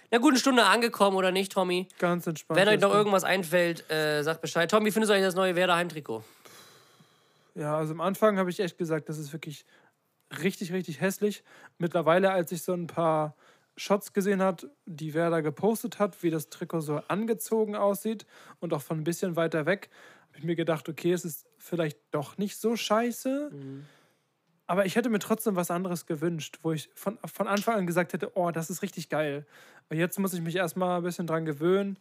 einer 0.10 0.22
guten 0.22 0.38
Stunde 0.38 0.64
angekommen, 0.64 1.18
oder 1.18 1.32
nicht, 1.32 1.52
Tommy? 1.52 1.88
Ganz 2.00 2.28
entspannt. 2.28 2.60
Wenn 2.60 2.68
euch 2.70 2.80
noch 2.80 2.94
irgendwas 2.94 3.24
einfällt, 3.24 3.90
äh, 3.92 4.22
sagt 4.24 4.42
Bescheid. 4.42 4.70
Tommy, 4.72 4.86
wie 4.88 4.92
findest 4.92 5.10
du 5.10 5.14
eigentlich 5.14 5.28
das 5.28 5.36
neue 5.36 5.56
Werder 5.56 5.76
Heimtrikot? 5.76 6.24
Ja, 7.56 7.78
also 7.78 7.94
am 7.94 8.02
Anfang 8.02 8.38
habe 8.38 8.50
ich 8.50 8.60
echt 8.60 8.78
gesagt, 8.78 9.10
das 9.10 9.18
ist 9.18 9.34
wirklich 9.34 9.66
richtig, 10.44 10.72
richtig 10.72 11.02
hässlich. 11.02 11.44
Mittlerweile, 11.78 12.32
als 12.32 12.52
ich 12.52 12.62
so 12.62 12.74
ein 12.74 12.88
paar 12.88 13.36
Shots 13.76 14.14
gesehen 14.14 14.42
hat, 14.42 14.68
die 14.86 15.14
Werder 15.14 15.42
gepostet 15.42 16.00
hat, 16.00 16.24
wie 16.24 16.30
das 16.30 16.50
Trikot 16.50 16.82
so 16.82 17.02
angezogen 17.08 17.76
aussieht 17.76 18.26
und 18.60 18.74
auch 18.74 18.82
von 18.82 19.00
ein 19.00 19.04
bisschen 19.04 19.36
weiter 19.36 19.66
weg, 19.66 19.90
habe 20.30 20.40
ich 20.40 20.46
mir 20.46 20.56
gedacht, 20.56 20.88
okay, 20.90 21.12
es 21.12 21.26
ist 21.26 21.48
vielleicht 21.58 22.00
doch 22.12 22.38
nicht 22.38 22.58
so 22.58 22.76
scheiße. 22.76 23.52
Aber 24.68 24.86
ich 24.86 24.98
hätte 24.98 25.10
mir 25.10 25.20
trotzdem 25.20 25.56
was 25.56 25.72
anderes 25.72 26.06
gewünscht, 26.06 26.60
wo 26.62 26.74
ich 26.74 26.90
von, 26.94 27.18
von 27.24 27.48
Anfang 27.48 27.76
an 27.76 27.88
gesagt 27.88 28.12
hätte, 28.12 28.36
oh, 28.36 28.52
das 28.52 28.70
ist 28.70 28.82
richtig 28.82 29.08
geil. 29.08 29.46
Aber 29.86 29.96
jetzt 29.96 30.20
muss 30.20 30.34
ich 30.34 30.42
mich 30.42 30.58
erstmal 30.58 30.98
ein 30.98 31.04
bisschen 31.04 31.26
dran 31.26 31.46
gewöhnen. 31.46 31.98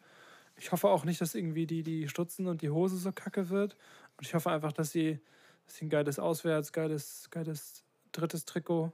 Ich 0.57 0.73
hoffe 0.73 0.89
auch 0.89 1.05
nicht, 1.05 1.21
dass 1.21 1.37
irgendwie 1.37 1.67
die, 1.67 1.85
die 1.85 2.09
Stutzen 2.09 2.49
und 2.49 2.63
die 2.63 2.71
Hose 2.71 2.97
so 2.97 3.13
kacke 3.13 3.51
wird. 3.51 3.77
Und 4.17 4.27
ich 4.27 4.35
hoffe 4.35 4.51
einfach, 4.51 4.73
dass 4.73 4.91
sie, 4.91 5.21
dass 5.65 5.77
sie 5.77 5.87
ein 5.87 5.91
geiles 5.91 6.19
Auswärts, 6.19 6.73
geiles, 6.73 7.29
geiles 7.31 7.85
drittes 8.11 8.47
Trikot 8.47 8.93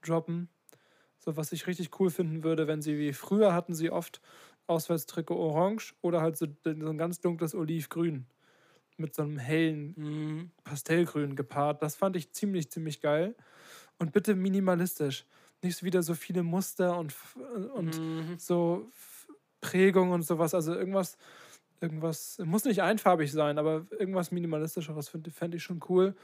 droppen. 0.00 0.48
So, 1.18 1.36
was 1.36 1.52
ich 1.52 1.66
richtig 1.66 2.00
cool 2.00 2.08
finden 2.08 2.42
würde, 2.42 2.66
wenn 2.66 2.80
sie 2.80 2.98
wie 2.98 3.12
früher 3.12 3.52
hatten 3.52 3.74
sie 3.74 3.90
oft 3.90 4.22
Auswärtstrikot 4.66 5.36
orange 5.36 5.94
oder 6.00 6.22
halt 6.22 6.38
so, 6.38 6.46
so 6.64 6.70
ein 6.70 6.96
ganz 6.96 7.20
dunkles 7.20 7.54
Olivgrün 7.54 8.24
mit 9.00 9.14
so 9.14 9.22
einem 9.22 9.38
hellen 9.38 9.96
Pastellgrün 10.64 11.36
gepaart. 11.36 11.82
Das 11.82 11.96
fand 11.96 12.16
ich 12.16 12.32
ziemlich, 12.32 12.70
ziemlich 12.70 13.00
geil. 13.00 13.36
Und 13.98 14.12
bitte 14.12 14.34
minimalistisch. 14.36 15.26
Nicht 15.62 15.82
wieder 15.82 16.02
so 16.02 16.14
viele 16.14 16.42
Muster 16.42 16.98
und, 16.98 17.12
f- 17.12 17.36
und 17.74 18.00
so 18.36 18.86
F- 18.90 19.28
Prägung 19.60 20.12
und 20.12 20.22
sowas. 20.22 20.54
Also 20.54 20.74
irgendwas, 20.74 21.18
irgendwas, 21.80 22.38
muss 22.44 22.64
nicht 22.64 22.82
einfarbig 22.82 23.32
sein, 23.32 23.58
aber 23.58 23.86
irgendwas 23.98 24.30
minimalistischeres 24.32 25.08
fände 25.10 25.30
fänd 25.30 25.54
ich 25.54 25.62
schon 25.62 25.80
cool. 25.88 26.16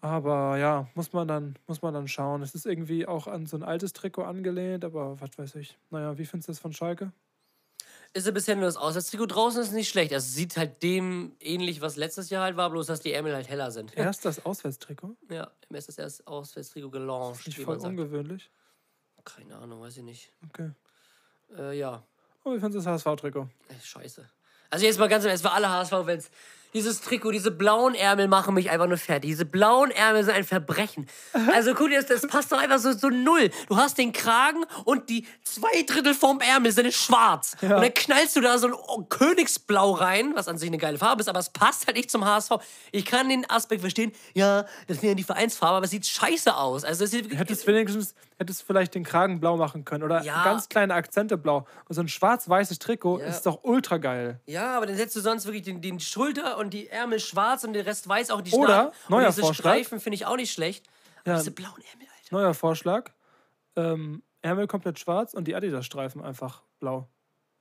Aber 0.00 0.58
ja, 0.58 0.88
muss 0.94 1.12
man 1.12 1.28
dann, 1.28 1.56
muss 1.68 1.82
man 1.82 1.94
dann 1.94 2.08
schauen. 2.08 2.42
Es 2.42 2.54
ist 2.54 2.66
irgendwie 2.66 3.06
auch 3.06 3.26
an 3.28 3.46
so 3.46 3.56
ein 3.56 3.62
altes 3.62 3.92
Trikot 3.92 4.24
angelehnt, 4.24 4.84
aber 4.84 5.20
was 5.20 5.38
weiß 5.38 5.54
ich. 5.56 5.78
Naja, 5.90 6.18
wie 6.18 6.26
findest 6.26 6.48
du 6.48 6.52
das 6.52 6.58
von 6.60 6.72
Schalke? 6.72 7.12
Ist 8.14 8.26
ja 8.26 8.32
bisher 8.32 8.56
nur 8.56 8.66
das 8.66 8.76
Auswärtstrikot 8.76 9.26
draußen, 9.26 9.62
ist 9.62 9.72
nicht 9.72 9.88
schlecht. 9.88 10.12
Es 10.12 10.34
sieht 10.34 10.56
halt 10.58 10.82
dem 10.82 11.34
ähnlich, 11.40 11.80
was 11.80 11.96
letztes 11.96 12.28
Jahr 12.28 12.44
halt 12.44 12.56
war, 12.56 12.68
bloß 12.68 12.86
dass 12.86 13.00
die 13.00 13.12
Ärmel 13.12 13.34
halt 13.34 13.48
heller 13.48 13.70
sind. 13.70 13.96
Erst 13.96 14.24
das 14.26 14.44
Auswärtstrikot? 14.44 15.16
Ja, 15.30 15.50
im 15.70 15.76
ist 15.76 15.88
das 15.88 15.96
erst 15.98 16.26
Auswärtstrikot 16.26 16.90
gelauncht, 16.90 17.46
Nicht 17.46 17.58
wie 17.58 17.64
voll 17.64 17.76
man 17.76 17.80
sagt. 17.80 17.90
ungewöhnlich. 17.92 18.50
Keine 19.24 19.56
Ahnung, 19.56 19.80
weiß 19.80 19.96
ich 19.96 20.02
nicht. 20.02 20.32
Okay. 20.48 20.70
Äh, 21.56 21.78
ja, 21.78 22.02
Oh, 22.44 22.50
wie 22.54 22.58
findest 22.58 22.84
du 22.86 22.90
das 22.90 23.04
HSV-Trikot? 23.04 23.48
Scheiße. 23.84 24.28
Also 24.68 24.84
jetzt 24.84 24.98
mal 24.98 25.08
ganz 25.08 25.24
Ernst, 25.24 25.44
für 25.44 25.52
alle 25.52 25.68
HSV-Fans. 25.70 26.28
Dieses 26.74 27.00
Trikot, 27.00 27.32
diese 27.32 27.50
blauen 27.50 27.94
Ärmel 27.94 28.28
machen 28.28 28.54
mich 28.54 28.70
einfach 28.70 28.86
nur 28.86 28.96
fertig. 28.96 29.30
Diese 29.30 29.44
blauen 29.44 29.90
Ärmel 29.90 30.24
sind 30.24 30.34
ein 30.34 30.44
Verbrechen. 30.44 31.06
Also 31.52 31.74
guck 31.74 31.88
dir 31.88 32.00
das, 32.00 32.06
das 32.06 32.30
passt 32.30 32.50
doch 32.50 32.58
einfach 32.58 32.78
so, 32.78 32.92
so 32.92 33.08
null. 33.08 33.50
Du 33.68 33.76
hast 33.76 33.98
den 33.98 34.12
Kragen 34.12 34.64
und 34.84 35.10
die 35.10 35.26
zwei 35.44 35.82
Drittel 35.82 36.14
vom 36.14 36.40
Ärmel 36.40 36.72
sind 36.72 36.92
schwarz. 36.94 37.56
Und 37.60 37.70
dann 37.70 37.94
knallst 37.94 38.36
du 38.36 38.40
da 38.40 38.58
so 38.58 38.68
ein 38.68 39.08
Königsblau 39.08 39.92
rein, 39.92 40.32
was 40.34 40.48
an 40.48 40.58
sich 40.58 40.68
eine 40.68 40.78
geile 40.78 40.98
Farbe 40.98 41.20
ist, 41.20 41.28
aber 41.28 41.40
es 41.40 41.50
passt 41.50 41.86
halt 41.86 41.96
nicht 41.96 42.10
zum 42.10 42.24
HSV. 42.24 42.52
Ich 42.90 43.04
kann 43.04 43.28
den 43.28 43.48
Aspekt 43.50 43.82
verstehen, 43.82 44.12
ja, 44.34 44.64
das 44.86 45.00
sind 45.00 45.08
ja 45.10 45.14
die 45.14 45.24
Vereinsfarbe, 45.24 45.76
aber 45.76 45.84
es 45.84 45.90
sieht 45.90 46.06
scheiße 46.06 46.56
aus. 46.56 46.84
Also 46.84 47.04
es 47.04 47.10
sieht 47.10 47.32
Hättest 47.36 47.66
wenigstens 47.66 48.14
hättest 48.42 48.62
vielleicht 48.62 48.94
den 48.94 49.04
Kragen 49.04 49.40
blau 49.40 49.56
machen 49.56 49.84
können 49.84 50.04
oder 50.04 50.22
Ja. 50.22 50.44
ganz 50.44 50.68
kleine 50.68 50.94
Akzente 50.94 51.36
blau. 51.38 51.66
Und 51.88 51.94
so 51.94 52.00
ein 52.00 52.08
schwarz-weißes 52.08 52.78
Trikot 52.78 53.18
Ja. 53.20 53.26
ist 53.26 53.46
doch 53.46 53.64
ultra 53.64 53.96
geil. 53.98 54.40
Ja, 54.46 54.76
aber 54.76 54.86
dann 54.86 54.96
setzt 54.96 55.16
du 55.16 55.20
sonst 55.20 55.46
wirklich 55.46 55.62
den, 55.62 55.80
den 55.80 55.98
Schulter 56.00 56.58
und 56.58 56.70
die 56.74 56.88
Ärmel 56.88 57.18
schwarz 57.20 57.64
und 57.64 57.72
den 57.72 57.84
Rest 57.84 58.08
weiß, 58.08 58.30
auch 58.30 58.40
die 58.42 58.52
Oder, 58.52 58.66
Schnappen. 58.66 58.98
Und 59.04 59.10
neuer 59.10 59.26
diese 59.28 59.40
Vorschlag. 59.42 59.72
Streifen 59.72 60.00
finde 60.00 60.14
ich 60.16 60.26
auch 60.26 60.36
nicht 60.36 60.52
schlecht. 60.52 60.86
Aber 61.22 61.30
Ja. 61.32 61.38
diese 61.38 61.50
blauen 61.52 61.82
Ärmel, 61.92 62.06
Alter. 62.06 62.34
Neuer 62.36 62.54
Vorschlag. 62.54 63.10
Ähm, 63.76 64.22
Ärmel 64.42 64.66
komplett 64.66 64.98
schwarz 64.98 65.34
und 65.34 65.46
die 65.46 65.54
Adidas-Streifen 65.54 66.20
einfach 66.22 66.62
blau. 66.80 67.08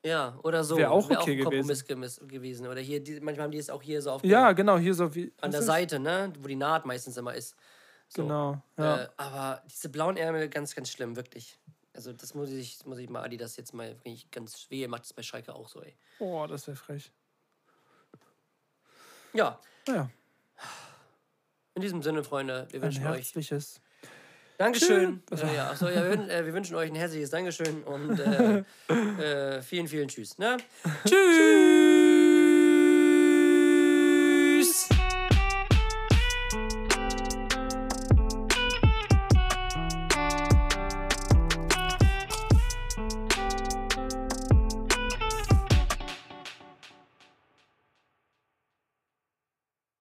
Ja, 0.03 0.39
oder 0.41 0.63
so. 0.63 0.77
Wär 0.77 0.91
auch 0.91 1.09
Wär 1.09 1.21
okay 1.21 1.37
ein 1.37 1.43
Kompromiss 1.43 1.85
gemis- 1.85 2.27
gewesen. 2.27 2.65
Oder 2.65 2.81
hier, 2.81 3.03
die, 3.03 3.19
manchmal 3.19 3.43
haben 3.43 3.51
die 3.51 3.59
es 3.59 3.69
auch 3.69 3.83
hier 3.83 4.01
so 4.01 4.09
auf 4.11 4.23
Ja, 4.23 4.51
genau, 4.53 4.79
hier 4.79 4.95
so 4.95 5.13
wie. 5.13 5.31
an 5.41 5.51
der 5.51 5.61
Seite, 5.61 5.99
ne? 5.99 6.33
Wo 6.39 6.47
die 6.47 6.55
Naht 6.55 6.87
meistens 6.87 7.17
immer 7.17 7.35
ist. 7.35 7.55
So. 8.13 8.23
Genau. 8.23 8.61
Ja. 8.77 9.03
Äh, 9.03 9.09
aber 9.17 9.63
diese 9.69 9.89
blauen 9.89 10.17
Ärmel, 10.17 10.49
ganz, 10.49 10.75
ganz 10.75 10.89
schlimm, 10.89 11.15
wirklich. 11.15 11.57
Also 11.93 12.13
das 12.13 12.33
muss 12.33 12.49
ich, 12.49 12.85
muss 12.85 12.97
ich 12.97 13.09
mal 13.09 13.23
Adidas 13.23 13.55
jetzt 13.57 13.73
mal 13.73 13.89
wirklich 13.89 14.29
ganz 14.31 14.69
wehe, 14.69 14.87
macht 14.87 15.03
das 15.03 15.13
bei 15.13 15.23
Schalke 15.23 15.55
auch 15.55 15.67
so, 15.69 15.81
ey. 15.81 15.95
Oh, 16.19 16.45
das 16.47 16.67
wäre 16.67 16.77
frech. 16.77 17.11
Ja, 19.33 19.59
Naja, 19.87 20.09
in 21.73 21.81
diesem 21.81 22.03
Sinne, 22.03 22.23
Freunde, 22.23 22.67
wir 22.71 22.79
ein 22.79 22.83
wünschen 22.83 23.07
euch 23.07 23.17
herzliches. 23.17 23.81
Dankeschön. 24.57 25.23
Äh, 25.31 25.55
ja, 25.55 25.71
achso, 25.71 25.87
ja, 25.87 26.03
wir, 26.03 26.29
äh, 26.29 26.45
wir 26.45 26.53
wünschen 26.53 26.75
euch 26.75 26.91
ein 26.91 26.95
herzliches 26.95 27.29
Dankeschön 27.29 27.83
und 27.83 28.19
äh, 28.19 28.63
äh, 29.57 29.61
vielen, 29.61 29.87
vielen 29.87 30.07
Tschüss. 30.07 30.37
Ne? 30.37 30.57
Tschüss. 31.07 31.70